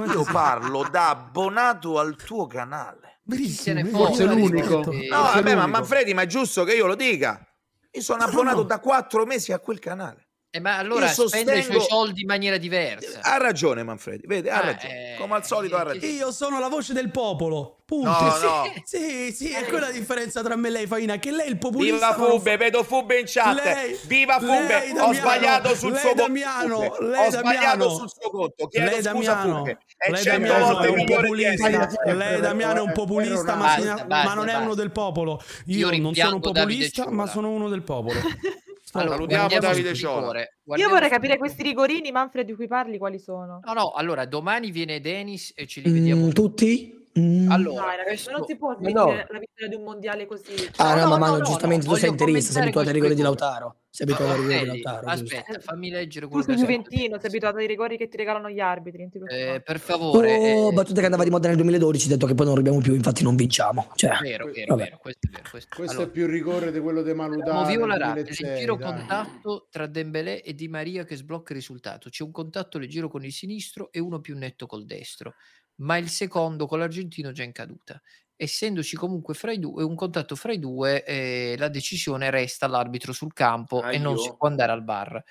[0.07, 3.21] Io parlo da abbonato al tuo canale.
[3.25, 4.77] Io l'ho l'unico.
[4.79, 5.67] No, Forse vabbè, ma.
[5.67, 7.47] Manfredi, ma è giusto che io lo dica.
[7.91, 8.63] Io sono No, abbonato no.
[8.63, 10.29] da quattro mesi a quel canale.
[10.55, 13.21] Eh, ma allora Io spende i suoi sostengo- soldi in maniera diversa.
[13.23, 14.27] Ha ragione, Manfredi.
[14.27, 15.15] Vede, ha Ah, ragione.
[15.15, 16.13] eh, Come al solito, ha che- ragione.
[16.13, 17.79] Io sono la voce del popolo.
[17.87, 18.09] Punto.
[18.09, 18.73] No, sì, no.
[18.85, 21.59] sì, sì, è quella la differenza tra me e lei, Faina, che lei è il
[21.59, 22.15] populista.
[22.15, 23.63] Viva Fubbe, vedo Fubbe in chat.
[23.63, 26.23] Lei- Viva Fubbe, lei, ho Damiano, sbagliato sul lei, suo conto.
[26.23, 27.07] Damiano, Fubbe.
[27.11, 27.89] lei, ho sbagliato Damiano.
[27.91, 28.67] sul suo conto.
[28.69, 29.79] Chiedo Lei scusa Damiano, Fubbe.
[29.97, 31.69] È lei Damiano è un populista,
[32.15, 35.43] lei Damiano è un populista, ma, Basta, segna- basta, ma non è uno del popolo.
[35.67, 38.19] Io Io, non sono un populista, ma sono uno del popolo.
[38.93, 40.41] Allora, Salutiamo Davide Ciola.
[40.77, 43.61] Io vorrei capire questi rigorini, Manfred, di cui parli, quali sono.
[43.65, 46.27] No, no, allora domani viene Dennis e ce li vediamo.
[46.27, 47.02] Mm, tutti?
[47.19, 47.51] Mm.
[47.51, 49.07] Allora, Dai, ragazzi, non si può smettere no.
[49.29, 50.55] la vittoria di un mondiale così.
[50.77, 52.95] Ah, no, no, ma no, Manu, no, giustamente no, tu sei interista, sei abituato ai
[52.95, 53.77] rigori di Lautaro.
[53.91, 55.17] Sei abituato ai rigori di Lautaro.
[55.19, 55.37] giusto?
[55.37, 56.83] aspetta, fammi leggere Tu quello sei che ha scritto.
[56.89, 59.11] Juventino, sei abituato ai rigori che ti regalano gli arbitri.
[59.29, 62.47] Eh, per favore, Oh, eh, battute che andava di moda nel 2012, detto che poi
[62.47, 63.91] non rubiamo più, infatti non vinciamo.
[63.95, 65.49] Cioè, vero, vero, vero, questo è vero.
[65.51, 67.53] Questo, Questo allora, è più rigore di quello di Maludà.
[67.53, 68.87] Muovivo la 2006, leggero dai.
[68.97, 72.09] contatto tra Dembélé e Di Maria che sblocca il risultato.
[72.09, 75.35] C'è un contatto leggero con il sinistro e uno più netto col destro,
[75.83, 78.01] ma il secondo con l'argentino già in caduta.
[78.37, 83.13] Essendoci comunque fra i due, un contatto fra i due, eh, la decisione resta all'arbitro
[83.13, 85.23] sul campo e non si può andare al bar.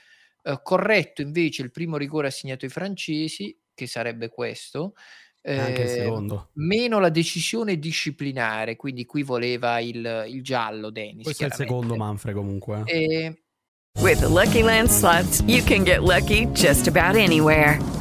[0.44, 4.94] Eh, corretto invece il primo rigore assegnato ai francesi, che sarebbe questo,
[5.44, 6.50] Eh, anche il Eh, secondo.
[6.54, 11.24] Meno la decisione disciplinare, quindi qui voleva il, il giallo Dennis.
[11.24, 12.84] Questo è il secondo Manfred comunque.
[12.86, 13.24] eh.
[13.24, 13.42] E
[14.00, 18.01] With the Lucky Land slots, you can get lucky just about anywhere.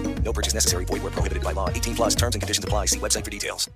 [0.23, 0.85] No purchase necessary.
[0.85, 1.69] Void where prohibited by law.
[1.69, 2.85] 18 plus terms and conditions apply.
[2.87, 3.69] See website for details.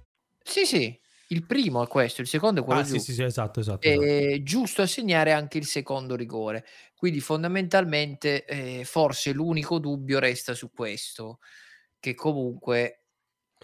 [0.44, 1.00] sì, sì,
[1.30, 3.06] il primo è questo, il secondo è quello Ah, sì, giusto.
[3.12, 3.88] sì, sì, esatto, esatto.
[3.88, 6.66] È giusto assegnare anche il secondo rigore.
[6.96, 11.40] Quindi fondamentalmente eh, forse l'unico dubbio resta su questo,
[12.00, 13.06] che comunque,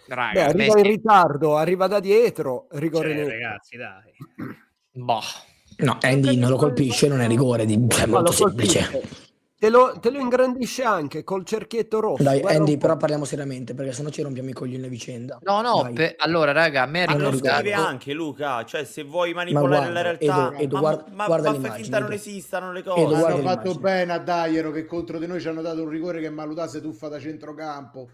[0.08, 4.12] Beh, raga, arriva Messi- in ritardo, arriva da dietro, rigore Cioè, ragazzi, dai.
[4.91, 5.22] Boh.
[5.78, 8.90] No, Andy non lo colpisce, non è rigore, di- cioè, è molto lo semplice.
[8.90, 9.30] colpisce.
[9.61, 12.23] Te lo, te lo ingrandisce anche col cerchietto rosso.
[12.23, 15.38] Dai, Andy, però parliamo seriamente, perché sennò ci rompiamo i coglioni a vicenda.
[15.43, 15.93] No, no, Dai.
[15.93, 19.69] per- allora raga, a me è Ma scrive anche Luca, cioè se vuoi Ma manipolare
[19.69, 22.15] la guarda, realtà, Edo, Edo, ma, guarda- ma- guarda ma fai finta non Edo.
[22.15, 23.05] esistano le Edo, cose.
[23.05, 23.81] guarda Hanno fatto l'immagine.
[23.83, 27.07] bene a Daiero che contro di noi ci hanno dato un rigore che Malutase tuffa
[27.07, 28.09] da centrocampo.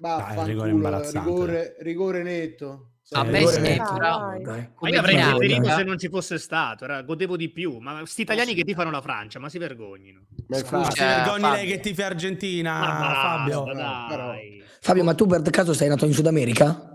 [0.00, 2.92] Dai, un rigore rigore, rigore netto.
[3.10, 4.50] A Sì, me rigore sembra- netto.
[4.50, 7.78] Ma come io avrei preferito se non ci fosse stato, era- godevo di più.
[7.78, 10.20] Ma sti italiani che tifano la Francia, ma si vergognino.
[10.48, 11.56] Ma Scusa, si vergogni Fabio.
[11.56, 13.64] lei che tifi Argentina, Ma basta, Fabio.
[13.74, 14.62] dai.
[14.80, 16.92] Fabio, ma tu per caso sei nato in Sud America?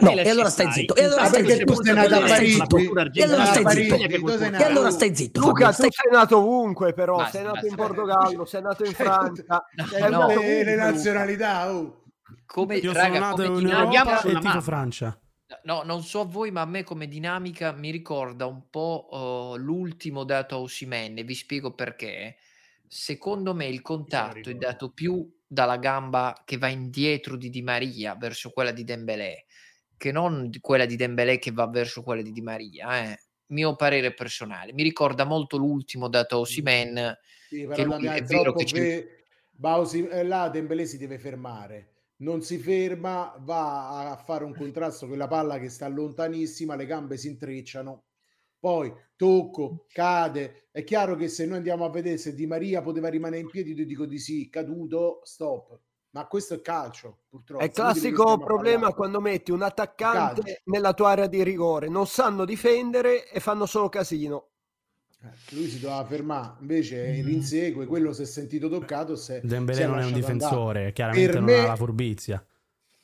[0.00, 0.94] No, e allora stai zitto.
[0.94, 1.72] E allora stai perché zitto.
[1.74, 3.96] tu sei nato a E allora stai zitto.
[3.96, 5.40] E allora stai zitto.
[5.40, 7.26] Luca, stai- sei nato ovunque, però.
[7.28, 9.64] Sei nato in Portogallo, sei nato in Francia.
[9.90, 10.18] sei no.
[10.20, 12.02] nato Le, nazionalità, oh.
[12.46, 14.60] Come, Io raga, sono nato come in Europa e tifo.
[14.60, 15.20] Francia.
[15.62, 19.58] No, non so a voi, ma a me come dinamica mi ricorda un po' eh,
[19.58, 22.36] l'ultimo dato a Osimhen, e vi spiego perché.
[22.86, 28.14] Secondo me il contatto è dato più dalla gamba che va indietro di Di Maria
[28.14, 29.44] verso quella di Dembélé,
[29.96, 33.10] che non quella di Dembélé che va verso quella di Di Maria.
[33.10, 33.18] Eh.
[33.48, 34.72] Mio parere personale.
[34.72, 37.18] Mi ricorda molto l'ultimo dato a Osimhen,
[37.48, 41.94] Sì, che lui è vero che ve- Bausi, eh, là Dembélé si deve fermare.
[42.20, 46.86] Non si ferma, va a fare un contrasto con la palla che sta lontanissima, le
[46.86, 48.04] gambe si intrecciano.
[48.58, 50.68] Poi tocco, cade.
[50.72, 53.72] È chiaro che se noi andiamo a vedere se Di Maria poteva rimanere in piedi,
[53.72, 55.78] io dico di sì, caduto, stop.
[56.10, 57.62] Ma questo è calcio, purtroppo.
[57.62, 60.60] È il classico problema quando metti un attaccante Calcio.
[60.64, 61.88] nella tua area di rigore.
[61.88, 64.48] Non sanno difendere e fanno solo casino.
[65.20, 69.16] Eh, Lui si doveva fermare, invece il rinsegue, quello si è sentito toccato.
[69.16, 70.92] Se, Dembélé non è un difensore, andare.
[70.92, 72.46] chiaramente Per non me- ha la furbizia.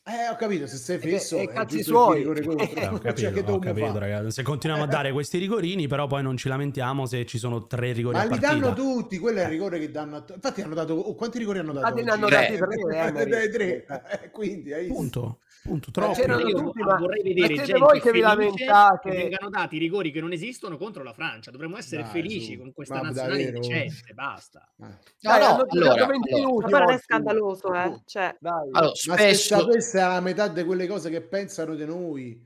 [0.06, 2.18] Eh, ho capito, se sei fesso e è cazzi suoi.
[2.18, 2.66] rigore contro.
[2.66, 4.32] Eh, ho Cioè, capito, che ho capito, ragazzi.
[4.32, 7.92] Se continuiamo a dare questi rigorini, però poi non ci lamentiamo se ci sono tre
[7.92, 10.92] rigori Ma li danno tutti, quello è il rigore che danno a Infatti hanno dato
[10.92, 11.86] oh, quanti rigori hanno dato?
[11.86, 13.86] Infatti ne hanno dati tre, eh, tre.
[14.22, 14.86] Eh, quindi hai?
[14.88, 16.20] Punto, punto, troppo.
[16.20, 19.08] Io tutti, ma vorrei vedere gente voi che vi lamentate.
[19.08, 21.50] che vengano dati rigori che non esistono contro la Francia.
[21.50, 22.58] Dovremmo essere Dai, felici su.
[22.58, 23.60] con questa Ma nazionale davvero?
[23.60, 24.12] decente.
[24.12, 24.70] Basta.
[24.78, 24.86] Eh.
[25.20, 26.68] Dai, no, hanno giocato allora, 20 allora.
[26.68, 28.00] Ma non è scandaloso, eh.
[28.04, 28.68] Cioè, Dai.
[28.72, 29.54] Allora, Ma spesso...
[29.54, 32.38] spesso questa è la metà di quelle cose che pensano di noi,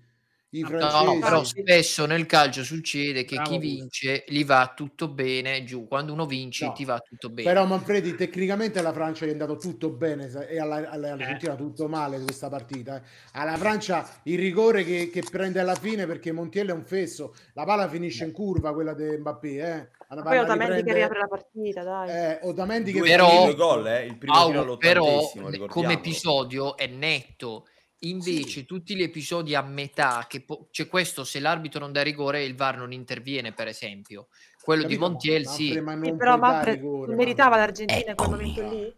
[0.50, 1.04] i No, francesi.
[1.04, 5.86] No, però spesso nel calcio succede che Bravo, chi vince gli va tutto bene giù,
[5.86, 7.46] quando uno vince No, ti va tutto bene.
[7.48, 11.10] Però Manfredi, tecnicamente alla Francia è andato tutto bene e alla, alla- Eh.
[11.10, 12.96] all'Argentina tutto male questa partita.
[12.96, 13.02] eh.
[13.32, 17.64] Alla Francia il rigore che, che prende alla fine perché Montiel è un fesso, la
[17.64, 19.48] palla finisce in curva quella di Mbappé.
[19.58, 19.88] Eh.
[20.10, 22.08] Alla poi Otamendi che riprende- riapre la partita, dai.
[22.08, 25.30] Eh, Otamendi che Però- due gol, eh, il primo Paolo, tiro però
[25.66, 27.66] come episodio è netto.
[28.02, 32.44] Invece tutti gli episodi a metà, che po- c'è questo, se l'arbitro non dà rigore
[32.44, 34.28] il VAR non interviene, per esempio.
[34.62, 35.08] Quello di Capito?
[35.10, 35.80] Montiel Ma- sì.
[35.80, 37.78] Ma Sì, non però Manfred rigore, non meritava Manfred.
[37.88, 38.96] l'Argentina in quel momento lì?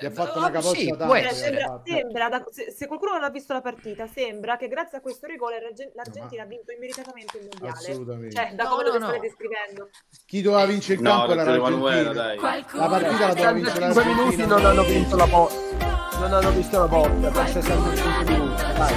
[0.00, 1.34] Gli ha fatto Eh, una capoccia sì, Cioè, essere.
[1.34, 5.00] sembra, sembra da- se, se qualcuno non ha visto la partita, sembra che grazie a
[5.02, 7.72] questo rigore l'Arge- l'Argentina ha vinto immediatamente il mondiale.
[7.90, 8.34] Assolutamente.
[8.34, 9.04] Cioè, da No, come no, lo no.
[9.04, 9.90] state descrivendo.
[10.24, 12.12] Chi doveva vincere il No, campo era l'Argentina.
[12.14, 12.36] dai.
[12.38, 14.46] La partita la doveva vincere 65 minuti l'Argentina.
[14.56, 16.03] non hanno vinto la botta.
[16.18, 18.62] Non hanno visto la botta per 65 minuti.
[18.62, 18.94] Dai.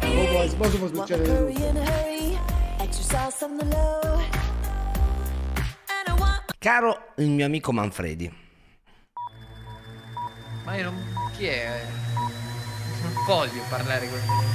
[0.00, 1.64] Dopo, dopo può succedere tutto.
[6.58, 8.32] Caro il mio amico Manfredi.
[10.64, 11.14] Ma io non...
[11.36, 11.84] Chi è?
[13.02, 14.54] Non voglio parlare con con-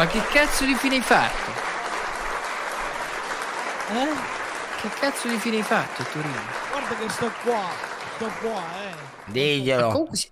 [0.00, 1.50] Ma che cazzo di fine hai fatto?
[3.92, 4.80] Eh?
[4.80, 6.40] Che cazzo di fine hai fatto, Torino?
[6.70, 7.68] Guarda che sto qua,
[8.14, 8.94] sto qua, eh.
[9.30, 9.86] Diglielo.
[9.88, 10.30] Ma comunque si-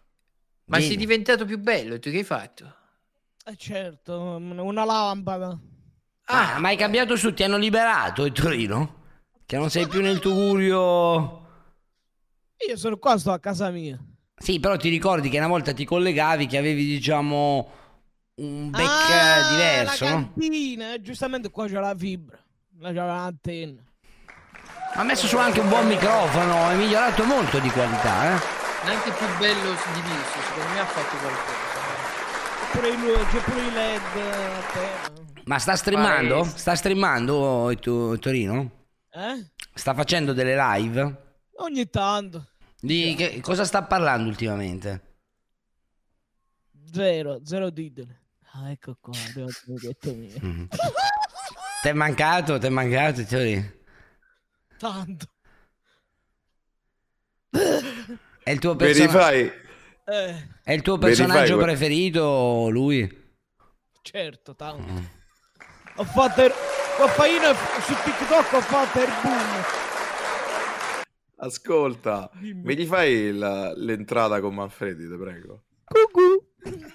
[0.64, 2.74] Ma sei diventato più bello, e tu che hai fatto?
[3.44, 5.58] Eh certo, una lampada.
[6.24, 9.02] Ah, ma hai cambiato su, ti hanno liberato il Torino?
[9.44, 11.46] Che non sei più nel Tugurio.
[12.66, 14.02] Io sono qua, sto a casa mia.
[14.34, 17.70] Sì, però ti ricordi che una volta ti collegavi che avevi, diciamo,
[18.38, 20.16] un Ah, eh, diverso, la no?
[20.32, 22.38] cantina, eh, giustamente qua c'è la fibra.
[22.80, 23.82] Là c'è l'antenna.
[24.94, 28.40] Ha messo su anche un buon microfono, è migliorato molto di qualità, eh?
[28.84, 31.66] Neanche più bello diviso, secondo me ha fatto qualcosa.
[32.60, 34.00] C'è pure il, c'è pure il LED
[34.32, 35.12] a terra.
[35.44, 36.36] Ma sta streamando?
[36.40, 36.58] Palese.
[36.58, 38.70] Sta streamando il, tuo- il Torino?
[39.10, 39.50] Eh?
[39.74, 41.22] Sta facendo delle live?
[41.56, 42.48] Ogni tanto.
[42.80, 45.02] Di che, cosa sta parlando ultimamente?
[46.92, 48.16] Zero, zero titoli.
[48.52, 50.34] Ah, ecco qua, il biglietto mio.
[50.42, 50.68] Mhm.
[51.82, 52.58] Ti è mancato?
[52.58, 53.72] Ti è mancato Torino?
[54.78, 55.26] Tanto.
[57.50, 59.18] È il tuo personaggio?
[59.18, 59.52] Verify.
[60.06, 63.26] Eh, È il tuo Verify personaggio que- preferito, lui?
[64.02, 64.90] certo, tanto.
[64.92, 65.04] Mm.
[65.96, 66.52] Ho fatto il...
[66.98, 69.62] Pappaino su TikTok ho fatto il boom.
[71.36, 75.62] Ascolta, mi gli fai la- l'entrata con Manfredi, te prego.
[75.86, 76.86] Grande.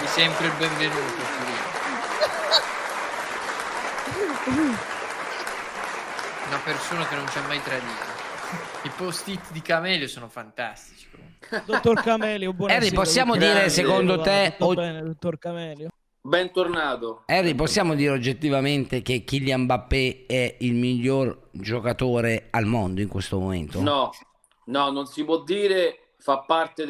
[0.00, 0.98] È sempre il benvenuto,
[1.36, 1.66] Torino.
[6.48, 8.26] Una persona che non ci ha mai tradito.
[8.82, 11.06] I post-it di Camelio sono fantastici.
[11.08, 11.62] comunque.
[11.72, 12.84] Dottor Camelio, buonasera.
[12.84, 15.88] Harry, possiamo dottor dire, secondo te, Tutto o- bene, dottor Camelio?
[16.20, 17.22] Bentornato.
[17.26, 23.38] Harry, possiamo dire oggettivamente che Kylian Mbappé è il miglior giocatore al mondo in questo
[23.38, 23.80] momento?
[23.80, 24.10] No,
[24.64, 26.84] no, non si può dire, fa parte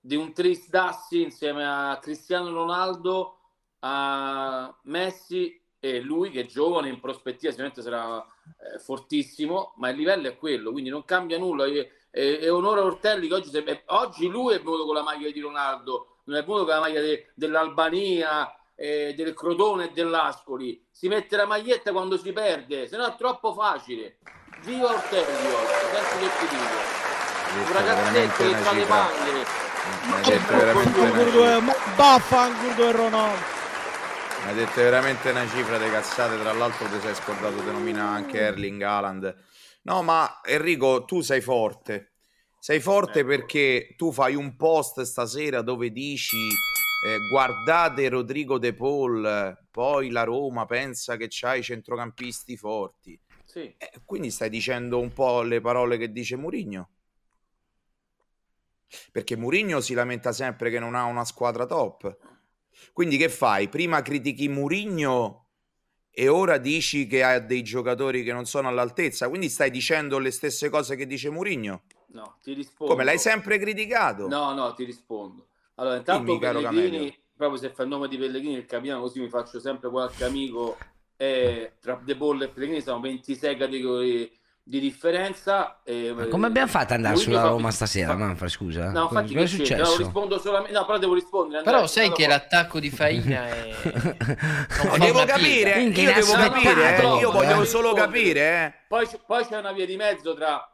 [0.00, 3.38] di un tristassi insieme a Cristiano Ronaldo,
[3.80, 9.96] a Messi e lui che è giovane, in prospettiva sicuramente sarà eh, fortissimo, ma il
[9.96, 11.66] livello è quello, quindi non cambia nulla.
[11.66, 15.02] E, e- e onore a Ortelli che oggi, se- oggi lui è venuto con la
[15.02, 19.92] maglia di Ronaldo, non è venuto con la maglia de- dell'Albania, eh, del Crotone e
[19.92, 20.84] dell'Ascoli.
[20.90, 24.18] Si mette la maglietta quando si perde, se no è troppo facile.
[24.62, 27.07] Viva Ortelli oggi, senti che ti dico.
[27.54, 29.26] Un ragazzetto che le
[30.12, 31.60] hai detto veramente una cifra.
[31.60, 33.56] Ma Vaffanculo e Ronaldo.
[34.44, 36.38] Mi hai detto veramente una cifra di cazzate.
[36.38, 39.36] Tra l'altro, ti sei scordato di nominare anche Erling Haaland.
[39.82, 42.12] No, ma Enrico, tu sei forte.
[42.60, 46.48] Sei forte perché tu fai un post stasera dove dici
[47.06, 53.18] eh, guardate Rodrigo De Paul, poi la Roma pensa che c'hai centrocampisti forti.
[53.44, 53.72] Sì.
[53.78, 56.90] Eh, quindi stai dicendo un po' le parole che dice Murigno.
[59.12, 62.16] Perché Murigno si lamenta sempre che non ha una squadra top.
[62.92, 63.68] Quindi che fai?
[63.68, 65.46] Prima critichi Murigno
[66.10, 69.28] e ora dici che ha dei giocatori che non sono all'altezza.
[69.28, 71.82] Quindi stai dicendo le stesse cose che dice Murigno.
[72.08, 72.92] No, ti rispondo.
[72.92, 74.26] Come l'hai sempre criticato?
[74.26, 75.48] No, no, ti rispondo.
[75.74, 79.28] Allora, intanto Dimmi, Pellegrini, proprio se fa il nome di Pellegrini, il capitano, così mi
[79.28, 80.76] faccio sempre qualche amico.
[81.16, 84.30] eh, tra De Paul e Pellegrini sono 26 categorie
[84.68, 85.80] di differenza.
[85.82, 88.90] e- Ma come abbiamo fatto ad andare sulla fa- Roma stasera, Manfred, scusa?
[88.90, 89.76] No, Cosa infatti cosa è c'entra?
[89.78, 90.02] No, successo?
[90.02, 90.72] rispondo solamente...
[90.78, 91.62] No, però devo rispondere.
[91.62, 93.74] Però Andrea, sai sennò che dopo- l'attacco di Faina è...
[93.82, 96.00] No, fa devo capire, piega.
[96.02, 97.02] io devo capire, eh.
[97.18, 97.94] io voglio solo rispondere.
[97.94, 98.74] capire, eh.
[98.88, 100.70] Poi, poi c'è una via di mezzo tra,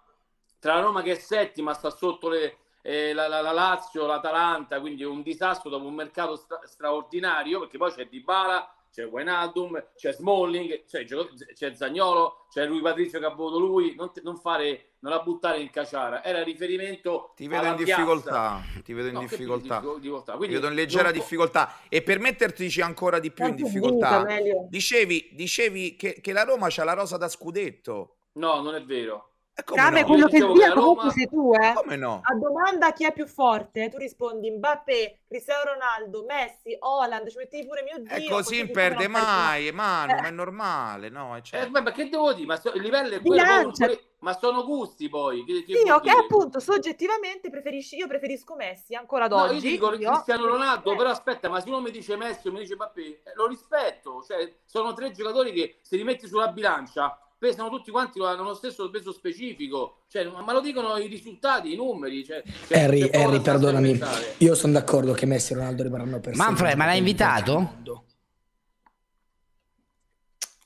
[0.59, 4.81] tra la Roma che è settima, sta sotto le, eh, la, la- la Lazio, l'Atalanta,
[4.81, 9.89] quindi è un disastro dopo un mercato stra- straordinario, perché poi c'è Dybala, c'è Wijnaldum,
[9.97, 14.93] c'è Smalling, c'è, c'è Zagnolo, c'è lui Patrizio che ha voluto lui, non, non fare,
[15.01, 17.97] non la buttare in caciara, era riferimento Ti vedo in piazza.
[17.97, 19.75] difficoltà, ti vedo in No, difficoltà.
[19.81, 19.99] difficoltà?
[19.99, 20.33] difficoltà?
[20.33, 24.25] Ti Quindi vedo in leggera non difficoltà e per mettertici ancora di più in difficoltà
[24.69, 29.34] dicevi, dicevi che, che la Roma c'ha la rosa da scudetto No, non è vero.
[29.63, 30.07] Came, no?
[30.07, 31.73] quello Io che dicevo sbaglia che a comunque sei tu, eh.
[31.75, 32.21] Come no?
[32.25, 37.65] A domanda chi è più forte, tu rispondi Mbappé, Cristiano Ronaldo, Messi, Holland, ci metti
[37.65, 38.31] pure mio E zio.
[38.35, 40.21] così ti perde mai, Manu, Eh.
[40.23, 41.37] ma è normale, no?
[41.37, 41.81] Eh, certo.
[41.83, 42.47] ma che devo dire?
[42.47, 43.71] Ma so- il livello è quello,
[44.19, 45.45] ma sono gusti poi.
[45.45, 46.17] Che, che Sì, ok, dire?
[46.17, 49.61] appunto, soggettivamente preferisci, io preferisco Messi ancora ad No, io oggi.
[49.61, 50.97] ti dico io- Cristiano Ronaldo, Eh.
[50.97, 54.21] però aspetta, ma se uno mi dice Messi o mi dice Mbappé, eh, lo rispetto.
[54.27, 58.55] Cioè, sono tre giocatori che se li metti sulla bilancia pesano tutti quanti, hanno lo
[58.55, 60.05] stesso peso specifico.
[60.09, 62.25] Cioè, ma lo dicono i risultati, i numeri.
[62.25, 64.01] Cioè, cioè, Harry, poco Harry, perdonami.
[64.39, 66.45] Io sono d'accordo che Messi e Ronaldo rimarranno per sempre.
[66.45, 67.83] Manfred, ma l'hai invitato?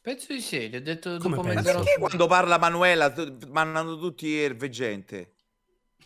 [0.00, 1.84] Penso di sì, gli ho detto Come dopo mezzanotte.
[1.84, 3.12] Perché quando parla Manuela
[3.48, 5.32] mandano tutti ervegente?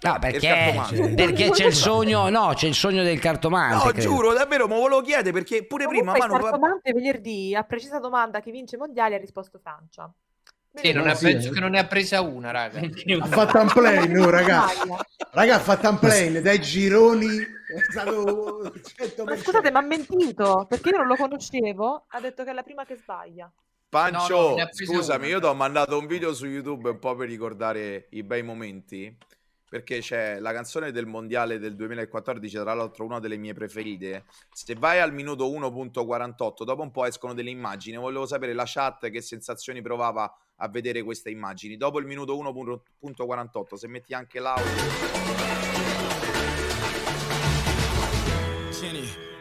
[0.01, 0.75] No, perché,
[1.15, 3.85] perché c'è il sogno, no, c'è il sogno del cartomante.
[3.85, 4.01] No, credo.
[4.01, 8.01] giuro, davvero, ma volevo chiedere perché pure prima Comunque, Manu il cartomante venerdì, a precisa
[8.01, 10.13] domanda chi vince i mondiali, ha risposto Francia.
[10.75, 11.53] Sì, non No, ha- sì, penso eh.
[11.53, 12.81] che non ne ha presa una, raga.
[13.21, 14.65] Ha fatto un play, no, raga.
[15.33, 17.37] Raga, ha fatto un play dai gironi.
[17.39, 19.25] È stato 100%.
[19.25, 22.05] Ma scusate, ma ha mentito perché io non lo conoscevo.
[22.09, 23.51] Ha detto che è la prima che sbaglia.
[23.89, 25.35] Pancio, No, scusami, una.
[25.35, 29.15] io ti ho mandato un video su YouTube un po' per ricordare i bei momenti.
[29.73, 34.27] Perché c'è la canzone del mondiale del 2014, tra l'altro una delle mie preferite.
[34.53, 37.97] Se vai al minuto 1.48, dopo un po' escono delle immagini.
[37.97, 41.79] Volevo sapere la chat che sensazioni provava a vedere queste immagini.
[41.79, 44.63] Dopo il minuto 1.48, se metti anche l'audio.
[48.83, 49.32] One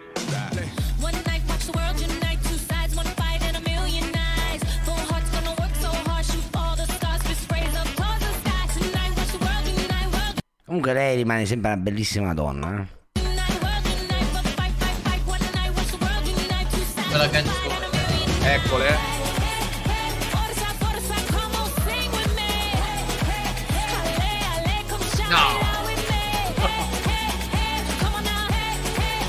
[10.72, 12.80] Comunque lei rimane sempre una bellissima donna.
[12.80, 12.88] eh.
[17.10, 17.76] Quella canzone.
[18.42, 18.88] Eccole.
[18.88, 18.98] eh.
[25.28, 25.60] No.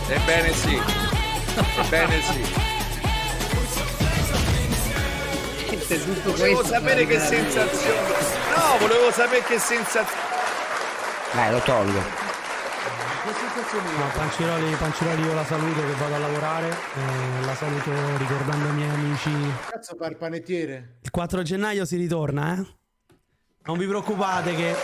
[0.15, 0.81] Ebbene sì.
[1.81, 2.45] Ebbene sì.
[6.23, 8.01] Volevo sapere che sensazione.
[8.55, 10.42] No, volevo sapere che sensazione.
[11.33, 12.31] Dai, lo tolgo.
[13.73, 18.75] No, Panciroli, Panciroli io la saluto che vado a lavorare, eh, la saluto ricordando ai
[18.75, 19.31] miei amici.
[19.71, 20.99] Cazzo, fare il panettiere.
[21.01, 22.67] Il 4 gennaio si ritorna, eh?
[23.65, 24.75] Non vi preoccupate che...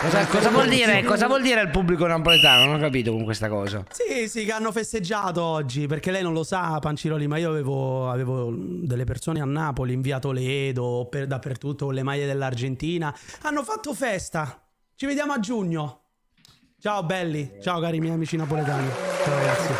[0.00, 1.02] Cosa, cosa vuol dire?
[1.02, 2.64] Cosa vuol dire il pubblico napoletano?
[2.64, 3.84] Non ho capito con questa cosa.
[3.90, 8.08] Sì, sì, che hanno festeggiato oggi, perché lei non lo sa, Panciroli, ma io avevo,
[8.08, 13.14] avevo delle persone a Napoli, in via Toledo, per, dappertutto, con le maglie dell'Argentina.
[13.42, 14.62] Hanno fatto festa.
[14.98, 16.00] Ci vediamo a giugno.
[16.80, 18.90] Ciao belli, ciao cari miei amici napoletani.
[19.22, 19.72] Ciao ragazzi.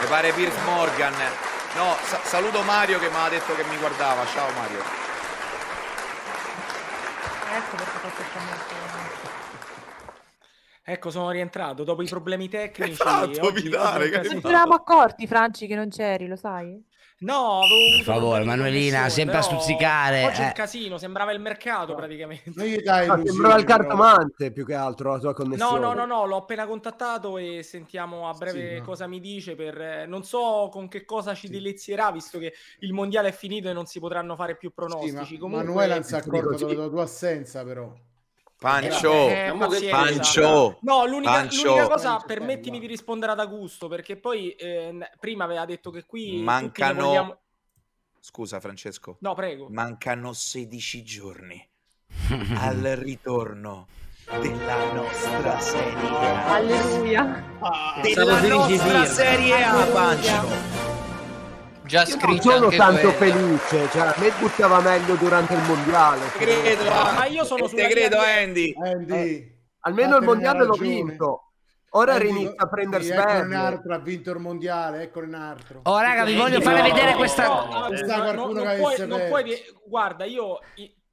[0.00, 1.12] Mi pare Piers Morgan.
[1.76, 4.26] No, sa- saluto Mario che mi ha detto che mi guardava.
[4.26, 4.80] Ciao Mario.
[7.52, 8.78] Ecco perché faccio.
[10.82, 13.00] Ecco, sono rientrato dopo i problemi tecnici.
[13.20, 16.84] oggi- oggi preso- Non ci eravamo accorti, Franci, che non c'eri, lo sai?
[17.22, 20.24] No, avevo Per favore, Manuelina, sempre a stuzzicare.
[20.24, 20.44] Oggi eh.
[20.46, 22.48] un casino, sembrava il mercato praticamente.
[22.58, 22.64] Ah,
[23.04, 23.76] illusioni, sembrava il però.
[23.78, 25.80] cartomante più che altro la tua No, connessione.
[25.80, 28.84] no, no, no, l'ho appena contattato e sentiamo a breve Sì, no.
[28.84, 29.54] cosa mi dice.
[29.54, 29.78] Per...
[29.78, 33.74] eh, Non so con che cosa ci delizierà, visto che il mondiale è finito e
[33.74, 35.34] non si potranno fare più Sì, pronostici.
[35.34, 37.92] ma Comunque, Manuela non si è accorta della tua assenza, però.
[38.60, 39.28] Pancio.
[39.30, 39.96] Eh, pazienza.
[39.96, 40.78] Pancio.
[40.82, 41.64] No, l'unica, Pancio.
[41.64, 46.04] l'unica cosa, Pancio, permettimi di rispondere ad Augusto, perché poi eh, prima aveva detto che
[46.04, 47.06] qui Mancano.
[47.06, 47.38] vogliamo...
[48.20, 49.16] Scusa, Francesco.
[49.20, 49.68] No, prego.
[49.70, 51.68] Mancano 16 giorni
[52.60, 53.86] al ritorno
[54.26, 56.54] della nostra Serie A.
[56.54, 57.44] Alleluia.
[58.02, 60.79] Della nostra Serie A, Pancio.
[61.90, 63.34] Già Io non scritto sono anche tanto quello.
[63.34, 66.20] felice, cioè a me buttava meglio durante il mondiale.
[66.30, 68.72] Te credo, Ma io sono te credo, Andy.
[68.80, 71.46] Andy, Almeno il mondiale l'ho vinto.
[71.94, 75.34] Ora Andy, inizia a prendere sì, eccone un altro, ha vinto il mondiale, eccone un
[75.34, 75.80] altro.
[75.82, 77.48] Oh, raga, vi voglio No, fare vedere no, questa.
[77.48, 77.88] no,
[78.34, 80.60] no, non puoi- non puoi Guarda, io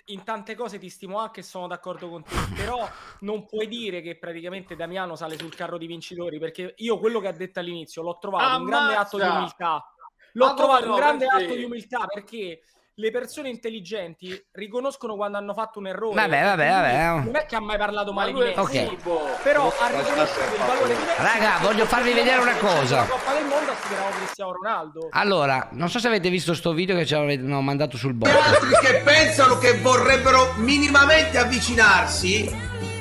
[0.10, 2.88] in tante cose ti stimo anche e sono d'accordo con te, però
[3.22, 7.30] non puoi dire che praticamente Damiano sale sul carro di vincitori, perché io quello che
[7.30, 9.40] ha detto all'inizio l'ho trovato un grande atto di Ammazza!
[9.40, 9.92] umiltà.
[10.38, 11.52] L'ho Ma trovato no, un grande Francesco?
[11.52, 12.60] atto di umiltà perché
[13.00, 16.16] le persone intelligenti riconoscono quando hanno fatto un errore.
[16.16, 17.26] Vabbè, vabbè, vabbè.
[17.26, 18.86] Non è che ha mai parlato male di me, Ok.
[18.86, 19.22] furbo.
[19.44, 21.14] però ha riconosciuto il valore di me.
[21.18, 22.96] Raga, voglio farvi vedere una cosa.
[22.98, 25.08] La Coppa del Mondo sfiderò Cristiano Ronaldo.
[25.12, 28.30] Allora, non so se avete visto sto video che ci avevano mandato sul bot.
[28.30, 32.50] altri che pensano che vorrebbero minimamente avvicinarsi,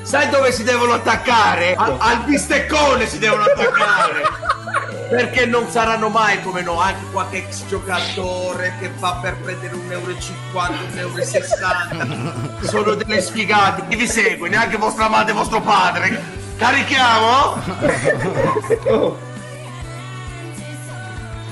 [0.03, 1.75] sai dove si devono attaccare?
[1.75, 4.23] A- al bisteccone si devono attaccare.
[5.09, 9.91] Perché non saranno mai come no, anche qualche ex giocatore che va per prendere 1,50
[9.91, 12.67] euro, 1,60 euro.
[12.67, 13.87] Sono delle sfigate.
[13.89, 14.49] Chi vi segue?
[14.49, 16.21] Neanche vostra madre e vostro padre.
[16.57, 17.63] Carichiamo?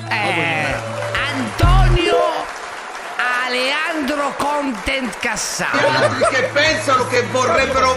[0.08, 0.74] Eh,
[1.32, 2.16] Antonio
[3.46, 6.28] Aleandro Content Cassano.
[6.30, 7.96] Che pensano che vorrebbero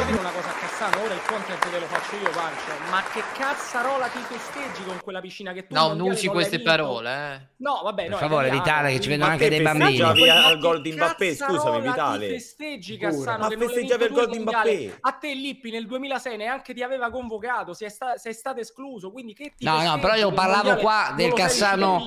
[0.77, 2.89] Dire una cosa a Cassano, ora il content te lo faccio io, Pancio.
[2.91, 7.09] Ma che cazzarola ti festeggi con quella piscina che tu No, non usi queste parole,
[7.09, 7.47] eh.
[7.57, 9.97] No, vabbè, Per no, favore, italiano, Vitale, che ci vedono anche dei bambini.
[9.99, 12.27] Ma al gol di Mbappé, cazzarola scusami, ti Vitale.
[12.29, 13.11] festeggi Pure.
[13.11, 14.39] Cassano Ma che festeggiavi il gol di.
[14.39, 14.97] Mbappé.
[15.01, 19.33] A te Lippi nel 2006 neanche ti aveva convocato, sei, sta- sei stato escluso, quindi
[19.33, 22.03] che ti No, no, festeggi però io parlavo mondiale qua del Cassano.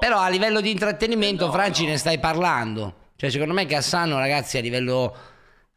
[0.00, 2.94] Però a livello di intrattenimento, Franci, ne stai parlando.
[3.14, 5.14] Cioè, secondo me Cassano, ragazzi, a livello.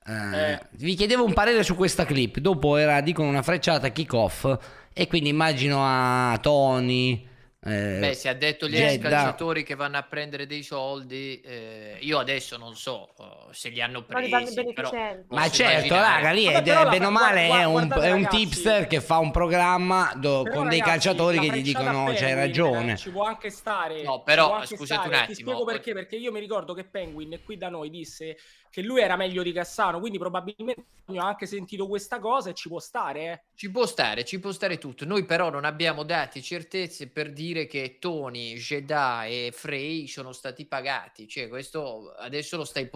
[0.06, 2.40] Eh, Vi chiedevo un parere su questa clip.
[2.40, 4.58] Dopo era, dicono, una frecciata kick-off.
[4.94, 7.28] E quindi immagino a Tony.
[7.64, 11.42] eh, Beh, si ha detto gli ex calciatori che vanno a prendere dei soldi.
[11.42, 14.92] eh, io adesso non so eh, se li hanno presi, però.
[15.30, 18.38] Ma certo, raga, lì è, Vabbè, bene o male guarda- è un, è un ragazzi.
[18.38, 22.06] tipster che fa un programma do- con dei ragazzi, calciatori la che gli dicono a
[22.08, 22.92] c'hai Penguin, ragione.
[22.94, 24.04] eh, Ci può anche stare.
[24.04, 25.10] No, però, scusate un stare.
[25.10, 25.94] Ti attimo, spiego perché.
[25.94, 28.38] Perché io mi ricordo che Penguin qui da noi disse
[28.70, 30.86] che lui era meglio di Cassano, quindi probabilmente
[31.16, 33.22] ha anche sentito questa cosa e ci può stare.
[33.32, 33.42] Eh.
[33.54, 35.06] Ci può stare, ci può stare tutto.
[35.06, 40.66] Noi però non abbiamo dati certezze per dire che Tony, Jeddah e Frey sono stati
[40.66, 41.28] pagati.
[41.28, 42.88] Cioè, questo adesso lo sta Ma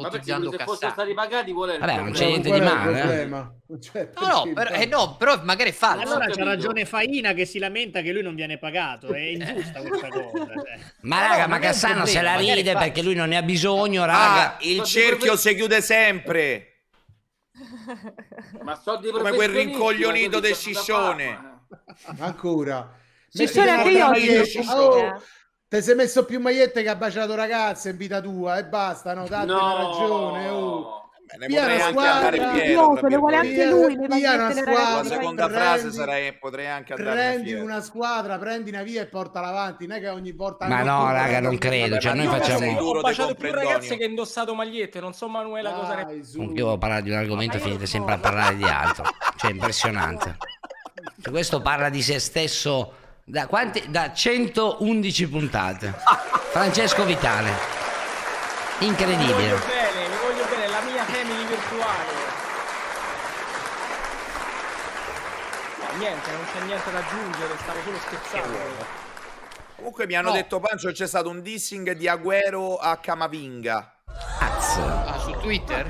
[0.47, 3.21] ipotizzando se fossero stati pagati qual è il Vabbè, non c'è niente di il male.
[3.23, 3.79] eh.
[3.81, 6.03] Cioè, No, no, però, eh, no, però magari è falso.
[6.07, 9.13] Allora c'ha ragione Faina che si lamenta che lui non viene pagato.
[9.13, 10.45] È ingiusta questa cosa.
[10.53, 10.79] cioè.
[11.01, 14.57] Ma raga, ma Cassano se la ride perché lui non ne ha bisogno, Ah, raga.
[14.61, 16.71] il Ma ti cerchio si chiude sempre.
[18.61, 21.39] Ma so di Come quel rincoglionito del fare,
[22.19, 22.93] Ancora.
[23.29, 25.21] Ciccione, Mettiti anche io oggi Oh.
[25.69, 29.27] Ti sei messo più magliette che ha baciato ragazze in vita tua e basta, no?
[29.27, 29.55] Date No.
[29.57, 31.01] una ragione, oh.
[31.29, 32.13] Me ne Via potrei la anche squadra.
[32.13, 34.73] andare tra le vuole anche lui, le Via una La squadra.
[34.73, 35.09] ragazze.
[35.09, 37.63] seconda prendi- frase sarei, potrei anche andare Prendi fiero.
[37.65, 39.87] una squadra, prendi una via e portala avanti.
[39.87, 40.67] Non è che ogni volta.
[40.67, 41.97] Ma no, raga, non credo.
[41.97, 42.73] Cioè, noi facciamo.
[42.77, 46.13] duro ho baciato più ragazze che ha indossato magliette, non so Manuela cosa ne.
[46.13, 49.03] Io volevo parlare di un argomento e finite sempre a parlare di altro.
[49.35, 50.37] Cioè, impressionante.
[51.21, 52.93] Cioè, questo parla di se stesso
[53.29, 55.93] da, quanti, da 111 puntate.
[56.51, 57.51] Francesco Vitale.
[58.79, 59.27] Mi Incredibile.
[59.49, 62.11] voglio bene, mi voglio bene, la mia family virtuale.
[65.79, 68.57] No, niente, non c'è niente da aggiungere, stavo solo scherzando.
[69.75, 70.33] Comunque mi hanno No.
[70.35, 73.93] detto Pancio c'è stato un dissing di Agüero a Camavinga.
[74.39, 75.89] Ah, su Twitter?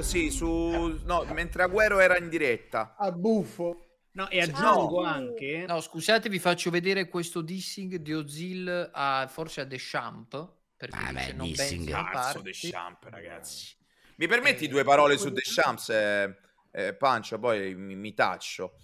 [0.00, 2.94] Sì, su no, mentre Agüero era in diretta.
[2.96, 3.85] A buffo.
[4.16, 5.06] No, e aggiungo No.
[5.06, 5.66] anche.
[5.68, 10.48] No, scusate, vi faccio vedere questo dissing di Ozil a forse a Deschamps.
[10.74, 11.88] Perché Ah, beh, non dissing.
[11.90, 12.40] Cazzo.
[12.40, 13.74] Deschamps, ragazzi.
[14.16, 16.36] Mi permetti due parole su Deschamps, eh,
[16.70, 18.78] eh, Pancio, poi mi, mi taccio.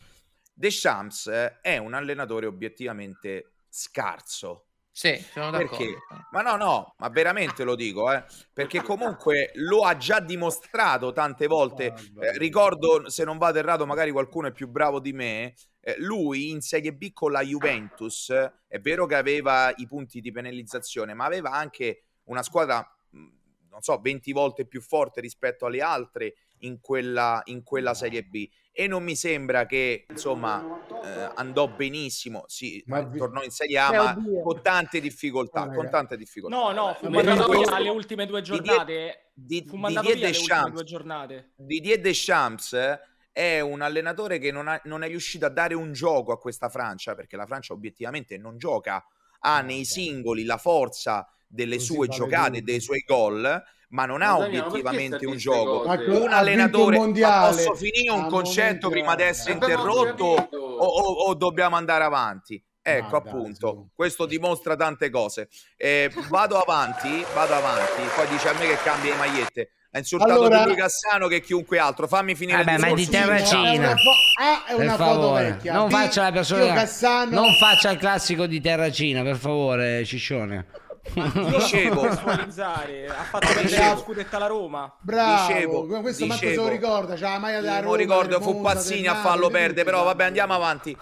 [0.53, 4.67] Deschamps eh, è un allenatore obiettivamente scarso.
[4.95, 5.77] Sì, sono d'accordo.
[5.77, 6.05] Perché?
[6.31, 11.47] Ma no, no, ma veramente lo dico, eh, perché comunque lo ha già dimostrato tante
[11.47, 11.95] volte.
[12.19, 15.55] Eh, ricordo, se non vado errato, magari qualcuno è più bravo di me.
[15.81, 18.31] eh, lui in Serie B con la Juventus
[18.69, 23.99] è vero che aveva i punti di penalizzazione, ma aveva anche una squadra, non so,
[24.01, 26.35] 20 volte più forte rispetto alle altre
[26.65, 28.49] in quella, in quella Serie B.
[28.75, 30.65] E non mi sembra che insomma
[31.05, 32.45] eh, andò benissimo.
[32.47, 34.41] Sì, Ma eh, vi- tornò in Serie A, Eh, ma oddio.
[34.43, 35.61] con tante difficoltà.
[35.61, 35.89] Ah, con raga.
[35.91, 36.57] tante difficoltà.
[36.57, 39.31] No, no, fu Ma mandato questo- via alle ultime due giornate.
[39.35, 40.73] Di- Fu mandato Didier via alle ultime Deschamps.
[40.75, 41.53] due giornate.
[41.57, 43.01] Didier Deschamps eh,
[43.33, 46.69] è un allenatore che non, ha- non è riuscito a dare un gioco a questa
[46.71, 49.05] Francia, perché la Francia obiettivamente non gioca,
[49.41, 52.65] ha nei singoli la forza delle Così sue giocate, tutto.
[52.65, 55.85] dei suoi gol, ma non ha Ma ma perché obiettivamente un gioco.
[55.87, 57.51] Ma Un ha allenatore, un mondiale.
[57.51, 62.05] ma posso finire un Ha concetto prima di essere interrotto o, o- o dobbiamo andare
[62.05, 62.63] avanti?
[62.85, 63.89] Ecco dai, appunto, su.
[63.95, 65.49] questo dimostra tante cose.
[65.77, 69.71] Eh, vado avanti, vado avanti, poi dice a me che cambia le magliette.
[69.95, 72.09] Ha insultato Allora- più Cassano che chiunque altro.
[72.09, 73.21] Fammi finire Vabbè, il ma è di discorso.
[73.23, 73.87] È Terracina.
[73.89, 74.11] una, fo-
[74.41, 75.73] A è Per una foto favore, vecchia.
[75.75, 77.27] non B, faccia la persona.
[77.29, 80.67] Non faccia il classico di Terracina, per favore, Ciccione.
[81.03, 82.03] Dicevo.
[82.03, 83.95] ha fatto perdere Dicevo.
[83.95, 84.97] lo scudetto alla Roma.
[85.01, 86.67] Bravo, Dicevo, questo manco se dicevo.
[86.67, 89.51] lo ricorda, c'ha la maglia della Non Roma, ricordo, del fu Monza, Pazzini a farlo
[89.51, 90.97] perdere, però vabbè andiamo avanti.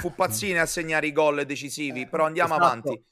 [0.00, 2.66] Fu Pazzini a segnare i gol decisivi, però andiamo esatto.
[2.66, 3.04] avanti.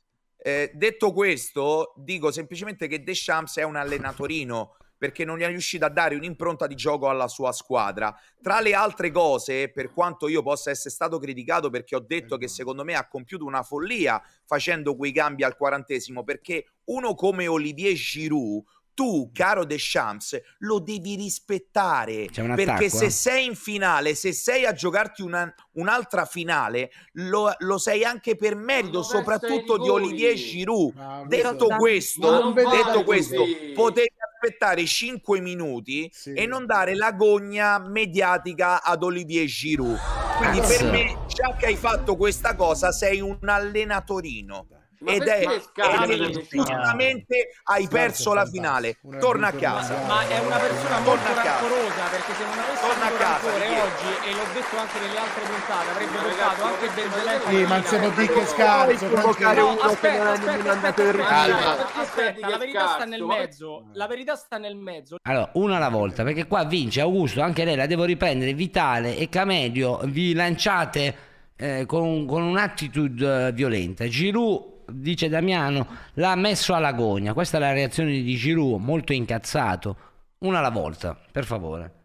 [0.45, 5.89] Eh, detto questo, dico semplicemente che Deschamps è un allenatorino, perché non è riuscito a
[5.89, 8.17] dare un'impronta di gioco alla sua squadra.
[8.41, 12.47] Tra le altre cose, per quanto io possa essere stato criticato perché ho detto che
[12.47, 17.95] secondo me ha compiuto una follia facendo quei cambi al quarantesimo, perché uno come Olivier
[17.95, 18.63] Giroud
[18.95, 23.11] tu, caro Deschamps, lo devi rispettare C'è un perché se eh?
[23.11, 28.55] sei in finale, se sei a giocarti una- un'altra finale, lo, lo sei anche per
[28.55, 29.89] merito, soprattutto di.
[29.89, 30.95] Olivier Giroud.
[30.95, 33.45] Ma Detto questo- questo, detto questo,
[33.75, 39.99] potevi aspettare 5 minuti e non dare la gogna mediatica ad Olivier Giroud.
[40.39, 40.77] Quindi Cazzo.
[40.79, 44.67] per me, già che hai fatto questa cosa, sei un allenatorino.
[45.03, 45.45] Ma Ed è,
[46.49, 48.99] giustamente hai perso la finale.
[49.19, 49.97] Torna a casa.
[50.07, 51.61] Ma è una persona molto Torna a casa.
[51.61, 54.99] rancorosa perché se non avesse Torna a avuto casa, rancore oggi, e l'ho detto anche
[55.01, 58.97] nelle altre puntate, avrebbe ragazzi, anche questo- Sì, ma non si può dire che scarso,
[58.97, 59.15] Francesco.
[59.23, 61.69] uno che aspetta, non è aspetta, nemmeno andato aspetta, in aspetta, ritiro.
[61.69, 63.85] aspetta, aspetta, la verità sta nel mezzo.
[63.95, 65.17] La verità sta nel mezzo.
[65.23, 68.53] Allora, una alla volta, perché qua vince Augusto, anche lei la devo riprendere.
[68.55, 74.07] Vitale e Camedio vi lanciate eh, con, con un'attitude eh, violenta.
[74.07, 77.33] Giroud, dice Damiano, l'ha messo alla gogna.
[77.33, 80.11] Questa è la reazione di Giroud, molto incazzato.
[80.39, 82.01] Una alla volta, per favore.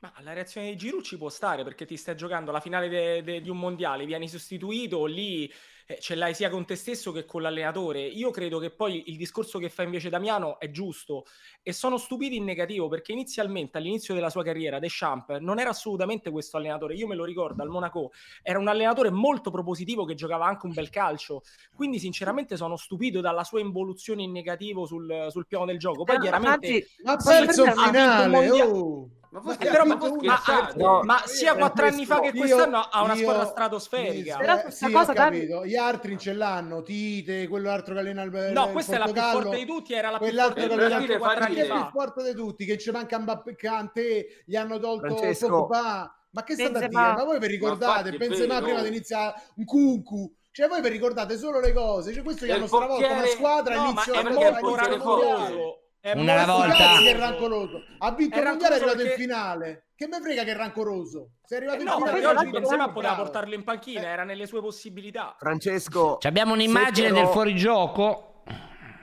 [0.00, 3.22] Ma la reazione di Giroud ci può stare perché ti stai giocando la finale de-
[3.22, 5.50] de- di un mondiale, vieni sostituito lì,
[5.86, 8.00] eh, ce l'hai sia con te stesso che con l'allenatore.
[8.00, 11.26] Io credo che poi il discorso che fa invece Damiano è giusto
[11.62, 16.30] e sono stupiti in negativo perché inizialmente all'inizio della sua carriera Deschamps non era assolutamente
[16.30, 16.94] questo allenatore.
[16.94, 18.12] Io me lo ricordo al Monaco,
[18.42, 21.42] era un allenatore molto propositivo che giocava anche un bel calcio.
[21.74, 26.04] Quindi sinceramente sono stupito dalla sua involuzione in negativo sul, sul piano del gioco.
[26.04, 29.08] Poi Però, chiaramente Ma sì, vinto un finale, mondia- oh.
[29.34, 30.42] Ma voi Eh, però, ma, ma-
[30.76, 34.36] ma- ma sia quattro anni fa che Io- quest'anno ha una io- squadra stratosferica.
[34.36, 35.66] mi- Però eh, questa sì, cosa, capito.
[35.66, 39.56] Gli altri ce l'hanno, Tite, quell'altro che allena il No, questa è la più forte
[39.56, 41.74] di tutti, era la più forte che di allena tutti quattro ma anni è più
[41.74, 41.90] fa.
[41.92, 45.14] forte di tutti, che ci manca Mbappé, Kanté, gli hanno tolto.
[45.48, 46.16] Pogba.
[46.30, 46.90] Ma che state a dire?
[46.92, 48.10] Ma voi vi ricordate?
[48.10, 50.32] è Benzema prima di iniziare un cucu.
[50.52, 53.80] Cioè voi vi ricordate solo le cose, cioè questo gli hanno stravolto una squadra No,
[53.82, 55.78] ma inizio è perché molto rancoroso.
[56.04, 56.98] È Una volta.
[56.98, 57.82] Che è rancoroso.
[57.96, 59.84] Ha vinto il mondiale, è arrivato rancoroso in perché- finale.
[59.96, 61.28] Che me frega che è rancoroso?
[61.46, 62.12] Sei arrivato Eh in no, finale.
[62.20, 63.22] perché oggi Benzema poteva bravo.
[63.22, 65.34] portarlo in panchina, era nelle sue possibilità.
[65.38, 68.42] Francesco, Ci abbiamo un'immagine però- del fuorigioco.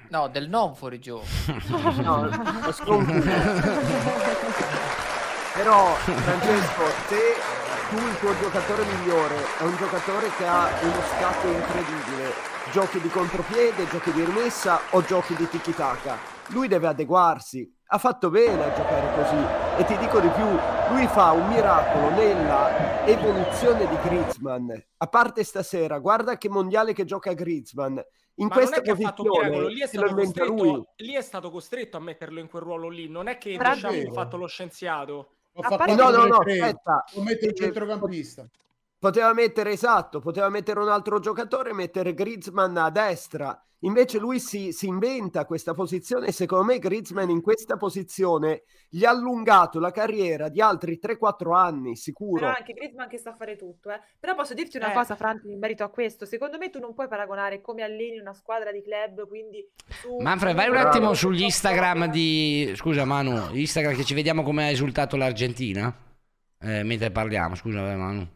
[0.09, 1.23] No, del non fuorigioco.
[2.03, 2.29] No,
[2.65, 3.29] lo sconfitto.
[5.55, 7.17] Però, Francesco, se
[7.89, 12.31] tu il tuo giocatore migliore è un giocatore che ha uno scatto incredibile,
[12.71, 17.69] giochi di contropiede, giochi di rimessa o giochi di tiki-taka, lui deve adeguarsi.
[17.93, 20.45] Ha fatto bene a giocare così e ti dico di più,
[20.95, 24.71] lui fa un miracolo nella evoluzione di Griezmann.
[24.97, 27.97] A parte stasera, guarda che mondiale che gioca Griezmann.
[28.35, 30.53] In Ma non questa è che ha fatto un miracolo, posizione lì è, lo stato
[30.53, 33.73] costretto, lì è stato costretto a metterlo in quel ruolo lì, non è che Fra-
[33.73, 35.27] diciamo ha fatto lo scienziato.
[35.53, 36.61] Ho fatto No, no, no, 4-3-3.
[36.61, 37.03] aspetta.
[37.15, 38.47] O metto il Eh, centrocampista.
[39.01, 43.59] Poteva mettere esatto, poteva mettere un altro giocatore mettere Griezmann a destra.
[43.79, 49.03] Invece lui si, si inventa questa posizione e secondo me Griezmann in questa posizione gli
[49.03, 52.41] ha allungato la carriera di altri 3-4 anni, sicuro.
[52.41, 53.99] Però anche Griezmann che sa fare tutto, eh.
[54.19, 54.93] Però posso dirti una Eh.
[54.93, 56.27] cosa, Franti, in merito a questo.
[56.27, 60.15] Secondo me tu non puoi paragonare come alleni una squadra di club, quindi su...
[60.19, 62.71] Manfred, vai un su- attimo su- sugli Instagram di...
[62.75, 65.91] Scusa Manu, Instagram che ci vediamo come ha esultato l'Argentina.
[66.59, 68.27] Eh, mentre parliamo, scusa Manu.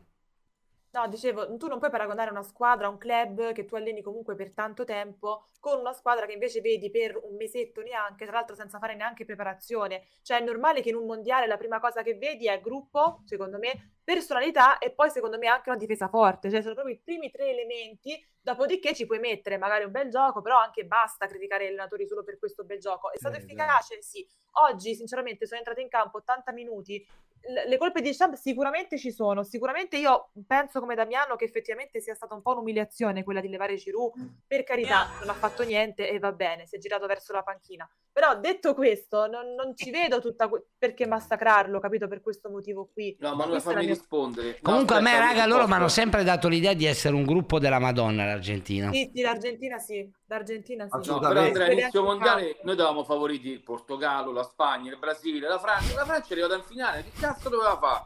[0.95, 4.53] No, dicevo, tu non puoi paragonare una squadra, un club che tu alleni comunque per
[4.53, 8.79] tanto tempo con una squadra che invece vedi per un mesetto neanche, tra l'altro senza
[8.79, 10.05] fare neanche preparazione.
[10.21, 13.57] Cioè è normale che in un mondiale la prima cosa che vedi è gruppo, secondo
[13.57, 16.49] me, personalità e poi secondo me anche una difesa forte.
[16.49, 20.41] Cioè sono proprio i primi tre elementi, dopodiché ci puoi mettere magari un bel gioco,
[20.41, 23.11] però anche basta criticare gli allenatori solo per questo bel gioco.
[23.11, 24.01] È stato Eh, efficace?
[24.03, 24.25] Sì.
[24.69, 27.03] Oggi, sinceramente, sono entrata in campo 80 minuti,
[27.47, 31.99] l- le colpe di Deschamps sicuramente ci sono, sicuramente io penso come Damiano che effettivamente
[31.99, 34.13] sia stata un po' un'umiliazione quella di levare Giroud,
[34.47, 37.87] per carità non ha fatto niente e va bene, si è girato verso la panchina,
[38.11, 42.89] però detto questo non, non ci vedo tutta que- perché massacrarlo, capito, per questo motivo
[42.91, 43.15] qui.
[43.19, 44.47] No, ma non fammi mia- rispondere.
[44.53, 47.59] No, Comunque a me, raga, loro mi hanno sempre dato l'idea di essere un gruppo
[47.59, 48.91] della Madonna, l'Argentina.
[48.91, 51.09] Sì, sì, l'Argentina sì, l'Argentina sì.
[51.09, 54.91] No, però Andrea, Vede inizio anche in mondiale noi davamo favoriti il Portogallo, la Spagna,
[54.91, 55.95] il Brasile, la Francia.
[55.95, 58.05] La Francia è arrivata in finale, che cazzo doveva fare?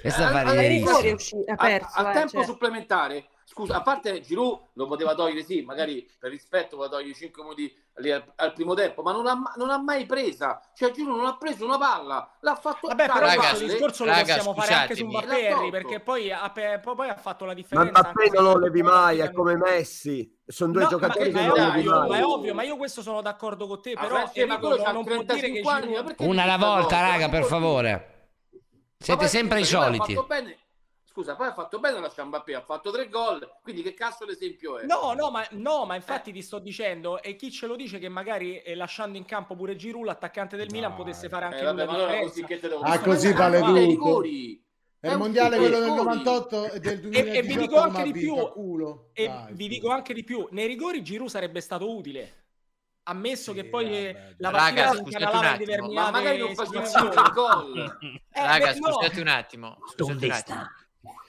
[0.00, 0.36] Questa Eh.
[0.36, 2.44] All'inizio a- perso, a eh, tempo cioè.
[2.44, 7.40] supplementare Scusa, a parte Giroud lo poteva togliere, sì, magari per rispetto poteva togliere 5
[7.44, 10.60] minuti lì al, al primo tempo, ma non ha, non ha mai presa.
[10.74, 14.10] Cioè Giroud non ha preso una palla, l'ha fatto Vabbè, però questo palle, discorso lo
[14.10, 15.06] raga, possiamo fare anche su.
[15.06, 16.52] Mbappé, perché poi ha,
[16.82, 17.90] poi ha fatto la Ma differenza.
[18.00, 20.36] Mbappé anche non lo levi mai, è come Messi.
[20.44, 22.76] Sono due No, giocatori ma, che è non levi ovvio, ma è ovvio, ma io
[22.76, 25.70] questo sono d'accordo con te, Ah, però Francesco, ma quello non può dire che 35
[25.70, 27.90] anni, Giroud- ma Una alla volta, raga, per favore.
[28.50, 28.60] Ma
[28.98, 30.18] Siete sempre i soliti.
[31.14, 34.78] Scusa, poi ha fatto bene la Mbappé, ha fatto tre gol, quindi che cazzo l'esempio
[34.78, 34.84] è?
[34.84, 38.08] No, no, ma, no, ma infatti ti sto dicendo, e chi ce lo dice che
[38.08, 41.76] magari eh, lasciando in campo pure Giroud, l'attaccante del Milan, potesse fare anche Eh, lui
[41.76, 43.74] vabbè, la ma allora così che te devo Ah, così vale tutto.
[43.74, 44.60] rigori.
[44.98, 46.04] È il un mondiale quello del rigori.
[46.04, 49.10] 98 e del E, 2018 e vi dico anche di più, culo.
[49.12, 52.42] e Dai, vi dico anche di più, nei rigori Giroud sarebbe stato utile.
[53.04, 57.08] Ammesso che poi eh, la Raga, partita si scusate un attimo, ma magari non situazioni.
[57.10, 57.98] più gol.
[58.36, 58.92] Eh, Raga, beh, no.
[58.92, 59.78] scusate un attimo.
[59.94, 60.66] Scusate un attimo.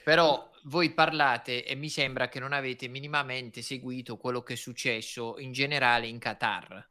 [0.03, 5.37] Però voi parlate e mi sembra che non avete minimamente seguito quello che è successo
[5.39, 6.89] in generale in Qatar.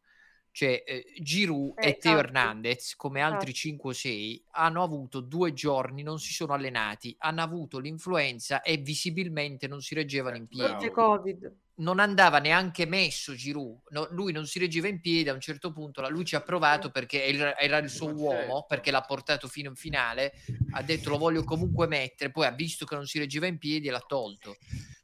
[0.51, 2.27] Cioè, eh, Giroud Eh, e Teo esatto.
[2.28, 3.59] Hernandez, come altri Esatto.
[3.59, 8.77] 5 o 6, hanno avuto due giorni, non si sono allenati, hanno avuto l'influenza e
[8.77, 10.70] visibilmente non si reggevano in piedi.
[10.70, 11.56] Forse Covid.
[11.77, 15.73] Non andava neanche messo Giroud, no, lui non si reggeva in piedi a un certo
[15.73, 19.71] punto, la- lui ci ha provato perché era, il suo uomo, perché l'ha portato fino
[19.71, 20.33] in finale,
[20.73, 23.89] ha detto lo voglio comunque mettere, poi ha visto che non si reggeva in piedi
[23.89, 24.57] e l'ha tolto.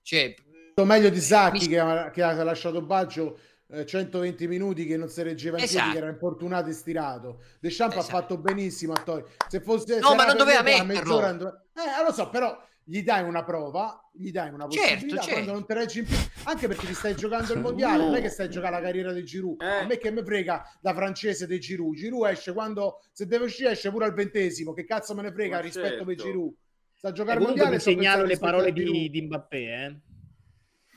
[0.03, 0.35] Cioè,
[0.85, 3.39] meglio di Sacchi che ha, che ha lasciato Baggio
[3.73, 5.93] eh, 120 minuti che non si reggeva in piedi, Esatto.
[5.93, 7.43] che era infortunato e stirato.
[7.61, 9.33] Deschamps ha fatto benissimo a togliere.
[9.49, 11.21] Se fosse No, se ma non doveva metterlo.
[11.21, 11.31] mezz'ora,
[11.75, 12.57] Eh, lo so, però
[12.91, 15.33] gli dai una prova, gli dai una Certo, possibilità certo.
[15.35, 18.21] quando non ti reggi in piedi, anche perché ti stai giocando il mondiale, non è
[18.21, 19.63] che stai giocando la carriera di Giroud.
[19.63, 19.67] Eh.
[19.83, 21.95] A me che mi frega da francese di Giroud.
[21.95, 25.57] Giroud esce quando se deve uscire esce pure al ventesimo, che cazzo me ne frega
[25.57, 26.25] Ma rispetto per certo.
[26.25, 26.55] Giroud.
[26.95, 30.01] Sta a giocare il comunque mondiale segnalo le parole di, di Mbappé, eh.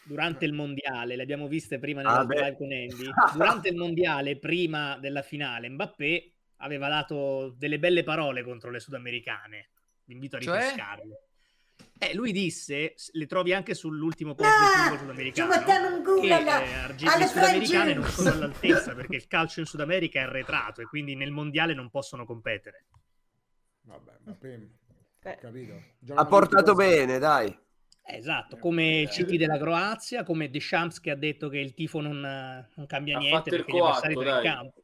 [0.06, 3.10] Durante il mondiale, le abbiamo viste prima nella Ah, live con Andy.
[3.34, 9.70] Durante il mondiale, prima della finale, Mbappé aveva dato delle belle parole contro le sudamericane.
[10.06, 10.74] Vi invito a Cioè?
[12.00, 17.94] Eh, lui disse, le trovi anche sull'ultimo post del futbol sudamericano, che eh, le sudamericane
[17.94, 21.90] non sono all'altezza perché il calcio in Sudamerica è arretrato e quindi nel mondiale non
[21.90, 22.88] possono competere.
[23.84, 24.70] Vabbè, Mbappé,
[25.22, 25.38] Eh.
[25.40, 25.74] capito?
[25.74, 26.88] Ha Giocano portato così.
[26.88, 27.58] bene, dai.
[28.06, 32.20] Esatto, come il CT della Croazia, come Deschamps che ha detto che il tifo non,
[32.20, 34.84] non cambia Ha niente perché gli avversari sono in campo.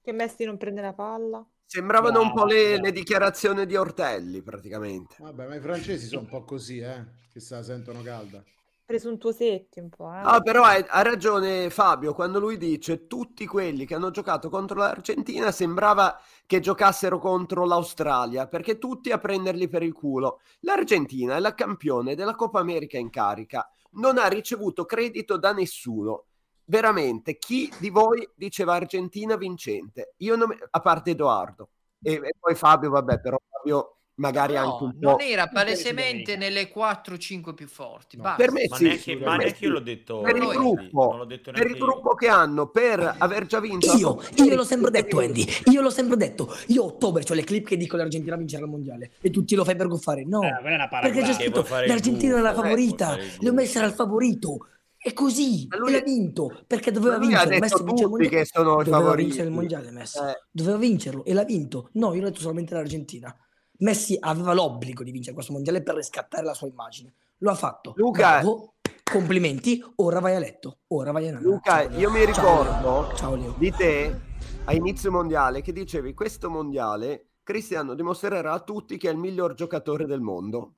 [0.00, 1.44] Che Messi non prende la palla.
[1.72, 2.82] Sembravano un po' Bravo, le, bravo.
[2.82, 5.16] le dichiarazioni di Ortelli, praticamente.
[5.18, 8.44] Vabbè, ma i francesi sono un po' così, eh, che se la sentono calda.
[8.84, 10.20] Presuntuosetti un po', eh.
[10.22, 14.80] Ah, però hai- ha ragione Fabio quando lui dice tutti quelli che hanno giocato contro
[14.80, 20.40] l'Argentina sembrava che giocassero contro l'Australia, perché tutti a prenderli per il culo.
[20.60, 26.26] L'Argentina è la campione della Coppa America in carica, non ha ricevuto credito da nessuno.
[26.64, 30.14] Veramente, chi di voi diceva Argentina vincente?
[30.18, 31.70] Io non a parte Edoardo.
[32.02, 35.10] E, e poi Fabio, vabbè, però Fabio magari anche no, un po'...
[35.10, 38.16] non era palesemente nelle 4-5 più forti.
[38.16, 38.36] basta.
[38.36, 41.24] Per me Ma sì, neanche- ma neanche io l'ho detto, Per il gruppo, non l'ho
[41.24, 45.20] detto per il gruppo che hanno per aver già vinto Io, io l'ho sempre detto,
[45.20, 45.46] Andy.
[45.70, 46.54] Io l'ho sempre detto.
[46.68, 49.64] Io a ottobre ho le clip che dico l'Argentina vincerà il mondiale e tutti lo
[49.64, 50.24] fai per goffare.
[50.24, 53.16] No, Eh, è perché c'è scritto l'Argentina era la eh, favorita.
[53.16, 53.52] Leo gufo.
[53.52, 54.66] Messi era il favorito.
[55.02, 55.66] È così.
[55.68, 57.58] Ma lui- l'ha vinto perché doveva ha vincere.
[57.58, 58.46] Messi vince il mondiale.
[58.54, 59.22] Doveva favoriti.
[59.24, 60.18] vincere il mondiale, Messi.
[60.18, 60.42] Eh.
[60.50, 61.88] Doveva vincerlo e l'ha vinto.
[61.94, 63.36] No, io ho detto solamente l'Argentina.
[63.78, 67.14] Messi aveva l'obbligo di vincere questo mondiale per riscattare la sua immagine.
[67.38, 67.94] Lo ha fatto.
[67.96, 68.74] Luca- Bravo.
[69.02, 69.82] Complimenti.
[69.96, 70.78] Ora vai a letto.
[70.88, 71.46] Ora vai a nanna.
[71.46, 73.12] Luca, Ciao, io mi ricordo.
[73.16, 73.54] Ciao, Leo.
[73.58, 74.20] di te
[74.64, 79.54] a inizio mondiale che dicevi questo mondiale Cristiano dimostrerà a tutti che è il miglior
[79.54, 80.76] giocatore del mondo.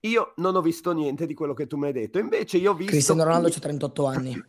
[0.00, 2.74] Io non ho visto niente di quello che tu mi hai detto, invece io ho
[2.74, 4.44] visto Cristiano Ronaldo c'ha 38 anni.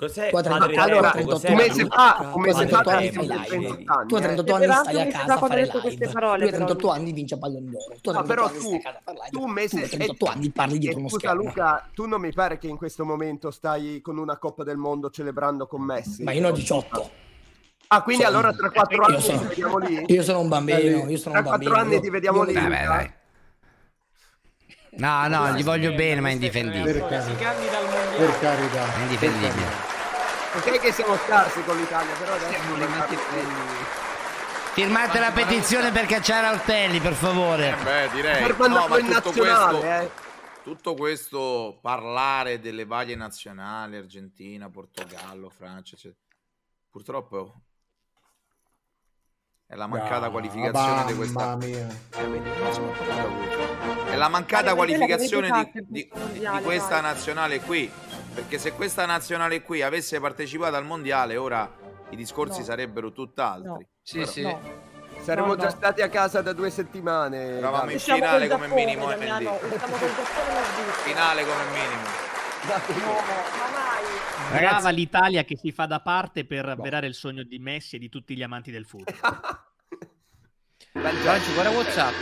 [0.00, 0.30] Cos'è?
[0.30, 1.90] Tu a 38 Padre allora, Eterno, 38 un mese anni.
[1.90, 3.48] fa, Tu un a mese fa 38 anni hai fai vinto live.
[3.48, 4.22] 38 anni, Tu a eh.
[4.22, 5.80] 38 E anni stai a casa a fare live.
[5.80, 6.96] queste parole, Lui a però, 38 lui.
[6.96, 7.94] anni vince a Pallon d'Oro.
[8.00, 9.28] Tu a Ah, 38 però anni tu, a live.
[9.30, 11.42] tu un mese Tu a 38 anni parli e dietro uno scusa schermo.
[11.42, 15.10] Luca, tu non mi pare che in questo momento stai con una Coppa del Mondo
[15.10, 16.22] celebrando con Messi.
[16.22, 17.10] Ma io ne ho 18.
[17.88, 20.04] Ah, quindi Sono- allora tra quattro anni Io sono- ti vediamo lì?
[20.06, 20.78] Io sono un bambino,
[21.10, 21.74] io sono Tra un bambino.
[21.74, 22.54] anni Io- ti vediamo lì.
[22.54, 23.12] Vabbè, dai.
[24.92, 26.92] No, no, gli voglio bene, ma è indifendibile.
[26.92, 27.22] Per carità.
[27.22, 28.16] Si candida al mondiale.
[28.16, 28.94] Per carità.
[28.94, 29.98] È indifendibile.
[30.52, 33.06] Ok che siamo scarsi con l'Italia, però adesso non
[34.72, 37.70] Firmate la petizione per cacciare Ortelli, per favore.
[37.70, 38.42] Eh beh, direi.
[38.46, 40.10] Per No, ma in tutto questo, eh.
[40.64, 46.20] tutto questo parlare delle varie nazionali, Argentina, Portogallo, Francia, eccetera,
[46.90, 47.62] purtroppo
[49.70, 51.38] È la mancata Ah, qualificazione di questa.
[51.44, 51.86] mamma mia.
[54.10, 57.88] È la mancata qualificazione di, di- di questa nazionale qui.
[58.34, 61.70] Perché se questa nazionale qui avesse partecipato al mondiale, ora
[62.08, 62.64] i discorsi No.
[62.64, 63.86] sarebbero tutt'altri.
[64.02, 64.56] Sì, Però- sì.
[65.22, 65.70] Saremmo No, già no.
[65.70, 67.58] stati a casa da due settimane.
[67.58, 70.92] Eravamo in finale come minimo, Giappone e la Svizzera.
[71.04, 72.08] Finale come minimo.
[73.06, 73.99] No, ma mai.
[74.52, 78.08] Brava l'Italia che si fa da parte per avverare il sogno di Messi e di
[78.08, 79.14] tutti gli amanti del football.
[80.92, 82.14] Banci, guarda WhatsApp.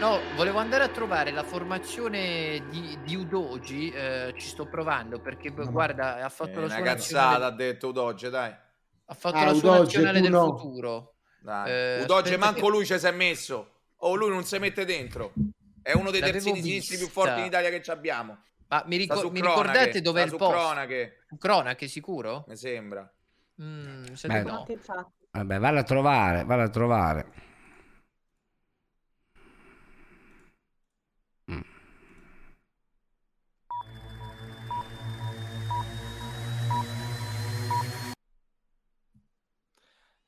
[0.00, 3.90] No, volevo andare a trovare la formazione di, di Udogi.
[3.90, 7.88] eh, ci sto provando perché guarda, ha fatto È la una sua cazzata, ha detto
[7.88, 8.52] Udoge, dai.
[9.04, 10.56] ha fatto Ah, la sua Udoge, nazionale del no.
[10.56, 11.14] futuro.
[11.40, 11.70] Dai.
[11.70, 13.70] Eh, Udoge, manco che- lui ci si è messo.
[13.98, 15.32] O lui non si mette dentro.
[15.82, 18.38] È uno dei terzini sinistri più forti in Italia che ci abbiamo.
[18.74, 20.54] Ma mi, Sta ricor- mi cronache, ricordate dov'è sta il posto?
[20.58, 21.26] cronache.
[21.38, 22.44] Cronache, sicuro?
[22.48, 23.12] Mi sembra.
[23.62, 24.42] Mm, mi Beh.
[24.42, 24.66] no.
[25.30, 27.26] Vabbè, valla a trovare, valla a trovare.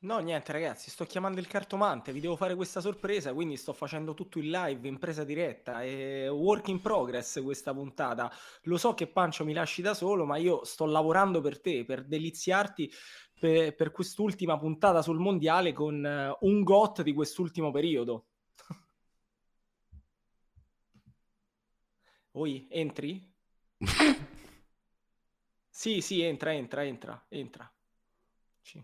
[0.07, 4.15] No, niente, ragazzi, sto chiamando il cartomante, vi devo fare questa sorpresa, quindi sto facendo
[4.15, 8.31] tutto in live, in presa diretta, è work in progress questa puntata.
[8.63, 12.05] Lo so che Pancio mi lasci da solo, ma io sto lavorando per te, per
[12.05, 12.89] deliziarti
[13.39, 18.27] per, per quest'ultima puntata sul mondiale con eh, un GOT di quest'ultimo periodo.
[22.35, 23.13] Oi, entri?
[25.71, 27.73] Sì, sì, entra, entra, entra, entra.
[28.63, 28.83] Sì.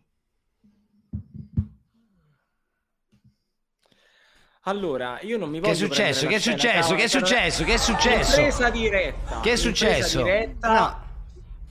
[4.64, 6.26] Allora, io non mi Che è voglio successo?
[6.28, 6.94] Che è successo?
[6.94, 7.64] Che è successo?
[7.64, 8.34] Che è successo?
[8.36, 9.40] Presa diretta.
[9.40, 10.22] Che è successo?
[10.22, 11.00] diretta No.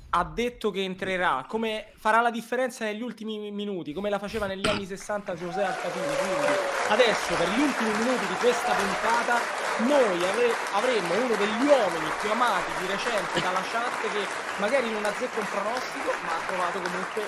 [0.10, 4.68] ha detto che entrerà, come farà la differenza negli ultimi minuti, come la faceva negli
[4.68, 6.04] anni 60 José Alcatini.
[6.04, 6.52] Quindi
[6.90, 9.40] adesso, per gli ultimi minuti di questa puntata,
[9.88, 14.28] noi avre- avremo uno degli uomini più amati di recente dalla chat che
[14.60, 17.24] magari non azzecca un pronostico, ma ha trovato comunque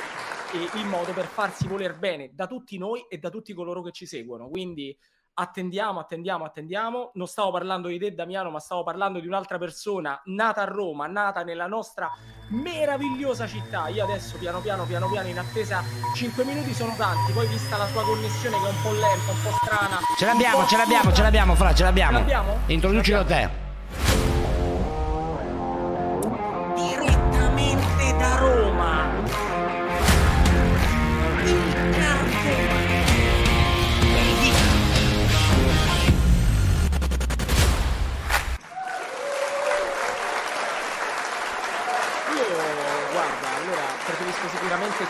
[0.51, 3.91] eh, il modo per farsi voler bene da tutti noi e da tutti coloro che
[3.93, 4.49] ci seguono.
[4.49, 4.93] Quindi
[5.33, 7.11] attendiamo, attendiamo, attendiamo.
[7.15, 11.07] Non stavo parlando di te, Damiano, ma stavo parlando di un'altra persona nata a Roma,
[11.07, 12.11] nata nella nostra
[12.49, 13.87] meravigliosa città.
[13.87, 15.83] Io adesso, piano piano, piano piano, in attesa,
[16.15, 17.31] 5 minuti sono tanti.
[17.31, 19.99] Poi, vista la sua connessione che è un po' lenta, un po' strana.
[20.17, 22.17] Ce l'abbiamo, ce l'abbiamo, ce l'abbiamo, Fra, ce l'abbiamo.
[22.17, 22.59] Ce l'abbiamo?
[22.67, 23.62] Introducilo te.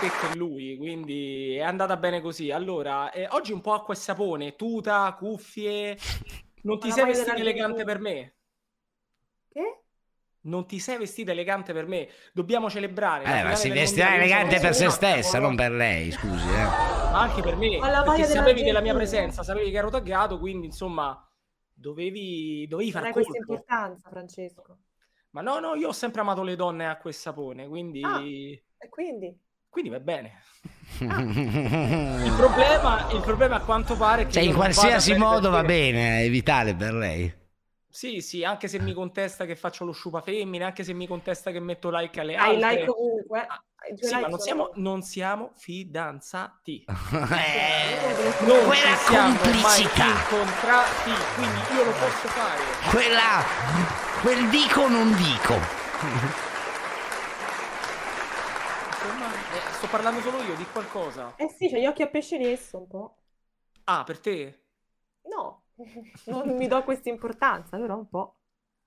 [0.03, 2.51] Te che lui, quindi è andata bene così.
[2.51, 5.97] Allora, eh, oggi un po' acqua e sapone, tuta, cuffie.
[6.63, 8.35] Non ti Ma sei vestita elegante per me?
[9.49, 9.81] Che?
[10.41, 12.09] Non ti sei vestita elegante per me.
[12.33, 13.23] Dobbiamo celebrare.
[13.23, 16.63] la Eh, ma si vestirà elegante per se stessa, non per lei, scusi, eh.
[16.63, 17.79] Ma anche per me.
[17.79, 21.17] Perché sapevi della mia presenza, sapevi che ero taggato, quindi insomma
[21.71, 23.53] dovevi, dovevi Non far hai questa colpo.
[23.53, 24.77] importanza, Francesco.
[25.29, 28.03] Ma no, no, io ho sempre amato le donne acqua e sapone, quindi...
[28.03, 28.21] Ah.
[28.21, 29.35] E quindi?
[29.73, 30.43] Quindi va bene.
[30.99, 35.63] Il problema, il problema a quanto pare è che Cioè, io in qualsiasi modo va
[35.63, 37.41] bene, è vitale per lei.
[37.89, 41.49] Sì, sì, anche se mi contesta che faccio lo sciupa femmine, anche se mi contesta
[41.49, 42.69] che metto like alle Hai altre.
[42.81, 43.47] like ovunque.
[43.83, 46.85] Tuoi Sì, like ma non siamo, non siamo fidanzati.
[47.11, 50.05] Eh, non quella ci siamo complicità.
[50.05, 52.61] mai incontrati, quindi io lo posso fare.
[52.91, 53.43] Quella,
[54.21, 55.59] quel dico non dico.
[59.03, 61.35] Insomma, eh, sto parlando solo io, di qualcosa.
[61.35, 63.17] Eh sì, c'ha gli occhi a pesce lesso un po'.
[63.87, 64.39] Ah, per te?
[65.25, 65.63] No,
[66.25, 68.37] non mi do questa importanza, però un po'.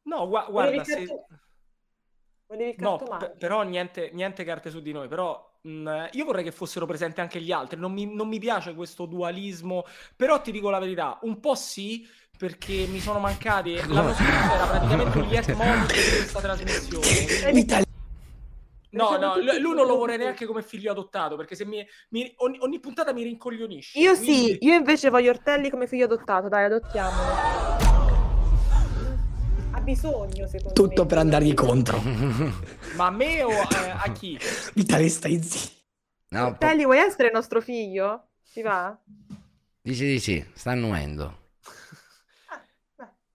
[0.06, 1.06] No, Volevi guarda, il se...
[2.48, 6.44] Volevi il No, pe- però niente, niente carte su di noi, però mh, io vorrei
[6.44, 10.52] che fossero presenti anche gli altri, non mi, non mi piace questo dualismo, però ti
[10.52, 12.06] dico la verità, un po' sì,
[12.36, 17.26] perché mi sono mancati, l'anno scorso era praticamente un leitmotiv di questa trasmissione.
[18.90, 22.32] No, no, lui lui non lo vorrei neanche come figlio adottato, perché se mi, mi-
[22.38, 23.98] ogni, ogni puntata mi rincoglionisce.
[23.98, 27.34] Io quindi- sì, io invece voglio Ortelli come figlio adottato, dai, adottiamolo.
[29.72, 31.06] Ha bisogno, secondo Tutto me.
[31.08, 32.00] per andargli contro.
[32.96, 34.38] Ma a me o eh, a chi?
[34.74, 35.74] Vitale, stai zitto.
[36.28, 38.28] No, po- Ortelli, vuoi essere nostro figlio?
[38.52, 38.98] Ti va?
[39.82, 41.44] dice di sì, sta annuendo.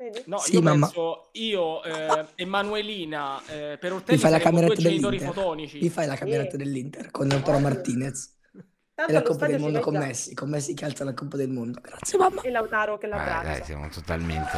[0.01, 0.23] Vedi?
[0.25, 0.85] No, Sì, io mamma.
[0.87, 5.43] penso, io, eh, Emanuelina, eh, per Ortelli Gli fai la cameretta genitori dell'Inter.
[5.43, 5.77] fotonici.
[5.77, 8.39] Gli fai la cameretta dell'Inter con Lautaro Martinez.
[8.95, 9.97] Tanto E la Coppa del Mondo con.
[9.97, 11.79] Messi, con Messi che alza la Coppa del Mondo.
[11.81, 12.41] Grazie mamma.
[12.41, 13.43] E Lautaro che Eh, l'abbraccia.
[13.51, 14.57] dai, siamo totalmente...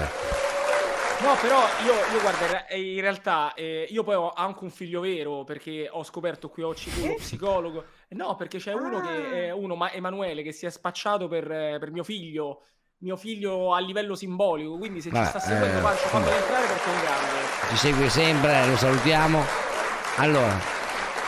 [1.21, 4.69] No, però io, io guarda, in re- in realtà eh, io poi ho anche un
[4.71, 7.85] figlio vero perché ho scoperto qui oggi che uno psicologo.
[8.09, 11.77] No, perché c'è uno che è uno, ma Emanuele, che si è spacciato per, eh,
[11.79, 12.63] per mio figlio,
[13.03, 14.77] mio figlio a livello simbolico.
[14.77, 17.69] Quindi se Vabbè, ci sta seguendo, eh, Pancio, fammi entrare perché è un grande.
[17.69, 19.43] Ci segue sempre, lo salutiamo.
[20.17, 20.59] Allora,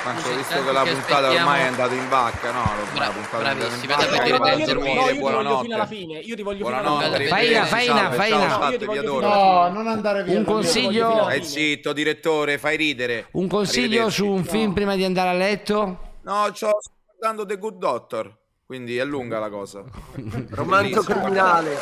[0.04, 2.64] Pancio, visto che la che puntata aspettiamo- ormai è andata in vacca, no?
[2.64, 4.06] La Bra- puntata è andata in bravissimi, vacca.
[4.06, 4.60] vado a vedere Vai a dentro.
[4.60, 5.64] io ti dormire, voglio- io ti voglio buonanotte.
[5.64, 6.20] fino alla fine.
[6.20, 7.28] Io ti voglio fino alla Buonanotte, fine.
[7.30, 8.50] Faina, arrivederci, faina, salve, faina.
[8.50, 10.38] ciao, No, No, non andare via.
[10.38, 13.28] Un consiglio- Stai zitto, direttore, fai ridere.
[13.32, 16.00] un consiglio su un film prima di andare a letto?
[16.22, 16.78] No, sto
[17.18, 19.84] guardando The Good Doctor, quindi è lunga la cosa.
[20.50, 21.78] Romanzo criminale.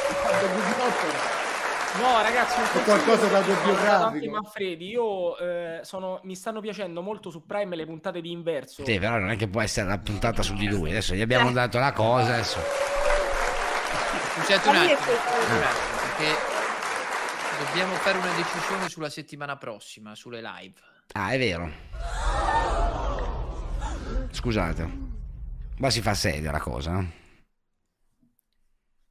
[2.01, 4.31] No, ragazzi, un consiglio qualcosa da autobiografico.
[4.31, 8.83] Manfredi, io eh, sono, mi stanno piacendo molto su Prime le puntate di inverso.
[8.83, 10.89] Sì, però non è che può essere una puntata su di lui.
[10.89, 12.33] Adesso gli abbiamo dato la cosa.
[12.33, 12.59] Adesso.
[14.35, 16.35] Scusate un attimo, perché
[17.65, 20.73] dobbiamo fare una decisione sulla settimana prossima, sulle live.
[21.13, 21.69] Ah, è vero.
[24.31, 25.12] Scusate.
[25.77, 26.99] Ma si fa seria la cosa.
[26.99, 27.07] eh?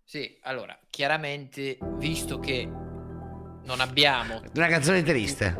[0.05, 2.68] Sì, allora, chiaramente, visto che
[3.64, 5.56] non abbiamo Una canzone triste.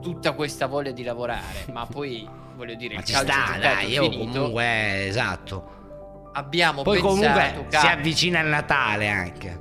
[0.00, 3.90] tutta questa voglia di lavorare, ma poi, voglio dire, Ma il ci sta, dai.
[3.90, 6.30] Io finito, comunque, esatto.
[6.32, 9.60] abbiamo Poi pensato, comunque ca- si avvicina il Natale anche.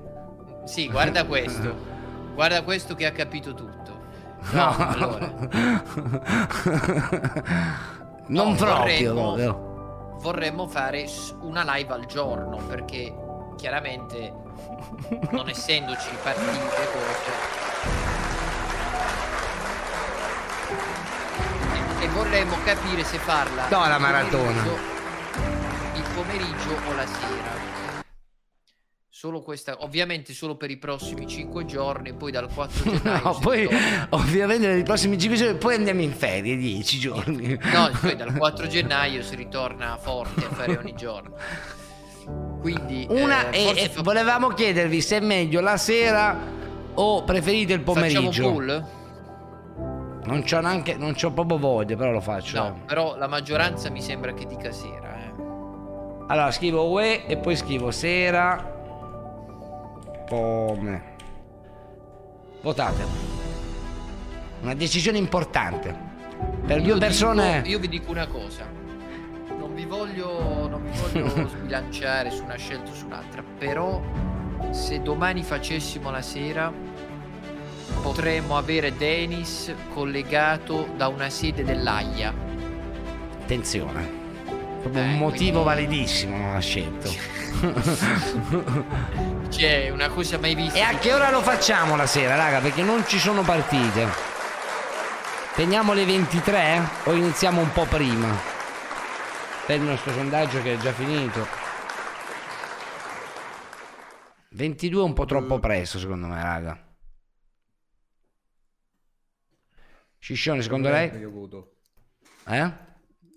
[0.65, 1.75] Sì, guarda questo.
[2.35, 3.77] guarda questo che ha capito tutto.
[4.51, 5.27] No, allora.
[8.27, 9.13] non No, proprio.
[9.13, 9.67] vorremmo- proprio.
[10.19, 11.07] Vorremmo fare
[11.41, 13.13] una live al giorno perché
[13.55, 14.33] chiaramente
[15.31, 18.37] non essendoci partite cose
[21.99, 24.43] e, e vorremmo capire se farla No, la maratona.
[24.61, 24.97] pomeriggio-
[25.95, 27.68] il pomeriggio o la sera
[29.19, 33.59] solo questa ovviamente solo per i prossimi 5 giorni poi dal 4 gennaio No, poi
[33.63, 34.07] ritorna.
[34.11, 37.59] ovviamente nei prossimi 5 giorni poi andiamo in ferie 10 giorni.
[37.73, 41.35] No, poi dal 4 gennaio si ritorna forti a fare ogni giorno.
[42.61, 46.37] Quindi Una eh, e, fa- volevamo chiedervi se è meglio la sera
[46.93, 48.49] o preferite il facciamo pomeriggio.
[48.53, 48.85] pool?
[50.27, 52.57] Non c'ho neanche non c'ho proprio voglia, però lo faccio.
[52.57, 55.13] No, però la maggioranza mi sembra che dica sera.
[55.25, 55.33] eh.
[56.27, 58.77] Allora scrivo UE e poi scrivo sera
[60.29, 61.17] come
[62.61, 63.03] Votate.
[64.61, 66.07] Una decisione importante.
[66.65, 68.65] Per due dico- persone io vi dico una cosa.
[69.57, 70.91] Non vi voglio, non vi
[71.21, 74.01] voglio sbilanciare su una scelta o su un'altra, però
[74.71, 76.71] se domani facessimo la sera
[78.01, 82.33] potremmo avere Dennis collegato da una sede dell'AIA.
[83.41, 84.17] Attenzione.
[84.81, 87.09] Proprio Eh, un motivo quindi- validissimo non ha scelto.
[89.49, 90.77] Cioè, una cosa mai vista.
[90.77, 92.59] E a che ora lo facciamo la sera, raga?
[92.59, 94.07] Perché non ci sono partite.
[95.55, 98.37] Teniamo le 23 o iniziamo un po' prima?
[99.65, 101.47] Per il nostro sondaggio che è già finito.
[104.51, 106.87] 22 è un po' troppo presto, secondo me, raga.
[110.19, 111.09] Sciscione, secondo lei?
[112.47, 112.87] Eh?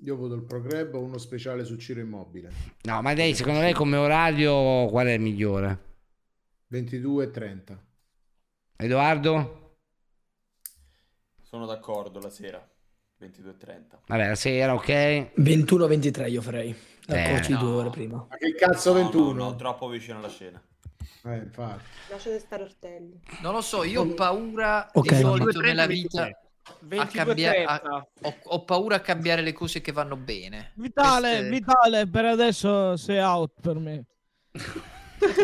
[0.05, 2.51] Io voto il Progreb o uno speciale su Ciro Immobile.
[2.83, 5.91] No, ma lei, secondo lei come orario qual è il migliore?
[6.69, 7.85] 22 e 30.
[8.79, 9.77] Edoardo?
[11.43, 12.67] Sono d'accordo la sera.
[13.21, 13.99] 22.30.
[14.07, 14.89] Vabbè, la sera, ok.
[15.39, 16.75] 21-23 io farei.
[17.07, 17.59] Eh, Accorci no.
[17.59, 18.27] due ore prima.
[18.29, 19.33] Ma che cazzo No, 21?
[19.33, 20.61] no, no, troppo vicino alla scena.
[21.25, 21.85] Eh, infatti.
[22.11, 23.21] Lasciate stare Ortelli.
[23.43, 26.29] Non lo so, io ho paura Ok, di solito nella vita
[26.65, 28.07] a 22 cambiare, a- 30.
[28.23, 30.73] ho, ho paura a cambiare le cose che vanno bene.
[30.77, 34.05] Vitale, Queste- Vitale, per adesso sei out per me.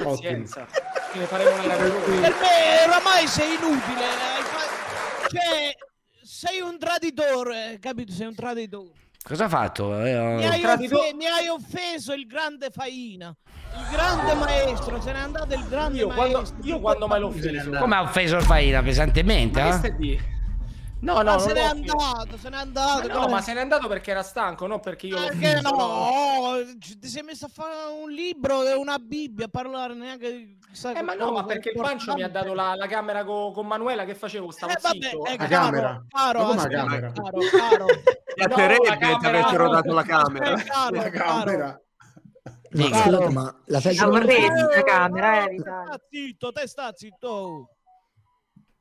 [0.03, 0.67] Pazienza.
[1.13, 4.05] Che ne faremo una Per me oramai sei inutile.
[4.43, 5.75] fa- Cioè,
[6.23, 8.13] sei un traditore, capito?
[8.13, 8.91] Sei un traditore.
[9.23, 9.89] Cosa ha fatto?
[9.89, 13.35] Mi Eh, hai, tradito- offe- mi hai offeso il grande Faina,
[13.77, 16.59] il grande maestro, se n'è andato il grande Io quando, maestro.
[16.63, 17.71] io quando mai l'ho offeso?
[17.71, 19.61] Come ha offeso il Faina pesantemente?
[19.63, 20.19] Ma eh?
[21.01, 21.07] Di?
[21.07, 23.09] No, Ma no, se n'è l'ho andato, se n'è andato.
[23.09, 25.77] Ma no, ma se n'è andato perché era stanco, non perché io l'ho Perché offeso.
[25.77, 26.57] no?
[26.81, 30.59] Ci- Ti sei messo a fare un libro una Bibbia a parlare neanche di
[30.95, 33.67] Eh, ma no, ma perché il Pancio mi ha dato la, la camera co- con
[33.67, 34.51] Manuela, che facevo?
[34.51, 35.25] Stavo Eh, vabbè, zitto.
[35.25, 36.05] eh, La caro, camera?
[36.09, 37.13] caro, Ma come aspetta, camera?
[37.13, 37.87] caro, caro.
[38.35, 40.55] Piacerebbe la ti camera- avessero dato la camera.
[40.57, 41.11] Caro, La caro.
[41.45, 41.81] camera.
[42.71, 43.01] Ma Dica.
[43.03, 45.57] scusate, ma la festa La non vorresti la camera, eh.
[45.59, 47.71] Sta zitto, te sta zitto.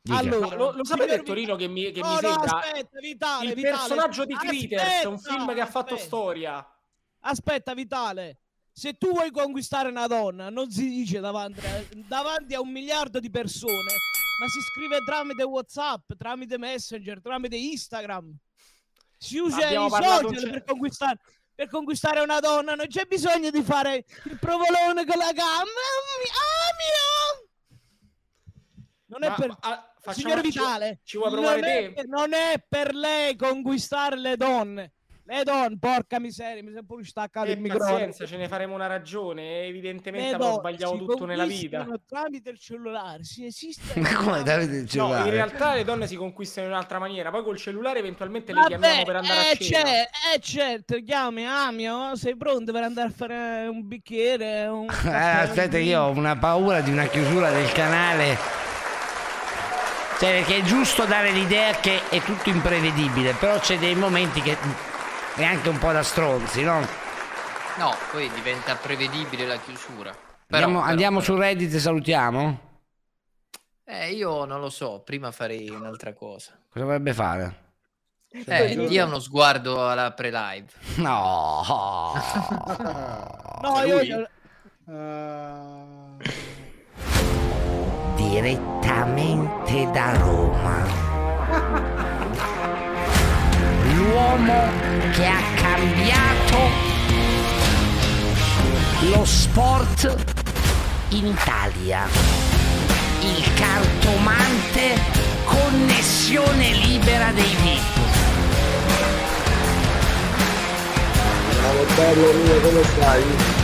[0.08, 0.20] Dica.
[0.20, 3.46] Allora, Lo, lo sapete signor Torino che mi, che No, mi no, sembra aspetta, Vitale,
[3.50, 3.78] il Vitale.
[3.78, 6.04] personaggio di Critters, un film che ha fatto aspetta.
[6.06, 6.72] storia.
[7.22, 8.40] Aspetta, Vitale.
[8.72, 11.60] se tu vuoi conquistare una donna, non si dice davanti,
[12.08, 13.92] davanti a un miliardo di persone,
[14.40, 18.36] ma si scrive tramite WhatsApp, tramite Messenger, tramite Instagram.
[19.18, 21.20] Si usa i social per conquistare,
[21.56, 25.82] per conquistare una donna, non c'è bisogno di fare il provolone con la gamba.
[26.30, 27.50] Ah, mio!
[29.08, 29.58] Non è Ma, per...
[29.62, 32.04] ah, facciamo- Signor Vitale, ci vuoi provare non è, te?
[32.08, 34.92] non è per lei conquistare le donne.
[35.30, 37.92] Le donne, porca miseria, mi è pure staccato E il microfono.
[37.92, 39.64] pazienza, ce ne faremo una ragione.
[39.66, 41.80] Evidentemente Le avrò donne sbagliato tutto nella vita.
[41.80, 44.00] conquistano tramite il cellulare, si esiste.
[44.00, 45.26] Ma come Davide il No, cellulare?
[45.28, 47.30] in realtà le donne si conquistano in un'altra maniera.
[47.30, 49.84] Poi col cellulare eventualmente le chiamiamo Vabbè, per andare eh, a cena.
[49.84, 54.68] c'è, eh, certo, chiami Amio, sei pronto per andare a fare un bicchiere?
[54.68, 58.57] Un Eh, aspetta, io ho una paura di una chiusura del canale.
[60.19, 64.57] Cioè, perché è giusto dare l'idea che è tutto imprevedibile, però c'è dei momenti che
[65.35, 66.80] è anche un po' da stronzi, no?
[67.77, 70.11] No, poi diventa prevedibile la chiusura.
[70.11, 72.60] Però, andiamo però- andiamo su Reddit e salutiamo?
[73.84, 76.57] Eh, io non lo so, prima farei un'altra cosa.
[76.68, 77.65] Cosa vorrebbe fare?
[78.30, 80.68] Eh, dia uno sguardo alla pre-live.
[80.95, 82.14] No.
[83.60, 84.30] No, io, io-
[88.39, 90.85] Direttamente da Roma.
[93.95, 94.69] L'uomo
[95.11, 96.57] che ha cambiato
[99.09, 100.15] lo sport
[101.09, 102.05] in Italia.
[103.22, 105.01] Il cartomante
[105.43, 107.95] connessione libera dei VIP.
[111.53, 113.57] Ciao bello mio, come stai?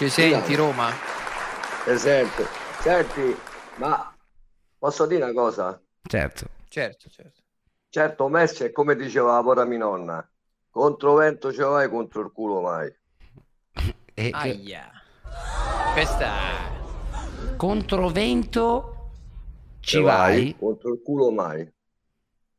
[0.00, 0.88] Ci senti, Roma?
[1.86, 2.46] Esatto.
[2.80, 3.36] Senti,
[3.76, 4.10] ma
[4.78, 5.78] posso dire una cosa?
[6.00, 6.46] Certo.
[6.70, 7.42] Certo, certo.
[7.90, 10.26] Certo, Messi è come diceva ora mia nonna,
[10.70, 12.90] contro vento ce vai, contro il culo mai.
[14.14, 14.90] E Aia.
[15.92, 16.32] Questa...
[17.58, 19.10] Controvento
[19.80, 20.56] ci Ce vai?
[20.58, 21.70] Contro il culo mai.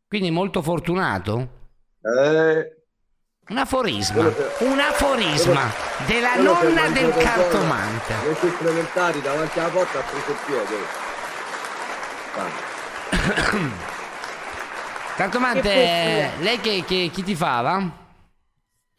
[0.07, 1.49] Quindi molto fortunato?
[2.01, 2.80] Eh,
[3.51, 4.33] Un aforisma.
[4.59, 5.69] Un aforisma
[6.07, 8.13] della nonna del cartomante.
[8.23, 10.75] Nei supplementari davanti alla porta ha preso il piede.
[15.17, 17.91] Cartomante, Che lei che, che- chi ti fava?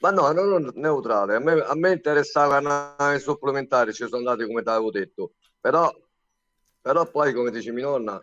[0.01, 1.37] Ma no, non non neutrale.
[1.37, 5.33] A me, a me interessava andare ai supplementari, ci sono andati come ti avevo detto.
[5.61, 5.91] Però,
[6.79, 8.21] però poi, come dice mia nonna,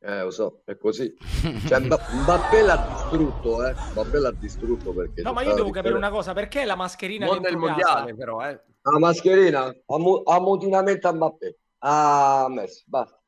[0.00, 1.14] eh, lo so, è così.
[1.66, 3.74] Cioè, Mba- Mbappé l'ha distrutto, eh.
[3.90, 5.22] Mbappé l'ha distrutto perché...
[5.22, 6.06] No, ma io devo capire differenza.
[6.06, 8.60] una cosa, perché la mascherina Non del dentro mondiale, però, eh.
[8.82, 11.56] La mascherina, ammu- ammutinamento a Mbappé.
[11.78, 13.20] Ah, Messi, basta.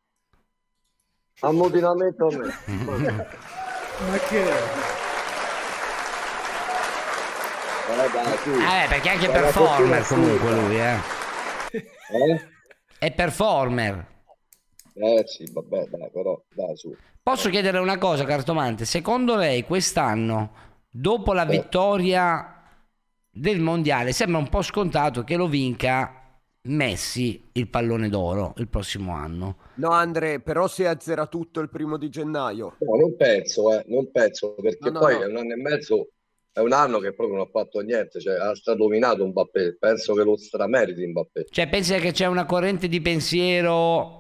[1.40, 2.72] Ammutinamento a Messi.
[4.08, 4.98] Ma che Eh.
[7.92, 10.96] Eh, perché anche performer comunque lui, eh.
[11.72, 12.48] Eh?
[12.98, 14.06] È performer.
[15.02, 16.94] Eh sì, vabbè, dai, però, dai, su.
[17.22, 18.84] Posso chiedere una cosa, Cartomante?
[18.84, 20.52] Secondo lei quest'anno,
[20.90, 22.62] dopo la vittoria
[23.30, 26.20] del mondiale, sembra un po' scontato che lo vinca
[26.62, 29.56] Messi il pallone d'oro il prossimo anno.
[29.76, 32.76] No, Andre, però si azzera tutto il primo di gennaio.
[32.80, 35.22] No, non penso, eh, non penso, perché No, no, poi no.
[35.22, 36.10] è un anno e mezzo,
[36.52, 40.22] è un anno che proprio non ha fatto niente, cioè ha stradominato Mbappé, penso che
[40.22, 41.46] lo strameriti Mbappé.
[41.48, 44.19] Cioè, pensi che c'è una corrente di pensiero,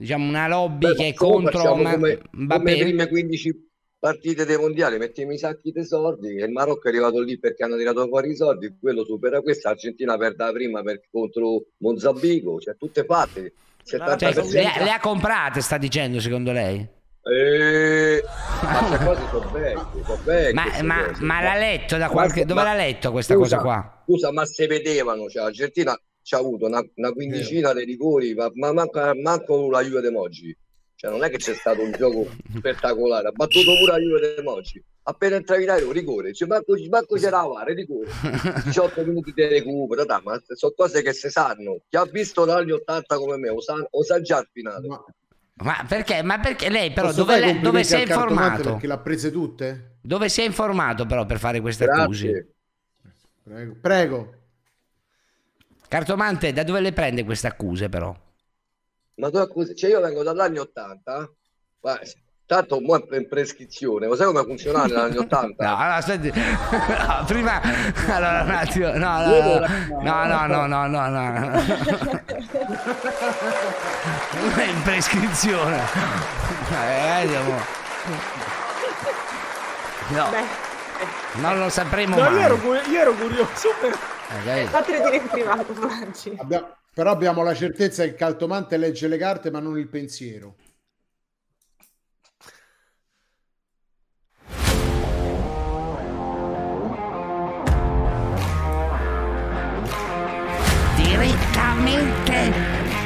[0.00, 2.74] diciamo una lobby che è contro Ma- come, Mbappé?
[2.76, 3.66] le prime 15
[3.98, 7.64] partite dei mondiali, mettiamo i sacchi dei soldi, e il Marocco è arrivato lì perché
[7.64, 12.60] hanno tirato fuori i soldi, quello supera questa, Argentina perde la prima per- contro Mozambico,
[12.60, 13.54] cioè tutte fatte.
[13.82, 14.52] Cioè, 70%.
[14.52, 16.86] le, le ha comprate, sta dicendo, secondo lei?
[17.28, 18.22] Eh,
[18.62, 21.24] ma queste cose sono vecchie, sono vecchie Ma, queste ma- cose.
[21.24, 22.44] ma l'ha letto da Ma- qualche...
[22.44, 24.02] Dove ma- l'ha letto questa scusa, cosa qua?
[24.04, 25.98] Scusa, ma se vedevano, cioè l'Argentina
[26.28, 30.10] ci ha avuto una, una quindicina di rigori, ma, ma manco, manco la Juve de
[30.10, 30.54] Moggi.
[30.94, 34.42] Cioè non è che c'è stato un gioco spettacolare, ha battuto pure la Juve de
[34.42, 34.84] Moggi.
[35.04, 38.10] Appena entravi in aereo, rigore, cioè, manco, manco c'era la VAR, rigore.
[38.62, 41.80] 18 minuti di recupero, dai, ma sono cose che si sanno.
[41.88, 44.86] Chi ha visto dagli 80 come me, lo sa, lo sa già il finale.
[45.54, 46.22] Ma perché?
[46.22, 48.72] Ma perché lei però dove, fare le- i dove si è informato?
[48.72, 49.96] Perché l'ha prese tutte?
[50.02, 52.02] Dove si è informato però per fare queste Grazie.
[52.02, 52.48] accuse?
[53.44, 53.76] Prego.
[53.80, 54.37] Prego.
[55.88, 58.14] Cartomante, da dove le prende queste accuse però?
[59.16, 61.30] Ma tu accusi, cioè io vengo dagli anni 80,
[61.80, 61.98] ma
[62.46, 65.64] tanto mo è in prescrizione, lo sai come funzionava negli anni 80?
[65.64, 66.30] No, allora aspetti.
[67.08, 67.60] No, prima
[68.06, 68.88] allora un attimo.
[68.92, 69.18] No,
[70.02, 71.62] no, no, no, no, no, no, no, no.
[74.40, 75.78] Non è in prescrizione.
[76.70, 77.58] Eh, vediamo.
[80.08, 80.30] No.
[80.30, 82.34] Beh, Non lo sapremo No, mai.
[82.34, 83.68] io, ero, io ero curioso.
[83.80, 83.96] però.
[84.30, 84.66] Eh, dai.
[84.66, 86.34] Fatelo dire in privato, Franci.
[86.36, 90.56] Abbia- però abbiamo la certezza che il caltomante legge le carte ma non il pensiero.
[101.18, 102.52] Direttamente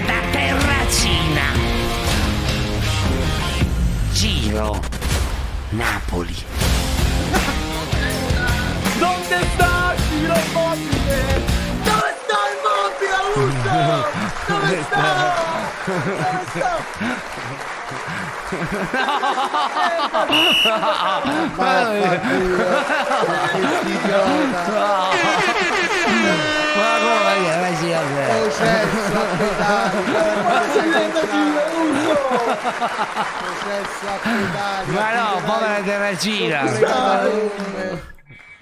[0.07, 1.43] da Terracina.
[4.13, 4.81] Giro
[5.71, 6.35] Napoli.
[8.99, 10.92] Dove sta Giro Immobile?
[14.85, 15.61] Pedali.
[34.87, 36.63] Ma no, povera Terracina.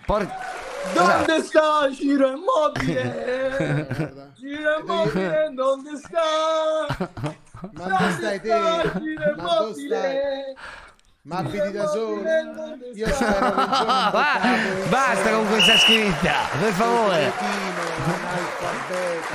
[0.06, 3.86] tutte Dove sta Giro Immobile?
[4.34, 7.08] Giro Immobile, dove sta?
[7.72, 8.48] Ma dove stai te?
[8.48, 9.34] Stai?
[9.36, 10.54] Immobile?
[11.22, 12.22] Ma abiti da solo?
[12.94, 17.32] Io spero che basta con questa scritta, per favore.
[17.36, 19.28] Cretino, analfabeta.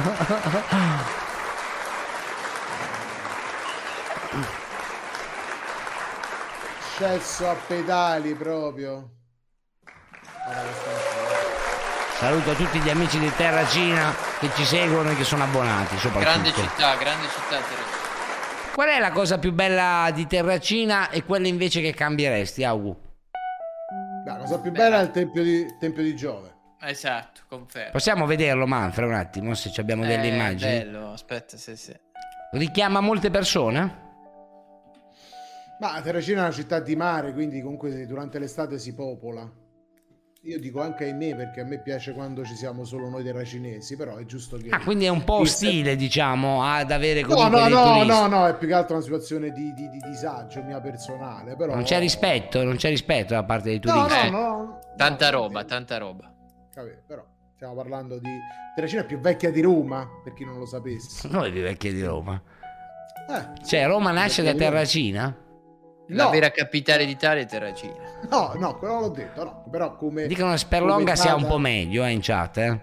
[6.98, 9.10] Cesso a pedali proprio.
[12.18, 16.20] Saluto tutti gli amici di Terracina che ci seguono e che sono abbonati soprattutto.
[16.32, 18.04] Grande città, grande città Terracina.
[18.74, 22.96] Qual è la cosa più bella di Terracina e quella invece che cambieresti, Augu?
[24.26, 26.54] La cosa più bella è il tempio di, tempio di Giove.
[26.82, 27.92] Esatto, confermo.
[27.92, 30.72] Possiamo vederlo, Manfred, un attimo, se ci abbiamo delle Eh, immagini?
[30.80, 31.94] bello, aspetta, sì, sì.
[32.52, 34.04] Richiama molte persone?
[35.80, 39.50] Ma Terracina è una città di mare, quindi comunque durante l'estate si popola.
[40.46, 43.96] Io dico anche ai me perché a me piace quando ci siamo solo noi terracinesi,
[43.96, 44.70] però è giusto che...
[44.70, 48.28] Ah, quindi è un po' il- ostile, diciamo, ad avere No, comunque no, no, no,
[48.28, 51.74] no, è più che altro una situazione di, di- di disagio mia personale, però...
[51.74, 54.30] Non c'è rispetto, non c'è rispetto da parte dei No, turisti.
[54.30, 56.32] no, no, Tanta roba, tanta roba.
[56.72, 58.30] Capito, però stiamo parlando di...
[58.76, 61.28] Terracina è più vecchia di Roma, per chi non lo sapesse.
[61.28, 62.40] Noi di vecchi di Roma.
[63.28, 65.36] Eh, Cioè, Roma nasce da Terracina?
[66.10, 66.30] La No.
[66.30, 67.94] vera capitale d'Italia è Terracina.
[68.30, 70.28] no, no, quello l'ho detto, no, però come...
[70.28, 72.80] Dicono che Sperlonga come sia un po' meglio eh, in chat, eh.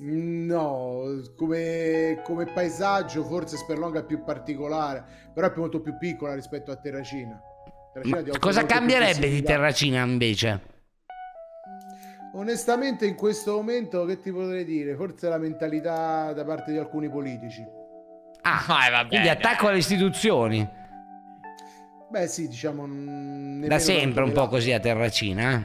[0.00, 1.02] No,
[1.36, 6.72] come, come paesaggio forse Sperlonga è più particolare, però è più- molto più piccola rispetto
[6.72, 7.40] a Terracina.
[7.92, 9.40] Terracina Cosa cambierebbe di.
[9.42, 10.72] Terracina invece?
[12.34, 14.96] Onestamente in questo momento che ti potrei dire?
[14.96, 17.64] Forse la mentalità da parte di alcuni politici.
[18.42, 20.68] Ah, vabbè, quindi attacco alle istituzioni.
[22.10, 22.86] Beh sì, diciamo...
[22.86, 25.62] mm, Da sempre un po' così a Terracina, eh.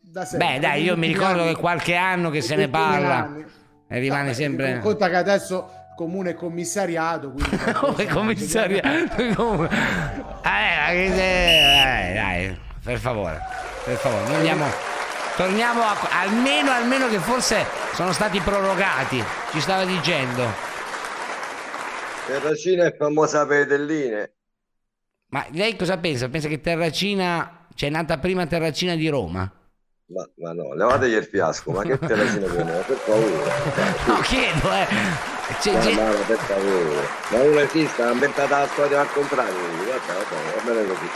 [0.00, 0.46] da sempre.
[0.54, 3.44] Beh, dai, io mi ricordo che qualche anno che se ne parla anni.
[3.88, 4.78] e rimane Vabbè, sempre...
[4.78, 7.34] Conta che adesso comune commissariato.
[7.74, 9.34] Come commissariato?
[9.34, 9.68] Come-
[10.44, 13.40] Eh, eh, dai, per favore,
[13.84, 14.66] per favore, andiamo,
[15.36, 20.70] torniamo a, almeno, almeno che forse sono stati prorogati, ci stava dicendo.
[22.24, 24.34] Terracina è famosa per le telline.
[25.30, 26.28] Ma lei cosa pensa?
[26.28, 29.50] Pensa che Terracina, c'è nata prima Terracina di Roma?
[30.12, 32.82] Ma, ma no, levategli il fiasco, ma che Terracina viene?
[32.82, 33.50] Per favore.
[34.06, 34.86] No, chiedo, eh.
[35.58, 37.08] C'è- Ma, c'è- ma, per favore.
[37.30, 39.54] Ma non esiste, ha inventato la storia al contrario.
[39.84, 41.08] Guarda, vabbè, va bene così.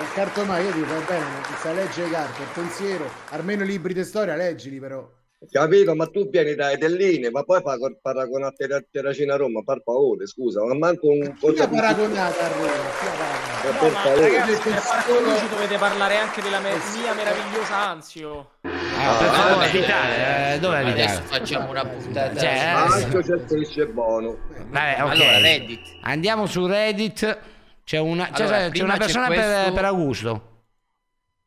[0.00, 3.92] Il cartomai, io dico, va bene, sai leggere le carte, il pensiero, almeno i libri
[3.94, 5.08] di storia leggili però.
[5.50, 5.94] Capito?
[5.94, 10.26] Ma tu vieni dai telline, ma poi fa paragonare Terra- Terracina a Roma, per favore,
[10.26, 12.66] scusa, ma manco un Chi ha cosa paragonato a Roma?
[12.66, 18.50] Ma No, per ma ragazzi, per paragoni dovete parlare anche della me- mia meravigliosa Anzio.
[18.62, 21.02] Ah, per favore, abitare, eh, dove abitare?
[21.02, 22.40] Adesso facciamo una puntata.
[22.40, 24.36] Cioè, su- eh, Anche c'è il pesce buono.
[24.70, 25.10] Vabbè, ok.
[25.10, 25.80] Allora, Reddit.
[26.02, 27.38] Andiamo su Reddit.
[27.84, 30.42] C'è una, c'è- Allora, c'è una c'è persona per, questo- per Augusto.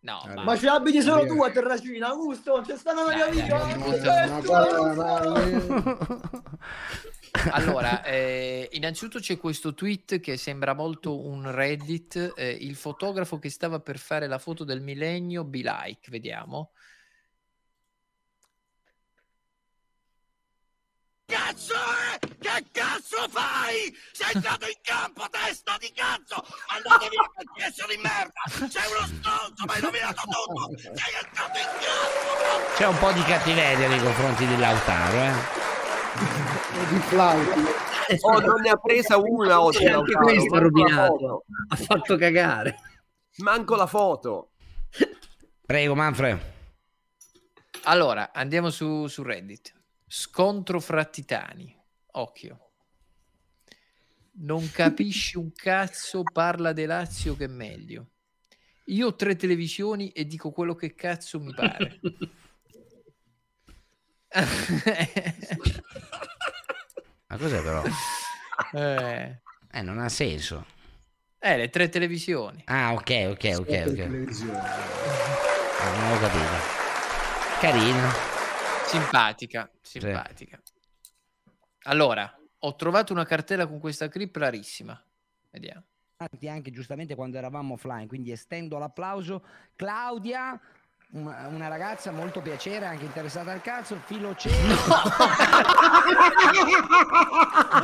[0.01, 2.61] No, Ma ci abiti solo tu a Terracina, Augusto?
[2.65, 3.59] C'è stata una mia vita.
[7.51, 12.33] Allora, eh, innanzitutto c'è questo tweet che sembra molto un Reddit.
[12.35, 16.71] eh, il fotografo che stava per fare la foto del millennio, be like, vediamo.
[21.51, 22.19] Cazzo è?
[22.39, 23.93] Che cazzo fai?
[24.13, 26.41] Sei entrato in campo, testa di cazzo!
[26.67, 28.69] Andate via quel pezzo di merda!
[28.71, 30.69] Sei uno stronzo, mi hai rovinato tutto!
[30.79, 32.73] Sei entrato in campo!
[32.77, 35.33] C'è un po' di cattiveria nei confronti di Lautaro, eh.
[36.87, 37.65] di flauti.
[38.21, 39.85] Oh, non ne ha presa una oggi.
[39.87, 41.43] Anche questo ha rovinato.
[41.67, 42.77] Ha fatto cagare.
[43.39, 44.51] Manco la foto.
[45.65, 46.39] Prego, Manfred.
[47.83, 49.79] Allora, andiamo su, su Reddit.
[50.13, 51.73] Scontro fra titani.
[52.15, 52.71] Occhio.
[54.39, 58.09] Non capisci un cazzo, parla De Lazio che è meglio.
[58.87, 62.01] Io ho tre televisioni e dico quello che cazzo mi pare.
[67.27, 67.81] Ma cos'è però?
[68.73, 69.41] eh.
[69.71, 70.65] Eh, non ha senso.
[71.39, 72.61] Eh, le tre televisioni.
[72.65, 73.93] Ah, ok, ok, ok, ok.
[73.93, 74.59] televisione.
[74.59, 76.79] Ah, non ho capito.
[77.61, 78.30] Carino.
[78.91, 80.59] Simpatica, simpatica.
[81.83, 85.01] Allora, ho trovato una cartella con questa clip rarissima.
[85.49, 85.83] Vediamo.
[86.47, 89.45] anche giustamente quando eravamo offline, quindi estendo l'applauso.
[89.77, 90.59] Claudia,
[91.11, 94.75] una, una ragazza molto piacere, anche interessata al calcio, filo cielo.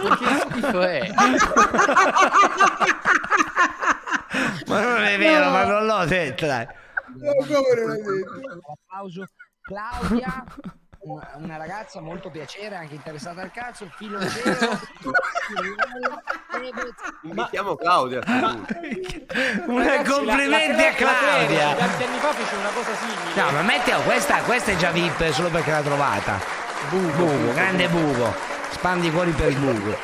[0.03, 1.09] Ma che schifo è?
[4.67, 6.67] Ma non è vero, ma non l'ho detto, dai.
[8.67, 9.25] L'applauso.
[9.67, 10.45] Claudia,
[11.13, 14.57] una, una ragazza molto piacere, anche interessata al calcio, filo cielo.
[17.23, 18.21] Invitiamo Claudia.
[19.67, 21.75] Una complimenti a Claudia.
[21.75, 23.41] Tanti anni fa fece una cosa simile.
[23.41, 26.39] No, ma metti, oh, questa, questa è già VIP solo perché l'ha trovata.
[26.89, 28.33] Buco, grande buco.
[28.71, 29.97] Spandi fuori per il buco.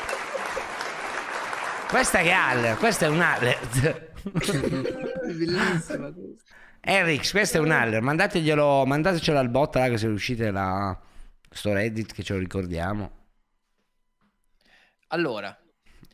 [1.90, 3.60] Questa che è Haller, questa è un Haller.
[4.24, 6.62] Bellissima questa.
[6.86, 10.98] Erix, questo è un Haller, mandateglielo, mandatecelo al bot là che se riuscite la...
[11.50, 13.12] sto Reddit che ce lo ricordiamo.
[15.08, 15.58] Allora,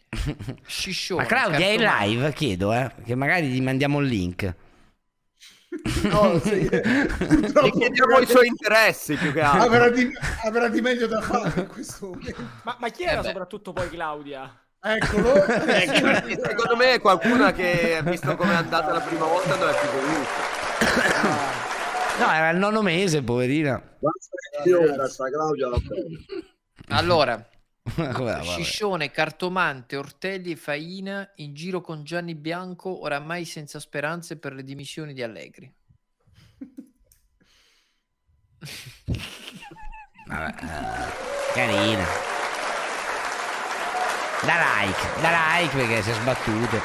[0.66, 1.22] Sciscione.
[1.22, 4.54] Ma Claudia è in live, chiedo, eh, che magari gli mandiamo il link.
[6.04, 6.62] No, sì.
[6.62, 9.62] Gli chiediamo i suoi interessi più che altro.
[9.62, 10.12] Avrà di,
[10.44, 12.48] avrà di meglio da fare in questo momento.
[12.64, 14.52] Ma, ma chi era soprattutto poi Claudia?
[14.82, 15.46] Eccolo.
[15.46, 19.90] Secondo me è qualcuna che, visto come è andata la prima volta, non è più
[19.90, 20.59] venuta.
[22.20, 23.82] No, era il nono mese, poverina.
[26.90, 27.48] Allora.
[28.44, 34.64] Sciscione, Cartomante, Ortelli e Faina in giro con Gianni Bianco, oramai senza speranze per le
[34.64, 35.74] dimissioni di Allegri.
[40.28, 42.06] Vabbè, eh, carina.
[44.42, 46.80] Da like, da like perché si è sbattuto.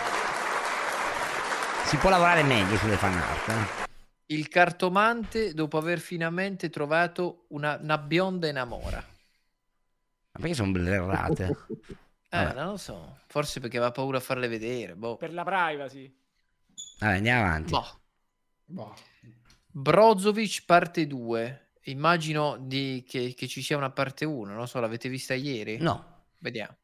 [1.85, 3.49] Si può lavorare meglio sulle fan art.
[3.49, 3.84] eh.
[4.27, 8.97] Il cartomante dopo aver finalmente trovato una, una bionda innamora.
[8.99, 11.57] Ma perché sono blerrate?
[12.35, 12.55] Eh, Vabbè.
[12.55, 14.97] non lo so, forse perché aveva paura a farle vedere.
[14.97, 15.17] Boh.
[15.17, 16.13] Per la privacy.
[16.99, 17.73] Vabbè, andiamo avanti.
[18.65, 18.95] Boh.
[19.71, 21.75] Brozovic parte 2.
[21.85, 25.77] Immagino di- che, che ci sia una parte 1, non so, l'avete vista ieri?
[25.77, 26.25] No.
[26.39, 26.77] Vediamo.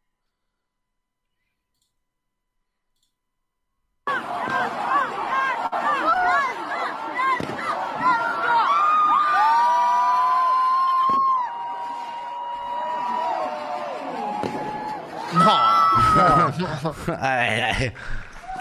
[17.06, 17.92] Eh, eh.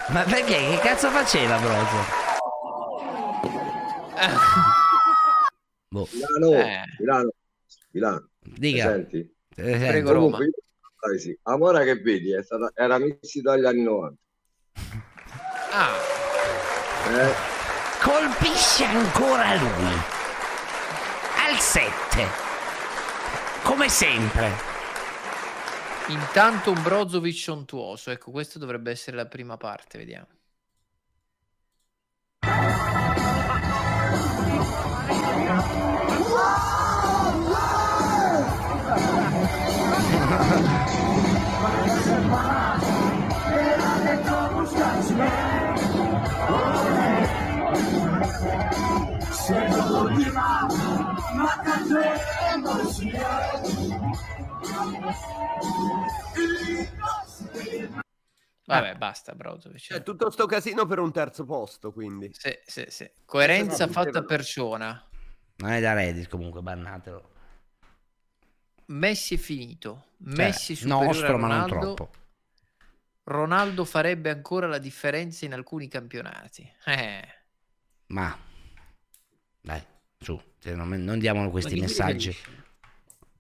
[0.10, 0.56] Ma perché?
[0.58, 1.98] Che cazzo faceva Brozo?
[5.90, 6.08] Boh.
[6.12, 6.82] Milano, Eh.
[7.00, 7.30] Milano,
[7.92, 8.30] Milano.
[8.40, 8.84] Dica.
[8.92, 9.18] Senti?
[9.56, 9.78] Eh.
[9.78, 10.38] Prego, Roma.
[10.38, 11.38] Comunque, sì.
[11.44, 14.16] Amora che vedi, è stata, era Miss Italia anni 90.
[15.72, 15.92] Ah,
[17.12, 17.34] Eh,
[18.02, 19.94] Colpisce ancora lui.
[21.48, 22.28] Al 7.
[23.64, 24.52] Come sempre.
[26.10, 28.11] Intanto un Brozovic sontuoso.
[28.11, 30.27] Ecco, questa dovrebbe essere la prima parte, vediamo.
[58.70, 59.91] Vabbè, basta, Brozovic.
[59.94, 62.30] È tutto sto casino per un terzo posto, quindi.
[62.34, 63.10] Sì, sì, sì.
[63.26, 65.04] Coerenza No, fatta persona.
[65.56, 67.32] Non è da Reddit comunque, bannatelo.
[68.88, 70.06] Messi è finito.
[70.24, 71.94] Cioè, Messi superiore nostro, a ma non Ronaldo.
[71.94, 72.18] troppo.
[73.24, 76.72] Ronaldo farebbe ancora la differenza in alcuni campionati.
[76.86, 77.28] Eh.
[78.08, 78.36] Ma
[79.62, 79.84] dai,
[80.18, 82.36] su, cioè, non, non diamo questi messaggi.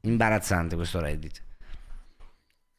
[0.01, 1.43] Imbarazzante questo Reddit.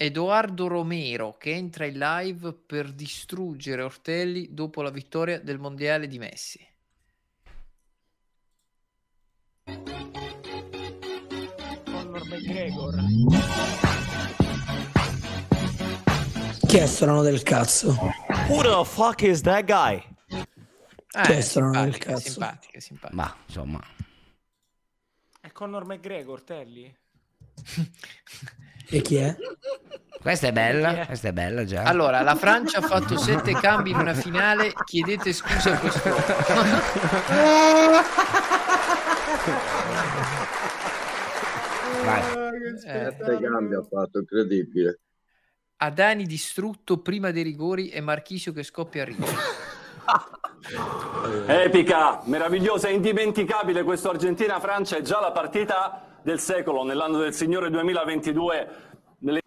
[0.03, 6.19] Edoardo Romero che entra in live per distruggere Ortelli dopo la vittoria del mondiale di
[6.19, 6.67] Messi.
[11.85, 12.95] Conor McGregor.
[16.67, 17.95] Chi è strano del cazzo?
[18.49, 20.03] Who the fuck is that guy?
[21.29, 22.31] Eh, strano del cazzo.
[22.31, 23.23] simpatica, simpatica.
[23.23, 23.87] Ma insomma,
[25.43, 27.00] È Conor McGregor, Telly.
[28.93, 29.37] E chi è?
[30.21, 31.85] questa è bella, questa è bella già.
[31.85, 34.73] Allora, la Francia ha fatto sette cambi in una finale.
[34.85, 36.11] Chiedete scusa a questo.
[42.81, 45.01] Sette cambi ha fatto, incredibile.
[45.77, 49.33] Adani distrutto prima dei rigori e Marchisio che scoppia a ridere.
[51.47, 57.71] Epica, meravigliosa e indimenticabile questo Argentina-Francia è già la partita del secolo nell'anno del Signore
[57.71, 58.69] 2022.
[59.19, 59.41] Nelle-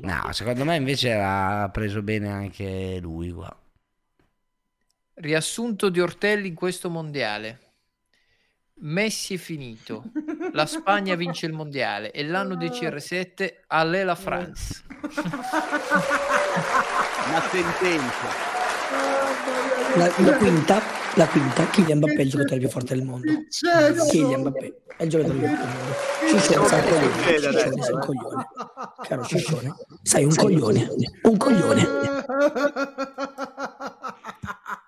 [0.00, 3.54] No, secondo me invece ha preso bene anche lui qua.
[5.14, 7.60] Riassunto di Ortelli in questo mondiale.
[8.80, 10.04] Messi è finito.
[10.52, 14.82] La Spagna vince il mondiale e l'anno dei CR7 all'è la France.
[17.28, 18.28] Una sentenza.
[19.96, 20.82] La, la quinta,
[21.16, 23.32] la quinta, Kylian Mbappé è il giocatore più forte del mondo.
[24.10, 25.94] Kylian Mbappé è il giocatore più forte del mondo.
[26.28, 27.20] Ciccione, sei un coglione.
[27.40, 28.46] Ciccione, sei un coglione.
[29.02, 30.88] Caro Ciccione, sei un coglione.
[31.22, 31.88] Un coglione.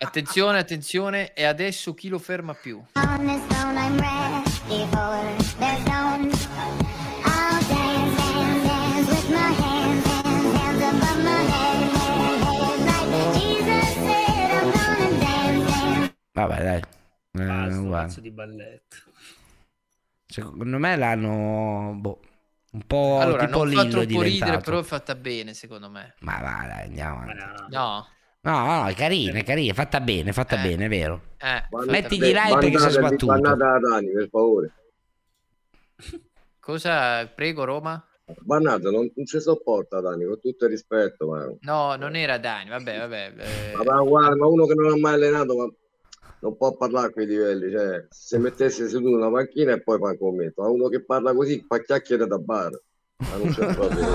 [0.00, 2.82] Attenzione, attenzione, e adesso chi lo ferma più?
[2.94, 3.26] On
[16.46, 16.80] Vabbè, dai.
[16.80, 18.02] Eh, guarda.
[18.06, 18.96] Pezzo di balletto.
[20.26, 22.20] Secondo me l'hanno boh,
[22.72, 26.14] un po' Allora, tipo non fa troppo ridere, però è fatta bene, secondo me.
[26.20, 27.72] Ma va, dai, andiamo avanti.
[27.74, 28.06] No.
[28.40, 30.68] No, no, è carina, è carina, è fatta bene, è fatta Eh.
[30.68, 31.22] bene, è vero.
[31.38, 33.26] Eh, Mettigli like perché si è sbattuto.
[33.26, 34.72] Bannata a Dani, per favore.
[36.60, 37.26] Cosa?
[37.26, 38.02] Prego, Roma?
[38.40, 41.46] Bannata, non, non ci sopporta Dani, con tutto il rispetto, ma...
[41.60, 43.32] No, non era Dani, vabbè, vabbè.
[43.38, 45.68] eh, Ma, ma guarda, ma uno che non ha mai allenato, ma
[46.40, 50.10] non può parlare a quei livelli, cioè, se mettesse seduto una panchina e poi fa
[50.10, 52.70] un commento, ma uno che parla così fa chiacchiere da bar.
[53.30, 54.06] Ma non c'è proprio.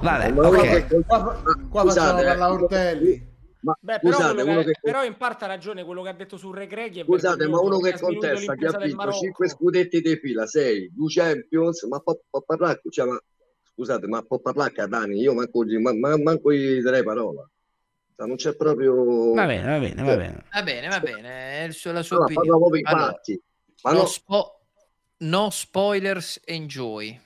[0.00, 0.86] Vabbè, Ma uno ok.
[0.86, 1.22] che- Qua,
[1.70, 3.34] qua Scusate, facciamo eh, parlare Ortelli.
[3.60, 6.36] Ma Beh, però, scusate, che- che, però in parte ha ragione quello che ha detto
[6.36, 7.02] su Regreghi.
[7.02, 9.16] scusate, ma uno che contesta che ha vinto Marocco.
[9.18, 13.18] 5 scudetti di fila, 6, 2 Champions, ma può, può parlare, cioè, ma,
[13.74, 15.64] scusate, ma può parlare a Dani, io manco,
[15.98, 17.48] ma, manco gli darei parola.
[18.16, 19.34] Cioè, non c'è proprio...
[19.34, 20.44] Va bene, va bene, va bene.
[20.50, 22.88] Va bene, va bene, è il suo- la sua Allora, parla opinione.
[22.88, 23.42] Allora, fatti.
[23.82, 24.60] Ma no, no- spo-
[25.18, 27.20] no spoilers, enjoy.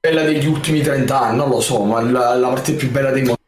[0.00, 3.22] Bella degli ultimi 30 anni, non lo so, ma la, la partita più bella dei
[3.22, 3.40] mondi.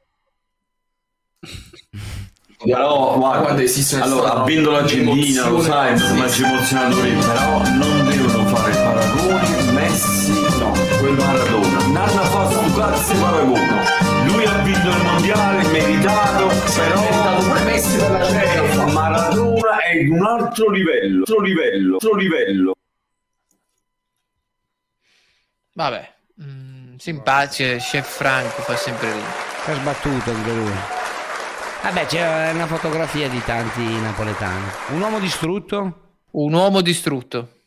[2.65, 8.09] Però guarda, quando esiste allora, avendo l'Argentina, lo sai, mi ha emozionato io, però non
[8.09, 11.78] devono fare paragoni, Messi, no, quel Maradona.
[11.85, 14.15] Non hanno fatto un cazzo di paragone.
[14.66, 18.93] Vinto il mondiale, meritato, però pure Messi per la Champions.
[18.93, 22.74] Maradona è di un altro livello, altro livello, altro livello.
[25.72, 29.30] Vabbè, mm, simpatico, chef Franco fa sempre ridere.
[29.62, 30.72] Si è sbattuto anche lui.
[31.82, 34.64] Vabbè, c'è una fotografia di tanti napoletani.
[34.88, 36.18] Un uomo distrutto?
[36.32, 37.60] Un uomo distrutto.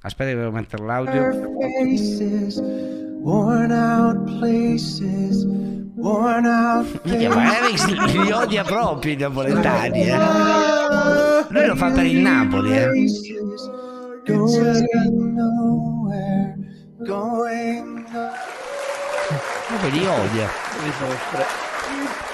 [0.00, 1.30] Aspetta che devo mettere l'audio.
[1.60, 2.56] Faces,
[3.20, 5.44] worn out places,
[5.98, 10.16] Minchia, ma Alex li odia proprio i napoletani, eh.
[11.48, 12.90] Lui lo fa per il Napoli, eh.
[19.68, 20.50] Proprio li odia.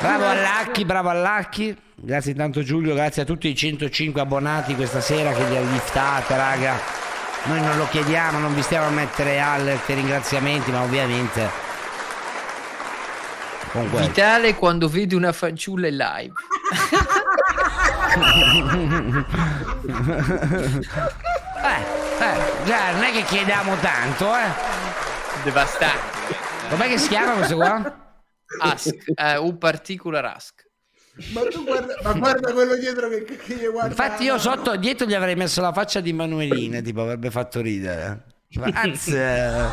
[0.01, 1.77] Bravo all'Acchi, bravo all'Acchi.
[1.95, 6.37] Grazie intanto Giulio, grazie a tutti i 105 abbonati questa sera che li ha liftate,
[6.37, 6.75] raga.
[7.45, 11.71] Noi non lo chiediamo, non vi stiamo a mettere alert e ringraziamenti, ma ovviamente...
[13.73, 14.03] Comunque...
[14.03, 16.33] Vitale quando vede una fanciulla in live.
[21.65, 21.81] eh,
[22.21, 22.37] eh,
[22.67, 24.51] già, non è che chiediamo tanto, eh.
[25.43, 26.37] Devastante.
[26.69, 28.15] Com'è che si chiama questo qua?
[28.61, 30.69] Ask, eh, un particular ask.
[31.33, 33.89] Ma tu guarda, ma guarda quello dietro che, che gli guarda.
[33.89, 38.25] Infatti io sotto, dietro gli avrei messo la faccia di Manuelina, tipo avrebbe fatto ridere.
[38.55, 39.65] Ma anzi, eh.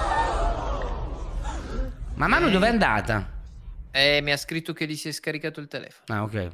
[2.16, 3.39] Ma Manu dov'è andata?
[3.92, 6.06] Eh, mi ha scritto che gli si è scaricato il telefono.
[6.08, 6.52] Ah, ok.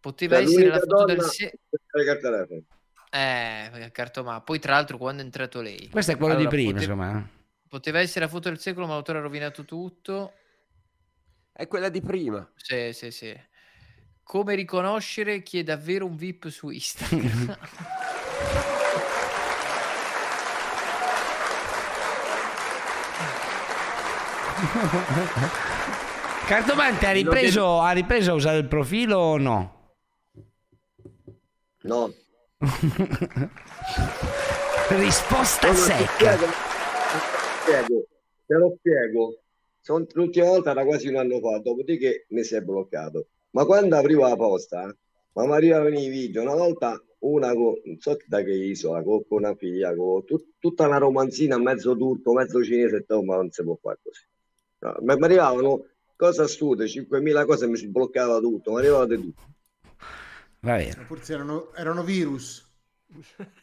[0.00, 1.58] Poteva Cioè, essere la foto del se...
[3.10, 4.40] Eh, cartomà.
[4.40, 5.88] Poi tra l'altro quando è entrato lei.
[5.88, 7.30] Questo è quello Allora, di prima, pote- secondo me.
[7.68, 10.32] Poteva essere la foto del secolo, ma l'autore ha rovinato tutto.
[11.52, 12.50] È quella di prima.
[12.56, 13.38] Sì, sì, sì.
[14.22, 17.58] Come riconoscere chi è davvero un VIP su Instagram?
[26.46, 29.94] Cartomante ha ripreso, ha ripreso a usare il profilo o no?
[31.82, 32.12] No.
[34.90, 36.36] Risposta No, secca.
[36.36, 36.52] spiego, ti
[37.62, 38.04] spiego,
[38.46, 39.34] te lo spiego.
[39.80, 43.28] Son- l'ultima volta era quasi un anno fa, dopodiché mi si è bloccato.
[43.50, 44.94] Ma quando aprivo la posta,
[45.32, 49.24] ma mi arrivavano i video, una volta una con, non so da che isola, con,
[49.26, 53.50] con una figlia, con tut- tutta una romanzina, mezzo turco, mezzo cinese, e ma non
[53.50, 54.24] si può fare così.
[54.80, 55.86] No, ma mi arrivavano
[56.16, 59.42] cose assurde, 5.000 cose, mi si bloccava tutto, mi arrivava di tutto.
[60.60, 61.04] Va bene.
[61.04, 62.66] Forse erano, erano virus.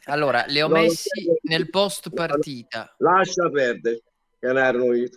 [0.05, 2.93] Allora, le ho No, messi non nel post partita.
[2.97, 4.03] Lascia perdere,
[4.39, 5.09] che non erano io.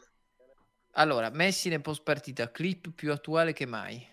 [0.93, 4.07] Allora, messi nel post partita, clip più attuale che mai.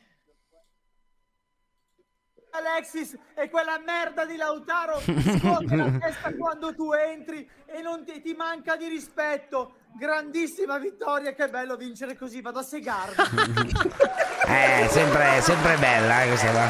[2.52, 5.00] Alexis e quella merda di Lautaro
[5.38, 9.86] scuote la testa quando tu entri e non ti, ti manca di rispetto.
[9.98, 13.16] Grandissima vittoria, che bello vincere così, vado a segarmi.
[14.48, 16.70] Eh, sempre, sempre bella eh, questa qua.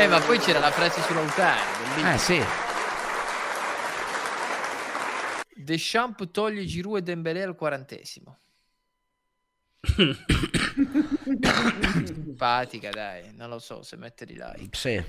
[0.00, 1.58] Eh, ma poi c'era la frase sull'autare.
[2.12, 2.40] Eh sì.
[5.56, 8.38] Deschamps toglie Giroud e Dembélé al quarantesimo.
[12.04, 13.34] Simpatica, dai.
[13.34, 14.76] Non lo so se metterli like.
[14.76, 15.02] Sì.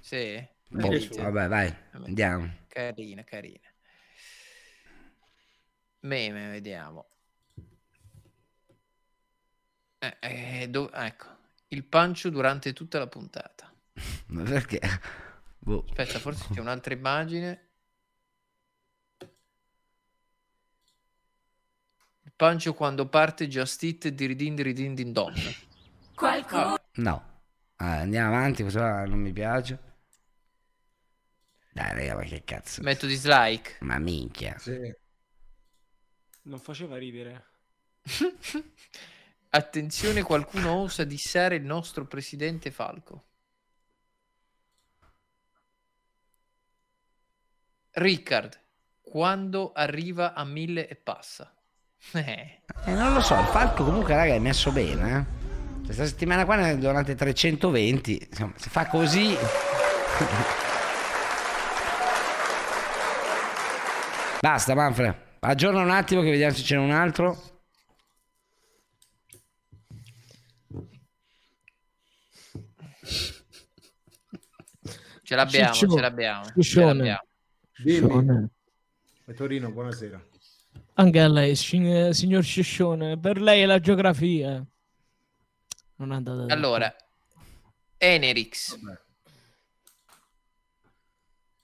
[0.00, 0.44] Sì.
[0.70, 2.50] Boh, vabbè, vai, andiamo.
[2.66, 3.71] Carina, carina.
[6.02, 7.06] Meme, vediamo.
[9.98, 11.26] Eh, eh, do- ecco,
[11.68, 13.72] il pancio durante tutta la puntata.
[14.28, 14.80] Ma perché?
[15.58, 15.84] Boh.
[15.88, 17.68] Aspetta, forse c'è un'altra immagine.
[22.24, 25.34] Il pancio quando parte Just It di Ridin di Ridin Din Don.
[26.14, 26.76] Qualcuno.
[26.96, 27.30] No.
[27.76, 29.78] Ah, andiamo avanti, qua non mi piace.
[31.72, 32.82] Dai, raga, ma che cazzo.
[32.82, 33.76] Metto dislike.
[33.80, 34.56] Ma minchia.
[36.42, 37.44] Non faceva ridere.
[39.50, 43.24] Attenzione, qualcuno osa dissare il nostro presidente Falco.
[47.90, 48.58] Riccard,
[49.02, 51.54] quando arriva a mille e passa.
[52.14, 52.62] Eh.
[52.86, 55.24] Eh, non lo so, il Falco comunque, raga, è messo bene, eh.
[55.84, 58.26] Questa settimana qua ne ha donate 320.
[58.28, 59.36] Insomma, se fa così...
[64.40, 65.31] Basta, Manfred.
[65.44, 67.36] Aggiorna un attimo che vediamo se c'è un altro.
[75.22, 76.44] Ce l'abbiamo, Ciccio- ce l'abbiamo.
[76.44, 76.86] Ce Ciccione.
[76.94, 77.20] l'abbiamo.
[77.82, 78.48] Dimmi.
[79.26, 80.22] E Torino, buonasera.
[80.94, 84.64] Anche a lei, signor Sciscione, per lei è la geografia.
[85.96, 86.94] Non è andata Allora,
[87.96, 88.78] Enerix.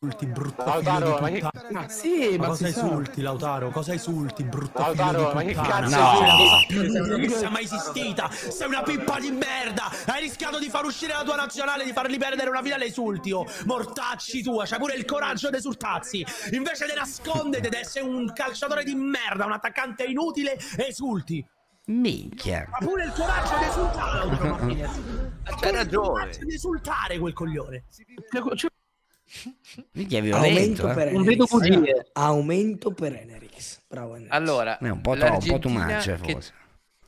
[0.00, 1.80] Insulti, brutto Lautaro, figlio ma di che- puttana.
[1.80, 2.80] Ma sì, ma cosa si sa.
[2.82, 3.70] insulti, Lautaro?
[3.70, 5.88] Cosa insulti, brutto Lautaro, figlio ma di che puttana?
[5.88, 6.84] cazzo no.
[6.86, 7.26] insulti?
[7.26, 8.30] che sia mai esistita.
[8.30, 9.90] Sei una pippa di merda.
[10.06, 13.32] Hai rischiato di far uscire la tua nazionale, di farli perdere una finale esulti.
[13.32, 13.44] oh.
[13.64, 16.24] Mortacci tua, c'hai pure il coraggio di esultazzi.
[16.52, 21.44] Invece di nascondete ed essere un calciatore di merda, un attaccante inutile, esulti.
[21.86, 22.68] Minchia.
[22.70, 24.96] Ha pure il coraggio di esultare, Lautaro Martinez.
[24.96, 26.06] Il ragione.
[26.08, 27.82] coraggio di esultare quel coglione.
[28.30, 28.70] Minchia, è
[29.92, 31.10] Aumento violento, per eh.
[31.10, 32.10] Enerix.
[32.12, 33.80] Aumento per Enerix.
[33.86, 34.32] Bravo Enerix.
[34.32, 36.52] Allora, È un po' troppo, un po' too much, che- forse.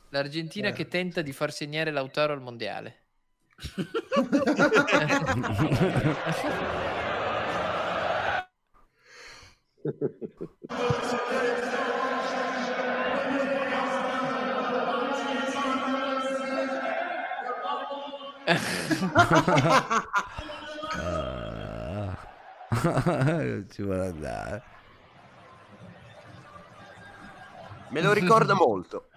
[0.09, 0.73] L'Argentina Eh.
[0.73, 2.95] che tenta di far segnare Lautaro al mondiale.
[10.67, 11.27] Ah.
[23.71, 24.63] Ci vuole andare.
[27.89, 29.09] Me lo ricorda molto.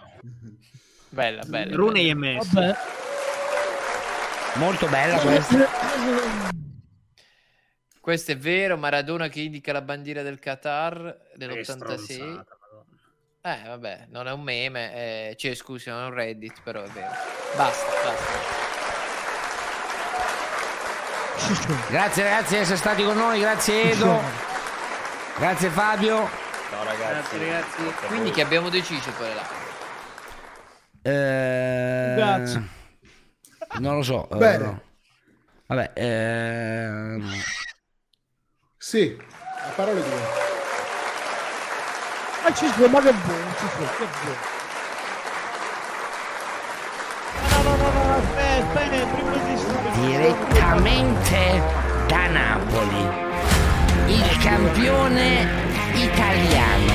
[1.10, 1.76] Bella, bella.
[1.76, 2.00] Rune.
[2.00, 2.52] IMS.
[2.52, 2.76] Vabbè.
[4.56, 5.68] Molto bella questa.
[8.00, 12.44] Questo è vero, Maradona che indica la bandiera del Qatar dell'86.
[13.40, 16.88] Eh, vabbè, non è un meme, eh, cioè scusi, non è un Reddit, però è
[16.88, 17.12] vero.
[17.56, 18.63] Basta, basta.
[21.88, 24.20] Grazie ragazzi di essere stati con noi, grazie Edo.
[25.36, 26.28] Grazie Fabio.
[26.70, 27.38] Ciao ragazzi.
[27.38, 28.06] Grazie ragazzi.
[28.06, 29.42] Quindi che abbiamo deciso per la
[31.10, 32.62] Eh, Grazie.
[33.80, 34.28] Non lo so.
[34.30, 34.64] eh, Bene.
[34.64, 34.80] no.
[35.66, 37.42] Vabbè, ehm,
[38.78, 39.18] Sì,
[39.66, 40.20] a parole tue.
[42.44, 44.53] Ma ci sono, ma che buono, ci sono, che buono.
[50.06, 51.62] Direttamente
[52.08, 55.48] da Napoli, il campione
[55.94, 56.92] italiano.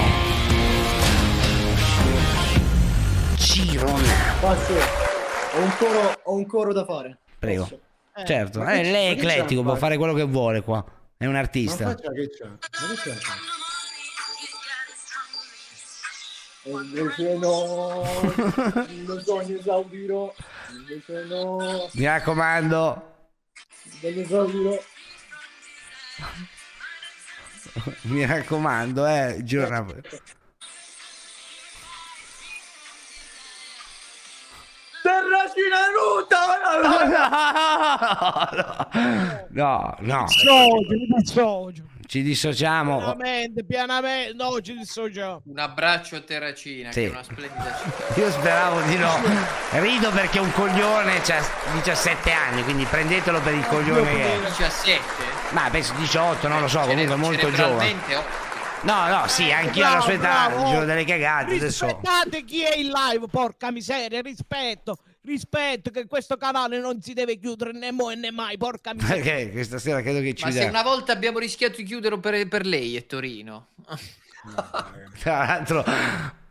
[3.36, 4.38] Girona.
[4.42, 7.18] Ho un coro, ho un coro da fare.
[7.40, 7.68] Prego.
[8.16, 9.98] Eh, certo, ma eh, lei è ma eclettico, può fare?
[9.98, 10.84] quello che vuole qua.
[11.18, 11.86] È un Ma artista.
[11.86, 12.48] faccia che c'ha?
[12.48, 12.58] Ma
[12.94, 13.69] che c'ha?
[16.64, 18.04] E invece no,
[19.06, 20.34] non sogno esaudirò,
[20.72, 23.16] invece no, Mi raccomando,
[24.02, 24.78] non esaudirò.
[28.04, 29.86] mi raccomando, eh, giorna.
[35.02, 36.38] Terracina nuda!
[39.52, 41.89] No, no, Dissocio, mi dissocio.
[42.10, 42.98] Ci dissociamo.
[42.98, 44.34] Pianamente, pianamente.
[44.34, 45.44] No, ci dissociamo.
[45.46, 47.02] Un abbraccio a Terracina, Sì.
[47.02, 48.20] che è una splendida città.
[48.20, 49.16] Io speravo di no.
[49.74, 54.40] Rido perché un coglione ha 17 anni, quindi prendetelo per il coglione che è.
[54.48, 55.02] 17?
[55.52, 57.96] Ma penso 18, non lo so, Cere- comunque molto giovane.
[58.82, 61.86] No, no, sì, anch'io alla sua età Bravo, dicevo delle cagate, adesso.
[61.86, 67.38] Rispettate chi è in live, porca miseria, rispetto, rispetto che questo canale non si deve
[67.38, 69.24] chiudere né mo né mai, porca miseria.
[69.24, 70.80] Perché questa sera credo che ci Ma se vediamo.
[70.80, 73.68] una volta abbiamo rischiato di chiuderlo per, per lei e Torino.
[75.20, 75.84] Tra l'altro,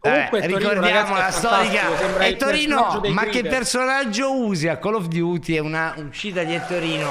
[0.01, 2.19] Comunque, eh, Torino, ricordiamo ragazzi, la storica.
[2.27, 3.51] E Torino, ma che Creeper.
[3.51, 5.55] personaggio usi a Call of Duty?
[5.55, 7.11] È una uscita di Torino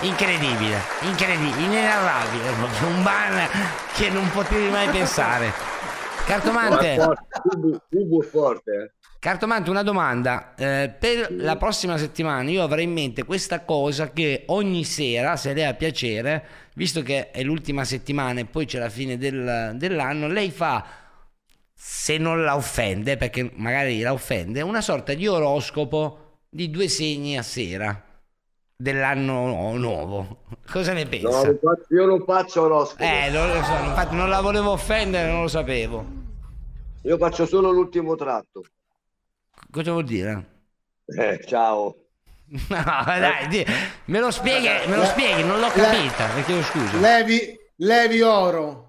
[0.00, 2.48] incredibile, incredibile, inenarrabile.
[2.86, 3.48] Un ban
[3.94, 5.52] che non potevi mai pensare.
[6.26, 6.98] Cartomante.
[7.88, 8.97] Cubo forte, eh.
[9.20, 10.54] Cartomante, una domanda.
[10.54, 15.52] Eh, per la prossima settimana io avrei in mente questa cosa che ogni sera, se
[15.54, 20.28] lei ha piacere, visto che è l'ultima settimana e poi c'è la fine del- dell'anno,
[20.28, 20.84] lei fa,
[21.74, 27.36] se non la offende, perché magari la offende, una sorta di oroscopo di due segni
[27.36, 28.00] a sera
[28.76, 30.44] dell'anno nuovo.
[30.70, 31.28] Cosa ne No, pensa?
[31.42, 33.02] non faccio- io non faccio oroscopo.
[33.02, 36.06] Eh, non lo so, infatti non la volevo offendere, non lo sapevo.
[37.02, 38.62] Io faccio solo l'ultimo tratto.
[39.70, 40.46] Cosa vuol dire?
[41.06, 41.94] Eh, ciao.
[42.48, 43.66] No, dai, di-
[44.06, 46.98] me lo spieghi, me lo Le- spieghi, non l'ho le- capita, perché io scuso.
[46.98, 48.86] Levi, levi oro.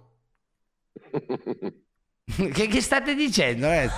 [2.29, 3.65] Che, che state dicendo?
[3.69, 3.89] Eh?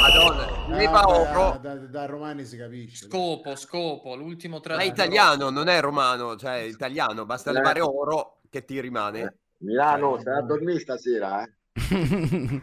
[0.00, 1.58] Madonna, leva Ah, oro.
[1.60, 3.04] Da, da, da romani si capisce.
[3.06, 7.52] Scopo, scopo, l'ultimo Ma è italiano, non è romano, cioè è italiano, basta Eh.
[7.52, 9.36] levare oro che ti rimane.
[9.58, 11.52] Milano, stai a dormire stasera, eh?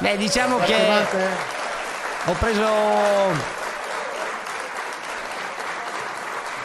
[0.00, 0.76] Beh, diciamo che
[2.24, 3.50] ho preso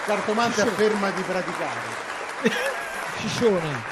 [0.06, 1.80] Cartomante afferma di praticare.
[3.19, 3.84] Ciccione,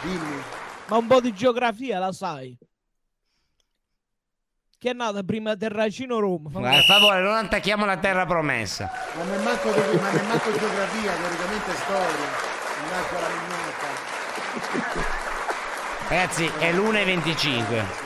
[0.00, 0.42] Dimmi.
[0.86, 2.58] ma un po' di geografia la sai?
[4.78, 6.50] Che è nata prima Terracino Roma?
[6.50, 8.90] Per favore, non attacchiamo la terra promessa.
[9.14, 12.54] Ma non è manco, ma non è manco geografia, teoricamente è storia.
[16.08, 18.05] Ragazzi, è l'1.25.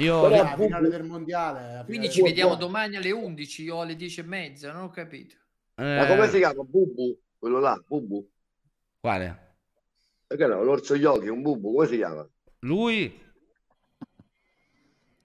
[0.00, 1.84] Io è la finale del mondiale.
[1.84, 5.36] Quindi ci vediamo domani alle 11 o alle 10 e mezza, non ho capito.
[5.74, 6.62] Ma come si chiama?
[6.62, 7.18] Bubu?
[7.38, 8.28] Quello là, Bubu?
[8.98, 9.54] Quale?
[10.26, 10.62] Perché no?
[10.62, 12.28] L'orso Yogi, un Bubu, come si chiama?
[12.60, 13.28] Lui?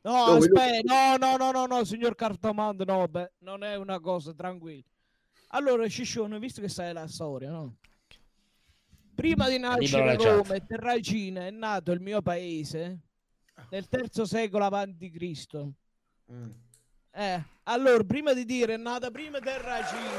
[0.01, 3.99] No, No, aspetta, no, no, no, no, no, signor Cartomante, no, beh, non è una
[3.99, 4.83] cosa, tranquillo.
[5.49, 7.77] Allora, Ciccione, visto che sai la storia, no?
[9.15, 10.15] Prima di nascere.
[10.15, 13.04] Roma e Terracina è nato il mio paese
[13.69, 15.73] nel terzo secolo avanti Cristo.
[16.31, 16.49] Mm.
[17.11, 20.09] Eh, allora, prima di dire è nata prima Terracina,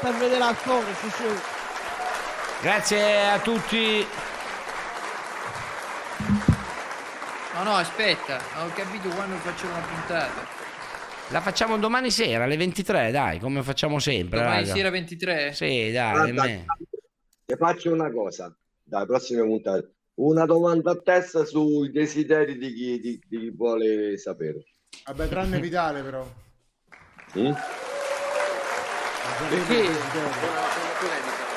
[0.00, 1.38] fate a vedere la storia, Ciccione.
[2.60, 4.04] Grazie a tutti.
[7.54, 10.62] No, no, aspetta, ho capito quando facciamo una puntata.
[11.30, 14.40] La facciamo domani sera alle 23, dai, come facciamo sempre.
[14.40, 14.74] Domani raga.
[14.74, 15.52] sera 23?
[15.52, 16.64] Sì, dai, Guarda.
[17.46, 19.94] Ti faccio una cosa, dai, prossime puntate.
[20.16, 24.64] Una domanda a testa sui desideri di chi, di, di chi vuole sapere.
[25.06, 26.24] Vabbè, tranne Vitale però.
[27.36, 27.52] Mm?
[29.48, 29.82] Perché?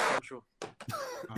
[0.08, 0.46] Francio.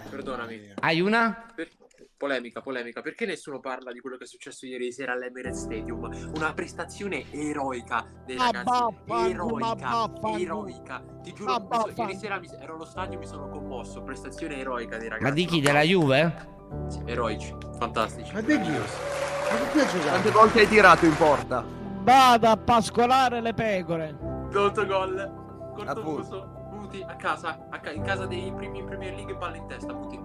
[0.09, 0.73] Perdonami.
[0.80, 1.51] Hai una?
[1.53, 1.67] Per-
[2.15, 3.01] Polemica, polemica.
[3.01, 6.31] Perché nessuno parla di quello che è successo ieri sera all'Emirates Stadium?
[6.35, 8.77] Una prestazione eroica dei ragazzi.
[9.07, 11.03] Eroica, eroica.
[11.22, 14.03] Ti giuro, ieri sera mi- ero allo stadio mi sono commosso.
[14.03, 15.30] Prestazione eroica dei ragazzi.
[15.30, 15.61] Ma di chi?
[15.61, 16.57] Della Juve?
[16.88, 18.33] Sì, eroici, fantastici.
[18.33, 18.69] Ma di chi?
[18.72, 20.07] Ma che qui ha giocato?
[20.09, 21.64] Quante volte hai tirato in porta?
[22.01, 24.15] Vado a pascolare le pecore.
[24.53, 25.31] Autogol.
[25.75, 26.09] Corto Appunto.
[26.22, 26.57] muso.
[26.72, 29.93] Buti a casa, a ca- in casa dei primi in Premier League palla in testa.
[29.93, 30.17] Buti.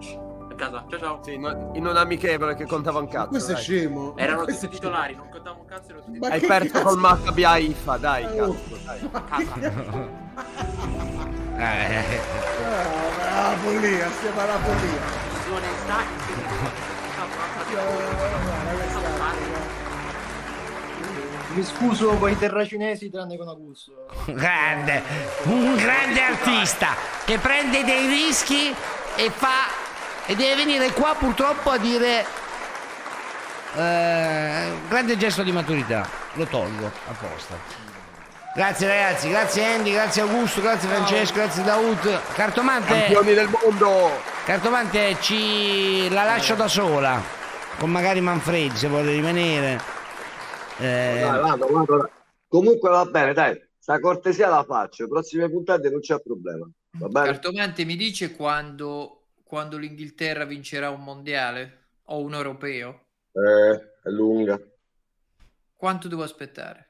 [0.51, 0.85] A casa.
[0.89, 1.19] Ciao ciao.
[1.23, 3.29] Sì, in in un amichevole che contava un cazzo.
[3.29, 3.63] Questo è dai.
[3.63, 4.15] scemo.
[4.17, 6.85] Erano Questo tutti è titolari, non contavo un cazzo, erano tutti Ma Hai perso cazzo?
[6.85, 8.47] col Maccabi Haifa, dai, Oh.
[8.53, 9.09] cazzo, dai.
[9.11, 9.55] a casa.
[11.57, 12.03] Eh,
[13.27, 15.33] Ah, la follia, stiamo alla follia.
[15.55, 16.03] Un'altra
[21.53, 24.07] Mi scuso con i terracinesi tranne con Augusto.
[24.25, 25.01] Grande,
[25.43, 28.75] un grande artista che prende dei rischi
[29.15, 29.67] e fa
[30.25, 32.25] e deve venire qua purtroppo a dire
[33.75, 36.05] eh, grande gesto di maturità.
[36.33, 37.84] Lo tolgo apposta.
[38.55, 42.21] Grazie ragazzi, grazie Andy, grazie Augusto, grazie Francesco, grazie Daud.
[42.35, 42.87] Cartomante.
[42.87, 44.11] Campioni del mondo.
[44.45, 47.21] Cartomante ci la lascio da sola.
[47.77, 49.73] Con magari Manfredi se vuole rimanere.
[50.79, 52.09] Eh, Dai, vado, vado, dai.
[52.47, 53.61] Comunque va bene, dai.
[53.77, 55.05] Sta cortesia la faccio.
[55.09, 56.65] Prossime puntate non c'è problema.
[56.91, 57.25] Va bene?
[57.25, 63.01] Cartomante mi dice quando, quando l'Inghilterra vincerà un mondiale o un europeo?
[63.33, 64.57] Eh, è lunga.
[65.75, 66.84] Quanto devo aspettare?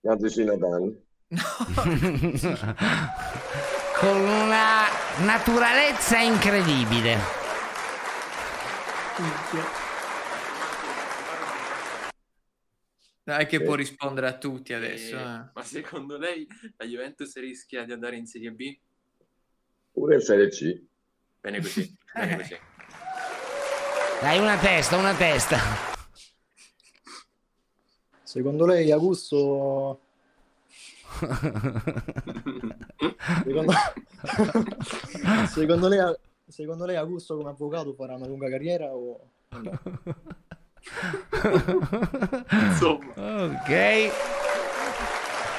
[0.00, 0.96] La decina d'anni.
[4.00, 4.86] con una
[5.24, 7.18] naturalezza incredibile.
[13.22, 15.16] Dai che può rispondere a tutti adesso.
[15.16, 15.50] Eh, eh.
[15.52, 16.46] Ma secondo lei
[16.78, 18.78] la Juventus rischia di andare in Serie B?
[19.92, 20.82] Pure in Serie C.
[21.40, 22.58] Bene così, bene così.
[24.22, 25.99] Dai, una testa, una testa.
[28.30, 29.98] Secondo lei Augusto...
[33.42, 33.72] secondo...
[35.50, 36.14] secondo lei...
[36.46, 39.18] Secondo lei Augusto come avvocato farà una lunga carriera o...
[43.16, 44.10] Ok.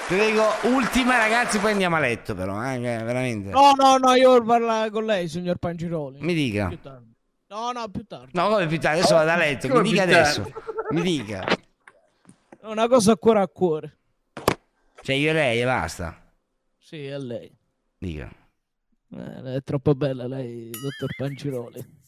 [0.07, 0.43] Prego,
[0.73, 3.49] ultima ragazzi, poi andiamo a letto però, eh, che veramente.
[3.49, 6.19] No, no, no, io voglio parlare con lei, signor Pangiroli.
[6.21, 6.69] Mi dica.
[6.69, 7.13] Più tardi.
[7.47, 8.31] No, no, più tardi.
[8.31, 10.49] No, come più tardi, adesso vado a letto, mi dica adesso.
[10.91, 11.43] Mi dica.
[12.63, 13.97] Una cosa a cuore a cuore.
[15.01, 16.21] Cioè io e lei e basta.
[16.77, 17.51] Sì, è lei.
[17.97, 18.29] Dica.
[19.13, 21.99] Eh, è troppo bella lei, dottor Panciroli.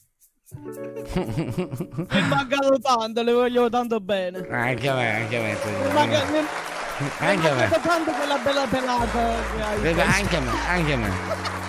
[0.56, 4.46] Mi è mancato tanto, le voglio tanto bene.
[4.48, 5.58] Anche a me, anche a me.
[5.88, 7.70] Mi manca- mi- mi è Anche a me.
[7.82, 9.20] tanto quella bella pelata.
[10.06, 11.63] Anche a me, anche a me.